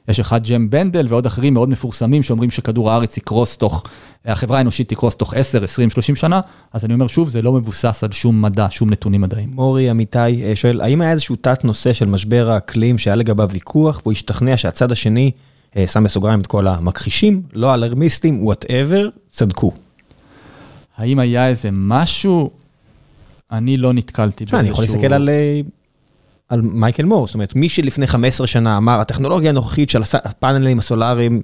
[0.07, 3.83] יש אחד ג'ם בנדל ועוד אחרים מאוד מפורסמים שאומרים שכדור הארץ יקרוס תוך,
[4.25, 6.39] החברה האנושית תקרוס תוך 10, 20, 30 שנה,
[6.73, 9.49] אז אני אומר שוב, זה לא מבוסס על שום מדע, שום נתונים מדעיים.
[9.53, 14.01] מורי אמיתי אה, שואל, האם היה איזשהו תת נושא של משבר האקלים שהיה לגביו ויכוח,
[14.03, 15.54] והוא השתכנע שהצד השני, אה,
[15.87, 19.71] שם בסוגריים את כל המכחישים, לא אלרמיסטים, whatever, צדקו.
[20.97, 22.49] האם היה איזה משהו?
[23.51, 24.59] אני לא נתקלתי באיזשהו...
[24.59, 25.29] אני יכול להסתכל על...
[25.29, 25.61] אה,
[26.49, 31.41] על מייקל מור, זאת אומרת, מי שלפני 15 שנה אמר, הטכנולוגיה הנוכחית של הפאנלים הסולאריים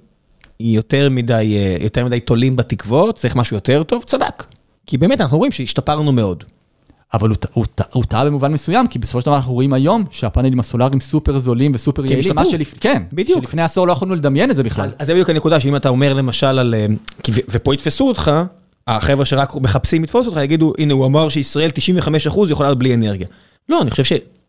[0.60, 4.44] היא יותר מדי, אה, יותר מדי תולים בתקוות, צריך משהו יותר טוב, צדק.
[4.86, 6.44] כי באמת אנחנו רואים שהשתפרנו מאוד.
[7.14, 7.30] אבל
[7.92, 11.72] הוא טעה במובן מסוים, כי בסופו של דבר אנחנו רואים היום שהפאנלים הסולאריים סופר זולים
[11.76, 12.36] וסופר יעילים.
[12.36, 12.74] מה שלפ...
[12.80, 13.40] כן, בדיוק.
[13.40, 14.86] שלפני עשור לא יכולנו לדמיין את זה בכלל.
[14.86, 16.76] אז, אז זה בדיוק הנקודה, שאם אתה אומר למשל על...
[16.78, 16.86] אה,
[17.50, 18.32] ופה יתפסו אותך,
[18.88, 21.70] החבר'ה שרק מחפשים לתפוס אותך יגידו, הנה הוא אמר שישראל
[22.28, 23.28] 95% יכולה להיות בלי אנרגיה.
[23.70, 24.04] לא, אני חושב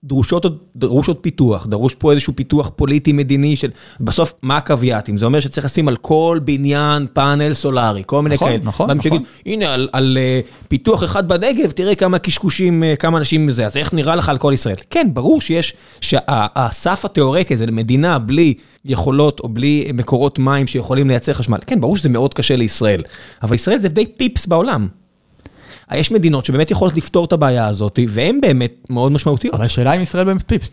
[0.04, 3.68] שדרושות עוד, דרוש עוד פיתוח, דרוש פה איזשהו פיתוח פוליטי-מדיני של,
[4.00, 5.18] בסוף, מה הקוויאטים?
[5.18, 8.60] זה אומר שצריך לשים על כל בניין פאנל סולארי, כל מיני נכון, כאלה.
[8.64, 9.02] נכון, נכון.
[9.02, 13.66] שיגיד, הנה, על, על uh, פיתוח אחד בנגב, תראה כמה קשקושים, uh, כמה אנשים זה,
[13.66, 14.76] אז איך נראה לך על כל ישראל?
[14.90, 21.32] כן, ברור שיש, שהסף התיאורטי הזה למדינה בלי יכולות או בלי מקורות מים שיכולים לייצר
[21.32, 23.02] חשמל, כן, ברור שזה מאוד קשה לישראל,
[23.42, 24.88] אבל ישראל זה די פיפס בעולם.
[25.96, 29.54] יש מדינות שבאמת יכולות לפתור את הבעיה הזאת, והן באמת מאוד משמעותיות.
[29.54, 30.70] אבל השאלה אם ישראל באמת פיפס,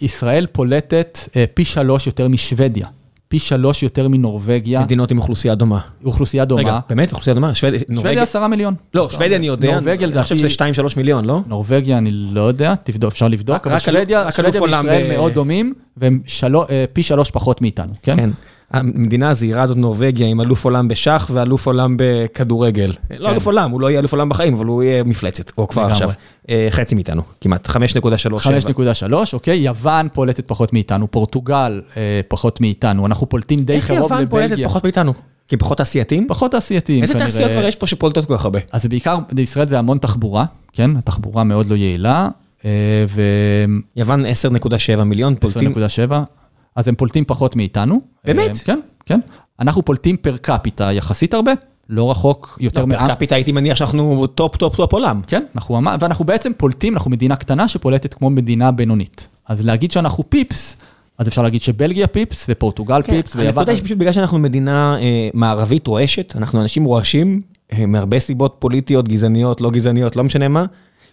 [0.00, 2.86] ישראל פולטת אה, פי שלוש יותר משוודיה.
[3.28, 4.80] פי שלוש יותר מנורבגיה.
[4.80, 5.80] מדינות עם אוכלוסייה דומה.
[6.04, 6.60] אוכלוסייה דומה.
[6.60, 7.10] רגע, באמת?
[7.12, 7.54] אוכלוסייה דומה?
[7.54, 8.74] שוודיה, שוודיה עשרה מיליון.
[8.94, 10.18] לא, שוודיה אני יודע, נורבגיה לדעתי...
[10.18, 11.40] אני חושב שזה שתיים, שלוש מיליון, לא?
[11.46, 16.20] נורבגיה אני לא יודע, תבדוק, אפשר לבדוק, אבל שוודיה וישראל מאוד דומים, והם
[16.70, 18.30] אה, פי שלוש פחות מאיתנו, כן?
[18.72, 18.78] כן.
[18.78, 22.92] המדינה הזהירה הזאת נורבגיה עם אלוף עולם בשח ואלוף עולם בכדורגל.
[23.18, 25.82] לא אלוף עולם, הוא לא יהיה אלוף עולם בחיים, אבל הוא יהיה מפלצת, או כבר
[25.82, 26.10] עכשיו.
[26.48, 27.72] אה, חצי מאיתנו, כמעט, 5.3.
[27.72, 34.22] 5.3, אוקיי, יוון פולטת פחות מאיתנו, פורטוגל אה, פחות מאיתנו, אנחנו פולטים די קרוב לבלגיה.
[34.22, 35.12] איך יוון פולטת פחות מאיתנו?
[35.48, 36.26] כי פחות תעשייתים?
[36.28, 38.60] פחות תעשייתים, איזה תעשיות כבר יש פה שפולטות כל כך הרבה?
[38.72, 40.96] אז בעיקר, בישראל זה המון תחבורה, כן?
[40.96, 42.28] התחבורה מאוד לא יעילה,
[42.64, 42.70] אה,
[43.08, 43.22] ו...
[43.96, 44.24] יוון
[44.96, 45.72] 10.7 מיליון פולטים.
[46.08, 46.41] 10.7.
[46.76, 48.00] אז הם פולטים פחות מאיתנו.
[48.24, 48.50] באמת?
[48.50, 49.20] אה, כן, כן.
[49.60, 51.52] אנחנו פולטים per capita יחסית הרבה,
[51.88, 53.06] לא רחוק יותר לא, מעם.
[53.06, 55.20] per capita הייתי מניח שאנחנו top top top עולם.
[55.26, 59.28] כן, אנחנו, ואנחנו בעצם פולטים, אנחנו מדינה קטנה שפולטת כמו מדינה בינונית.
[59.48, 60.76] אז להגיד שאנחנו פיפס,
[61.18, 63.48] אז אפשר להגיד שבלגיה פיפס ופורטוגל כן, פיפס ויוון.
[63.48, 67.40] הנקודה היא פשוט בגלל שאנחנו מדינה אה, מערבית רועשת, אנחנו אנשים רועשים,
[67.72, 70.64] אה, מהרבה סיבות פוליטיות, גזעניות, לא גזעניות, לא משנה מה.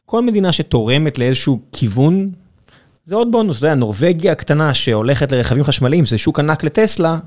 [0.06, 2.30] כל מדינה שתורמת לאיזשהו כיוון,
[3.10, 7.18] זה עוד בונוס, אתה יודע, נורבגיה הקטנה שהולכת לרכבים חשמליים, זה שוק ענק לטסלה,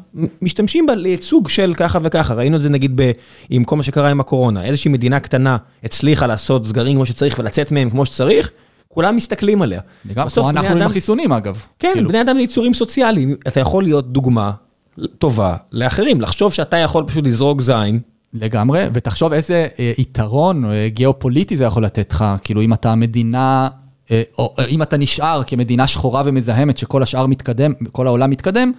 [0.42, 3.10] משתמשים בה לייצוג של ככה וככה, ראינו את זה נגיד ב,
[3.50, 7.72] עם כל מה שקרה עם הקורונה, איזושהי מדינה קטנה הצליחה לעשות סגרים כמו שצריך ולצאת
[7.72, 8.50] מהם כמו שצריך,
[8.88, 9.80] כולם מסתכלים עליה.
[10.14, 11.62] גם כמו אנחנו עם החיסונים אגב.
[11.78, 12.08] כן, כאילו.
[12.08, 14.52] בני אדם זה יצורים סוציאליים, אתה יכול להיות דוגמה
[15.18, 18.00] טובה לאחרים, לחשוב שאתה יכול פשוט לזרוק זין.
[18.34, 23.68] לגמרי, ותחשוב איזה אה, יתרון אה, גיאופוליטי זה יכול לתת לך, כאילו אם אתה מדינה
[24.38, 28.72] או אה, אם אתה נשאר כמדינה שחורה ומזהמת שכל השאר מתקדם, כל העולם מתקדם,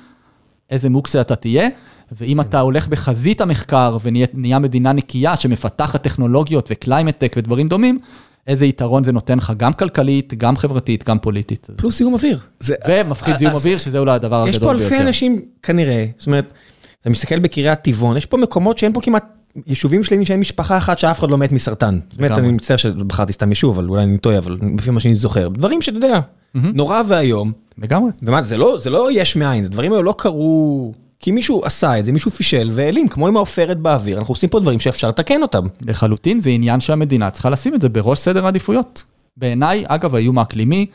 [0.69, 1.69] איזה מוקסה אתה תהיה.
[2.11, 7.99] ואם אתה הולך בחזית המחקר ונהיה מדינה נקייה שמפתחת טכנולוגיות ו climate-tech ודברים דומים,
[8.47, 11.67] איזה יתרון זה נותן לך גם כלכלית, גם חברתית, גם פוליטית.
[11.78, 12.39] פלוס זיהום אוויר.
[12.88, 14.84] ומפחית זיהום אוויר, שזה אולי הדבר הגדול ביותר.
[14.84, 16.53] יש פה אלפי אנשים, כנראה, זאת אומרת,
[17.01, 19.26] אתה מסתכל בקריית טבעון, יש פה מקומות שאין פה כמעט
[19.68, 21.99] יישובים שלמים שאין משפחה אחת שאף אחד לא מת מסרטן.
[22.18, 25.47] באמת, אני מצטער שבחרתי סתם יישוב, אבל אולי אני טועה, אבל לפי מה שאני זוכר.
[25.47, 26.20] דברים שאתה יודע,
[26.56, 27.51] נורא ואיום.
[27.78, 28.12] לגמרי.
[28.24, 30.93] ומה, זה לא, זה לא יש מאין, הדברים האלה לא קרו...
[31.20, 34.60] כי מישהו עשה את זה, מישהו פישל והעלים, כמו עם העופרת באוויר, אנחנו עושים פה
[34.60, 35.68] דברים שאפשר לתקן אותם.
[35.86, 39.04] לחלוטין, זה עניין שהמדינה צריכה לשים את זה בראש סדר העדיפויות.
[39.38, 40.86] בעיניי, אגב, האיום האקלימי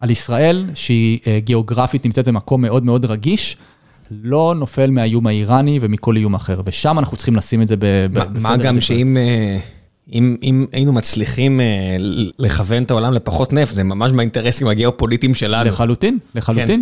[0.00, 3.56] על ישראל, שהיא אה, גיאוגרפית נמצאת במקום מאוד מאוד רגיש,
[4.10, 8.28] לא נופל מהאיום האיראני ומכל איום אחר, ושם אנחנו צריכים לשים את זה בסדר.
[8.40, 9.58] מה גם שאם אה,
[10.12, 11.96] אם, אם היינו מצליחים אה,
[12.38, 15.68] לכוון את העולם לפחות נפט, זה ממש מהאינטרסים הגיאופוליטיים שלנו.
[15.68, 16.66] לחלוטין, לחלוטין.
[16.66, 16.80] כן.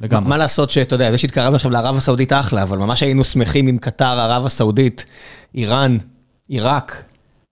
[0.00, 0.28] לגמרי.
[0.28, 3.78] מה לעשות שאתה יודע, זה שהתקרבנו עכשיו לערב הסעודית אחלה, אבל ממש היינו שמחים אם
[3.78, 5.04] קטר, ערב הסעודית,
[5.54, 5.98] איראן,
[6.48, 7.02] עיראק,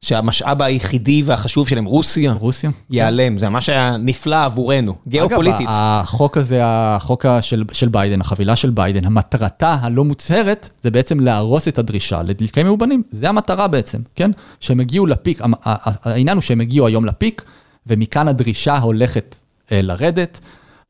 [0.04, 3.38] שהמשאב היחידי והחשוב שלהם, רוסיה, רוסיה, ייעלם.
[3.38, 5.60] זה ממש היה נפלא עבורנו, גיאופוליטית.
[5.60, 11.20] אגב, החוק הזה, החוק של, של ביידן, החבילה של ביידן, המטרתה הלא מוצהרת, זה בעצם
[11.20, 13.02] להרוס את הדרישה לדלקי מאובנים.
[13.10, 14.30] זה המטרה בעצם, כן?
[14.60, 17.42] שהם הגיעו לפיק, העניין הוא שהם הגיעו היום לפיק,
[17.86, 19.36] ומכאן הדרישה הולכת
[19.72, 20.40] אה, לרדת.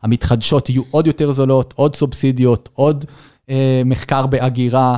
[0.03, 3.05] המתחדשות יהיו עוד יותר זולות, עוד סובסידיות, עוד
[3.51, 4.97] אה, מחקר באגירה.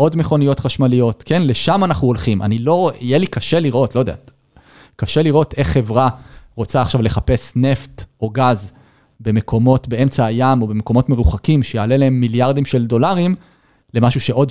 [0.00, 1.42] עוד מכוניות חשמליות, כן?
[1.46, 2.42] לשם אנחנו הולכים.
[2.42, 4.30] אני לא, יהיה לי קשה לראות, לא יודעת,
[4.96, 6.08] קשה לראות איך חברה
[6.56, 8.72] רוצה עכשיו לחפש נפט או גז
[9.20, 13.34] במקומות באמצע הים או במקומות מרוחקים, שיעלה להם מיליארדים של דולרים,
[13.94, 14.48] למשהו שעוד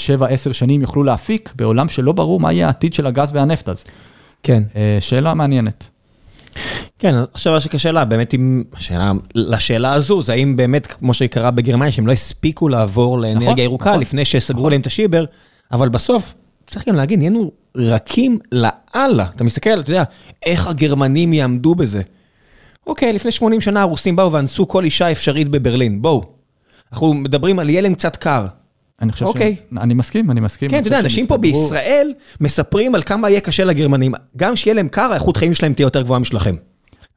[0.50, 3.84] 7-10 שנים יוכלו להפיק, בעולם שלא ברור מה יהיה העתיד של הגז והנפט אז.
[4.44, 4.64] כן.
[4.76, 5.90] אה, שאלה מעניינת.
[7.00, 11.52] כן, עכשיו יש לי שאלה, באמת אם, השאלה, לשאלה הזו, זה האם באמת, כמו שקרה
[11.52, 14.02] בגרמניה, שהם לא הספיקו לעבור לאנרגיה נכון, ירוקה נכון.
[14.02, 15.26] לפני שסגרו להם את השיבר,
[15.72, 16.34] אבל בסוף,
[16.68, 19.26] צריך גם להגיד, נהיינו רכים לאללה.
[19.36, 20.04] אתה מסתכל, אתה יודע,
[20.46, 22.02] איך הגרמנים יעמדו בזה.
[22.88, 26.22] אוקיי, לפני 80 שנה הרוסים באו ואנסו כל אישה אפשרית בברלין, בואו.
[26.92, 28.46] אנחנו מדברים על ילד קצת קר.
[29.02, 29.56] אני חושב אוקיי.
[29.74, 29.78] ש...
[29.78, 30.70] אני מסכים, אני מסכים.
[30.70, 34.14] כן, אתה יודע, אנשים פה בישראל מספרים על כמה יהיה קשה לגרמנים.
[34.38, 36.56] גם שיהיה להם קר, האיכות חיים שלהם תהיה יותר גבוהה משלכם.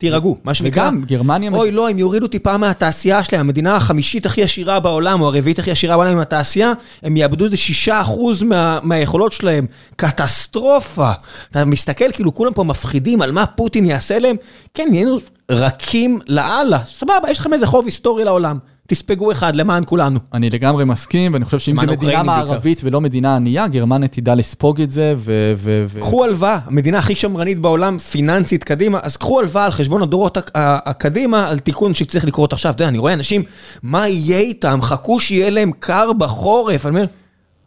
[0.02, 0.82] תירגעו, מה שנקרא.
[0.82, 1.50] וגם, גרמניה...
[1.52, 5.70] אוי, לא, הם יורידו טיפה מהתעשייה שלהם, המדינה החמישית הכי עשירה בעולם, או הרביעית הכי
[5.70, 6.72] עשירה בעולם עם התעשייה,
[7.02, 9.66] הם יאבדו איזה שישה אחוז מה, מהיכולות שלהם.
[9.96, 11.10] קטסטרופה.
[11.50, 14.36] אתה מסתכל, כאילו כולם פה מפחידים על מה פוטין יעשה להם.
[14.74, 15.18] כן, נהיינו
[15.50, 16.78] רכים לאללה.
[16.84, 18.58] סבבה, יש לכם איזה חוב היסטורי לעולם.
[18.88, 20.18] תספגו אחד למען כולנו.
[20.34, 22.22] אני לגמרי מסכים, ואני חושב שאם זו מדינה.
[22.22, 25.86] מערבית ולא מדינה ענייה, גרמניה תדע לספוג את זה, ו...
[26.00, 31.48] קחו הלוואה, המדינה הכי שמרנית בעולם, פיננסית קדימה, אז קחו הלוואה על חשבון הדורות הקדימה,
[31.48, 32.72] על תיקון שצריך לקרות עכשיו.
[32.72, 33.42] אתה יודע, אני רואה אנשים,
[33.82, 34.78] מה יהיה איתם?
[34.82, 36.86] חכו שיהיה להם קר בחורף.
[36.86, 37.06] אני אומר,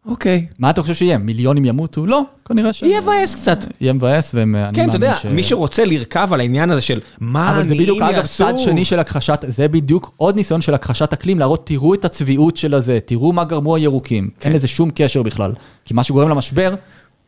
[0.07, 0.45] אוקיי.
[0.59, 1.17] מה אתה חושב שיהיה?
[1.17, 2.05] מיליונים ימותו?
[2.05, 2.81] לא, כנראה ש...
[2.81, 3.65] יהיה מבאס קצת.
[3.81, 4.77] יהיה מבאס, ואני מאמין ש...
[4.77, 8.17] כן, אתה יודע, מי שרוצה לרכב על העניין הזה של מה אבל זה בדיוק, אגב,
[8.17, 8.43] יעשו.
[8.43, 12.57] צד שני של הכחשת, זה בדיוק עוד ניסיון של הכחשת אקלים, להראות, תראו את הצביעות
[12.57, 14.29] של הזה, תראו מה גרמו הירוקים.
[14.39, 14.49] כן.
[14.49, 15.53] אין לזה שום קשר בכלל.
[15.85, 16.75] כי מה שגורם למשבר,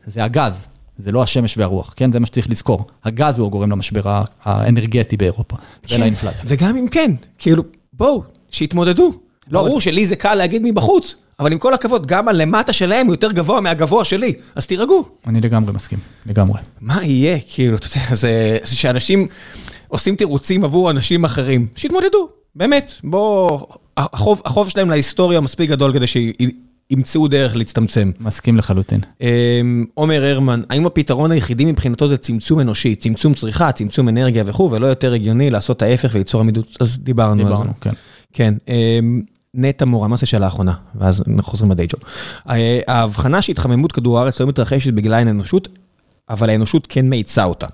[0.06, 0.66] זה הגז,
[0.98, 2.12] זה לא השמש והרוח, כן?
[2.12, 2.86] זה מה שצריך לזכור.
[3.04, 6.44] הגז הוא הגורם למשבר ה- האנרגטי באירופה, כן, ולאינפלציה.
[6.46, 9.12] וגם אם כן, כאילו, בואו, שיתמודדו.
[9.50, 13.14] לא, ברור שלי זה קל להגיד מבחוץ, אבל עם כל הכבוד, גם הלמטה שלהם הוא
[13.14, 15.04] יותר גבוה מהגבוה שלי, אז תירגעו.
[15.26, 16.60] אני לגמרי מסכים, לגמרי.
[16.80, 17.38] מה יהיה?
[17.48, 19.26] כאילו, אתה יודע, זה זה שאנשים
[19.88, 21.66] עושים תירוצים עבור אנשים אחרים.
[21.76, 22.92] שיתמודדו, באמת.
[23.04, 23.60] בוא,
[23.96, 28.10] החוב, החוב שלהם להיסטוריה מספיק גדול כדי שימצאו דרך להצטמצם.
[28.20, 29.00] מסכים לחלוטין.
[29.20, 34.70] אמ, עומר הרמן, האם הפתרון היחידי מבחינתו זה צמצום אנושי, צמצום צריכה, צמצום אנרגיה וכו',
[34.70, 36.76] ולא יותר הגיוני לעשות ההפך וליצור עמידות?
[36.80, 37.44] אז דיברנו על זה.
[37.44, 37.92] דיברנו, כן.
[38.32, 38.54] כן.
[39.58, 40.72] נטע מורה, מה זה שאלה האחרונה?
[40.94, 42.00] ואז חוזרים לדיי ג'וב.
[42.50, 45.68] אה, ההבחנה שהתחממות כדור הארץ לא מתרחשת בגלל האנושות,
[46.30, 47.66] אבל האנושות כן מאיצה אותה.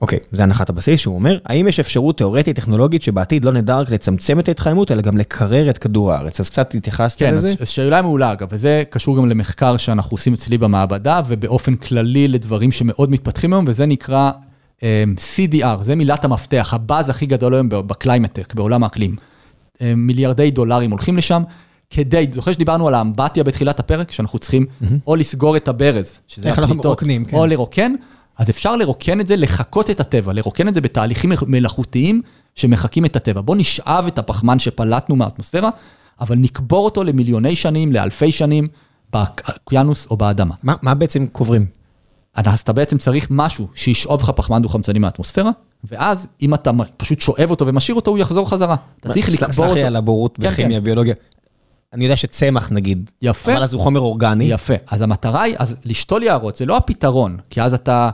[0.00, 3.90] אוקיי, זה הנחת הבסיס שהוא אומר, האם יש אפשרות תיאורטית טכנולוגית שבעתיד לא נדע רק
[3.90, 6.40] לצמצם את ההתחממות, אלא גם לקרר את כדור הארץ?
[6.40, 7.54] אז קצת התייחסת כן, לזה?
[7.60, 12.72] אז שאלה מעולה אגב, וזה קשור גם למחקר שאנחנו עושים אצלי במעבדה, ובאופן כללי לדברים
[12.72, 14.30] שמאוד מתפתחים היום, וזה נקרא
[14.78, 14.82] um,
[15.16, 19.16] CDR, זה מילת המפתח, הבאז הכי גדול היום ב climate tech, בעולם האקלים.
[19.78, 21.42] Um, מיליארדי דולרים הולכים לשם,
[21.90, 24.66] כדי, זוכר שדיברנו על האמבטיה בתחילת הפרק, שאנחנו צריכים
[25.06, 27.36] או לסגור את הברז, שזה הפליטות, מרוקנים, כן.
[27.36, 27.92] או לרוקן,
[28.38, 32.22] אז אפשר לרוקן את זה, לחקות את הטבע, לרוקן את זה בתהליכים מלאכותיים
[32.54, 33.40] שמחקים את הטבע.
[33.40, 35.70] בוא נשאב את הפחמן שפלטנו מהאטמוספירה,
[36.20, 38.68] אבל נקבור אותו למיליוני שנים, לאלפי שנים,
[39.12, 40.54] באוקיינוס או באדמה.
[40.62, 41.66] מה, מה בעצם קוברים?
[42.34, 45.50] אז אתה בעצם צריך משהו שישאוב לך פחמן דו-חמצני מהאטמוספירה,
[45.84, 48.76] ואז אם אתה פשוט שואב אותו ומשאיר אותו, הוא יחזור חזרה.
[49.00, 49.86] אתה צריך לקבור סלח לי אותו.
[49.86, 50.84] על הבורות כן, בכימיה, כן.
[50.84, 51.14] ביולוגיה.
[51.92, 53.52] אני יודע שצמח נגיד, יפה.
[53.54, 54.44] אבל אז הוא חומר אורגני.
[54.44, 54.74] יפה.
[54.90, 58.08] אז המטרה היא, אז לשתול יערות זה לא הפתרון, כי אז אתה,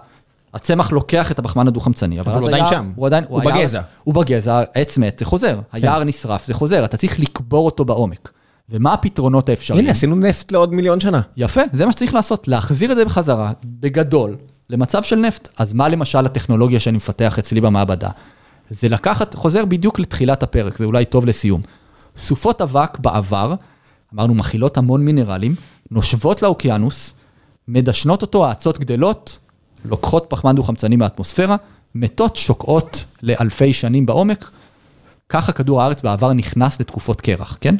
[0.55, 2.93] הצמח לוקח את הפחמן הדו-חמצני, אבל אבל הוא עדיין שם.
[2.97, 3.81] הוא עדיין, הוא היער- בגזע.
[3.83, 3.87] כן.
[4.05, 5.61] הוא בגזע, עץ מת, זה חוזר.
[5.73, 8.31] היער נשרף, זה חוזר, אתה צריך לקבור אותו בעומק.
[8.71, 9.85] ומה הפתרונות האפשריים?
[9.85, 11.21] הנה, עשינו נפט לעוד מיליון שנה.
[11.37, 14.37] יפה, זה מה שצריך לעשות, להחזיר את זה בחזרה, בגדול,
[14.71, 15.49] למצב של נפט.
[15.59, 18.11] אז מה למשל הטכנולוגיה שאני מפתח אצלי במעבדה?
[18.71, 21.61] זה לקחת, חוזר בדיוק לתחילת הפרק, זה אולי טוב לסיום.
[22.17, 23.55] סופות אבק בעבר,
[24.15, 25.55] אמרנו, מכילות המון מינרלים,
[25.91, 27.15] נושבות לאוקיינוס,
[27.69, 29.39] מדשנות אותו, האצות גדלות,
[29.85, 31.57] לוקחות פחמן דו-חמצני מהאטמוספירה,
[31.95, 34.51] מתות, שוקעות לאלפי שנים בעומק.
[35.29, 37.77] ככה כדור הארץ בעבר נכנס לתקופות קרח, כן?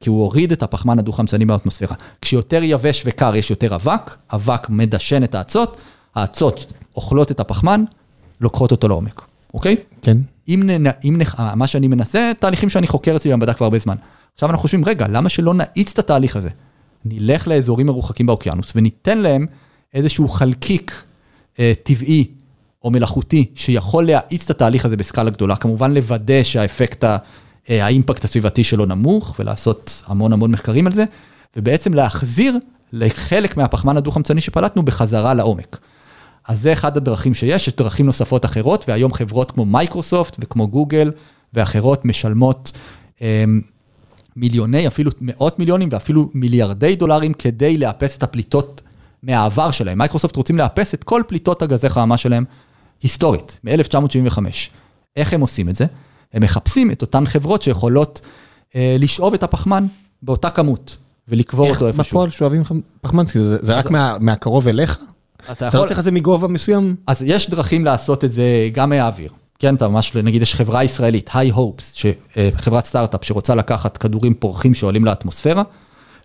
[0.00, 1.96] כי הוא הוריד את הפחמן הדו-חמצני באטמוספירה.
[2.20, 5.76] כשיותר יבש וקר יש יותר אבק, אבק מדשן את האצות,
[6.14, 7.84] האצות אוכלות את הפחמן,
[8.40, 9.22] לוקחות אותו לעומק,
[9.54, 9.76] אוקיי?
[10.02, 10.18] כן.
[10.48, 11.24] אם, נ, אם נ,
[11.56, 13.96] מה שאני מנסה, תהליכים שאני חוקר אצלי במדע כבר הרבה זמן.
[14.34, 16.48] עכשיו אנחנו חושבים, רגע, למה שלא נאיץ את התהליך הזה?
[17.04, 19.46] נלך לאזורים מרוחקים באוקיינוס וניתן להם
[19.94, 21.02] איזשהו חלקיק
[21.58, 22.26] אה, טבעי
[22.84, 27.16] או מלאכותי שיכול להאיץ את התהליך הזה בסקאלה גדולה, כמובן לוודא שהאפקט, ה-
[27.70, 31.04] אה, האימפקט הסביבתי שלו נמוך ולעשות המון המון מחקרים על זה,
[31.56, 32.58] ובעצם להחזיר
[32.92, 35.78] לחלק מהפחמן הדו-חמצני שפלטנו בחזרה לעומק.
[36.48, 41.10] אז זה אחד הדרכים שיש, יש דרכים נוספות אחרות, והיום חברות כמו מייקרוסופט וכמו גוגל
[41.54, 42.72] ואחרות משלמות
[43.22, 43.44] אה,
[44.36, 48.80] מיליוני, אפילו מאות מיליונים ואפילו מיליארדי דולרים כדי לאפס את הפליטות
[49.22, 49.98] מהעבר שלהם.
[49.98, 52.44] מייקרוסופט רוצים לאפס את כל פליטות הגזי חממה שלהם
[53.02, 54.38] היסטורית, מ-1975.
[55.16, 55.86] איך הם עושים את זה?
[56.32, 58.20] הם מחפשים את אותן חברות שיכולות
[58.76, 59.86] אה, לשאוב את הפחמן
[60.22, 60.96] באותה כמות,
[61.28, 62.16] ולקבור אותו איך איפשהו.
[62.18, 62.62] בפועל שואבים
[63.00, 63.26] פחמן?
[63.26, 64.98] כאילו, זה- זה רק מה- מהקרוב אליך?
[65.44, 66.96] אתה אתה לא יכול, צריך את זה מגובה מסוים?
[67.06, 69.30] אז יש דרכים לעשות את זה גם מהאוויר.
[69.58, 72.04] כן, אתה ממש, נגיד יש חברה ישראלית, היי הופס,
[72.56, 75.62] חברת סטארט-אפ שרוצה לקחת כדורים פורחים שעולים לאטמוספירה,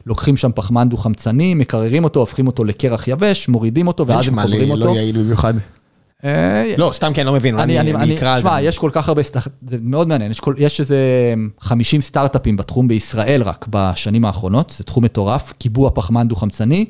[0.06, 4.46] לוקחים שם פחמן דו-חמצני, מקררים אותו, הופכים אותו לקרח יבש, מורידים אותו ואז הם נשמע
[4.46, 4.96] לי קוברים לא אותו.
[4.96, 5.54] יעיל במיוחד.
[6.26, 8.44] אה, לא, סתם כי אני לא מבין, אני, אקרא על זה.
[8.44, 9.22] תשמע, יש כל כך הרבה,
[9.68, 10.98] זה מאוד מעניין, יש איזה
[11.60, 16.86] 50 סטארט-אפים בתחום בישראל רק בשנים האחרונות, זה תחום מטורף, קיבוע פחמן דו-חמצני,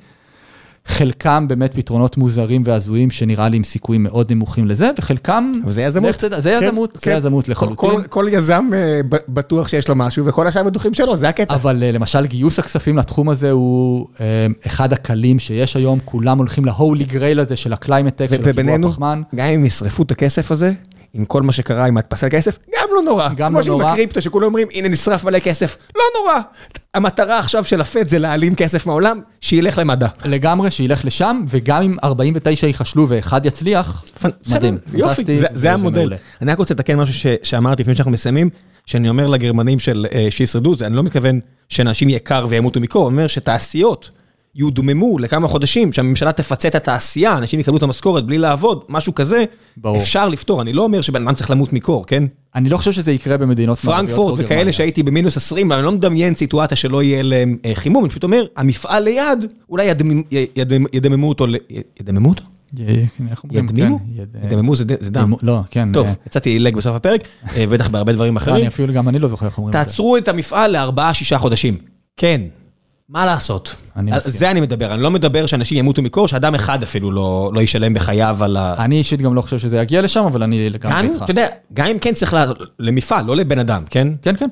[0.89, 5.53] חלקם באמת פתרונות מוזרים והזויים שנראה לי עם סיכויים מאוד נמוכים לזה, וחלקם...
[5.63, 6.09] אבל זה יזמות.
[6.09, 7.15] לך תדע, זה כן, יזמות, זה כן.
[7.17, 7.75] יזמות לחלוטין.
[7.75, 11.53] כל- כל יזם אה, ב- בטוח שיש לו משהו, וכל השאר בטוחים שלו, זה הקטע.
[11.55, 14.25] אבל אה, למשל גיוס הכספים לתחום הזה הוא אה,
[14.67, 18.33] אחד הקלים שיש היום, כולם הולכים ל holy grail הזה של ה climate tech, של
[18.33, 19.21] הקיבוע ובינינו, הפחמן.
[19.35, 20.73] גם אם ישרפו את הכסף הזה,
[21.14, 23.30] עם כל מה שקרה עם הדפסי הכסף, גם לא נורא.
[23.36, 23.84] גם כמו לא נורא.
[23.84, 26.34] שעם הקריפטו, שכולם אומרים, הנה נשרף מלא כסף, לא נורא.
[26.94, 30.07] המטרה עכשיו של הפד זה להעלים כסף מהעולם, שילך למדע.
[30.26, 34.03] לגמרי, שילך לשם, וגם אם 49 ייכשלו ואחד יצליח,
[34.52, 35.23] מדהים, יופי,
[35.53, 36.14] זה- המודל.
[36.41, 38.49] אני רק רוצה לתקן משהו שאמרתי לפני שאנחנו מסיימים,
[38.86, 39.77] שאני אומר לגרמנים
[40.14, 44.10] אה, שישרדו, זה- אני לא מתכוון שאנשים יהיה קר וימותו מקור, אני אומר שתעשיות
[44.55, 49.43] יודממו לכמה חודשים, שהממשלה תפצה את התעשייה, אנשים יקבלו את המשכורת בלי לעבוד, משהו כזה,
[49.77, 49.97] ברור.
[49.97, 50.61] אפשר לפתור.
[50.61, 52.23] אני לא אומר שבן אדם צריך למות מקור, כן?
[52.55, 54.71] אני לא חושב שזה יקרה במדינות מערביות פרנקפורט וכאלה.
[54.71, 58.45] שהייתי במינוס 20, אני לא מדמיין סיטואציה שלא יהיה להם אה, חימום, אני פשוט אומר,
[58.57, 61.55] המפעל ליד, אולי ידמ- י- ידמ- ידממו אותו, ל-
[61.99, 62.43] ידממו אותו?
[63.51, 63.99] ידמימו?
[63.99, 65.34] כן, יד- ידממו זה דם.
[65.41, 65.89] לא, כן.
[65.93, 67.21] טוב, אה, יצאתי עילג בסוף הפרק,
[67.57, 68.55] אה, בטח בהרבה דברים לא, אחרים.
[68.55, 69.85] אני אפילו, גם אני לא זוכר איך אומרים את זה.
[69.85, 71.77] תעצרו את המפעל לארבעה, שישה חודשים.
[72.17, 72.41] כן,
[73.10, 73.76] מה לעשות?
[73.95, 74.31] אני מסכים.
[74.31, 77.94] זה אני מדבר, אני לא מדבר שאנשים ימותו מקור, שאדם אחד אפילו לא לא ישלם
[77.94, 78.76] בחייו על ה...
[78.77, 81.23] אני אישית גם לא חושב שזה יגיע לשם, אבל אני לגמרי איתך.
[81.23, 82.38] אתה יודע, גם אם כן צריך
[82.80, 84.07] למפעל, לא לבן אדם, כן?
[84.22, 84.48] כן, כן,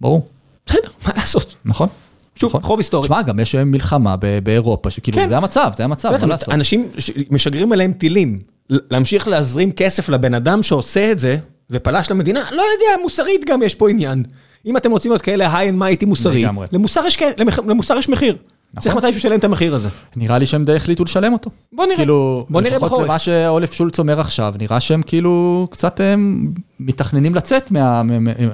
[0.00, 0.26] ברור,
[0.66, 1.56] בסדר, מה לעשות?
[1.64, 1.88] נכון.
[2.34, 2.62] שוב, נכון.
[2.62, 3.04] חוב היסטורי.
[3.08, 5.28] תשמע, גם יש היום מלחמה ב- באירופה, שכאילו, כן.
[5.28, 6.48] זה המצב, זה המצב, בטח, מה לעשות?
[6.48, 6.88] אנשים
[7.30, 8.38] משגרים עליהם טילים,
[8.70, 11.36] להמשיך להזרים כסף לבן אדם שעושה את זה,
[11.70, 14.22] ופלש למדינה, לא יודע, מוסרית גם יש פה עניין.
[14.66, 16.66] אם אתם רוצים להיות כאלה high and mighty מוסרי, לגמרי.
[16.72, 18.36] למוסר יש כ- למח- למוסר יש מחיר.
[18.80, 19.88] צריך מתישהו לשלם את המחיר הזה.
[20.16, 21.50] נראה לי שהם די החליטו לשלם אותו.
[21.72, 23.08] בוא נראה, כאילו, בוא נראה לפחות בחורף.
[23.08, 28.02] למה שאולף שולץ אומר עכשיו, נראה שהם כאילו קצת הם, מתכננים לצאת מה...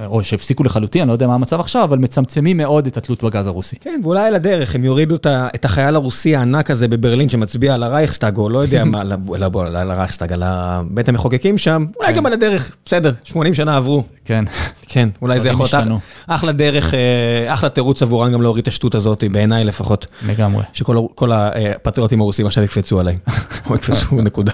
[0.06, 3.46] או שהפסיקו לחלוטין, אני לא יודע מה המצב עכשיו, אבל מצמצמים מאוד את התלות בגז
[3.46, 3.76] הרוסי.
[3.80, 8.36] כן, ואולי על הדרך הם יורידו את החייל הרוסי הענק הזה בברלין שמצביע על הרייכסטאג,
[8.36, 10.42] או לא יודע מה, על הרייכסטאג, על
[10.90, 12.14] בית המחוקקים שם, אולי כן.
[12.14, 14.04] גם על הדרך, בסדר, 80 שנה עברו.
[14.24, 14.44] כן.
[14.88, 18.94] כן, אולי זה יכול להיות אחלה דרך, אה, אחלה תירוץ עבורם גם להוריד את השטות
[18.94, 20.06] הזאת, בעיניי לפחות.
[20.26, 20.64] לגמרי.
[20.72, 23.16] שכל הפטריוטים הרוסים עכשיו יקפצו עליי.
[23.70, 24.52] או יקפצו, נקודה.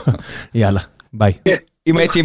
[0.54, 0.80] יאללה,
[1.12, 1.32] ביי.
[1.86, 2.22] אם הייתי,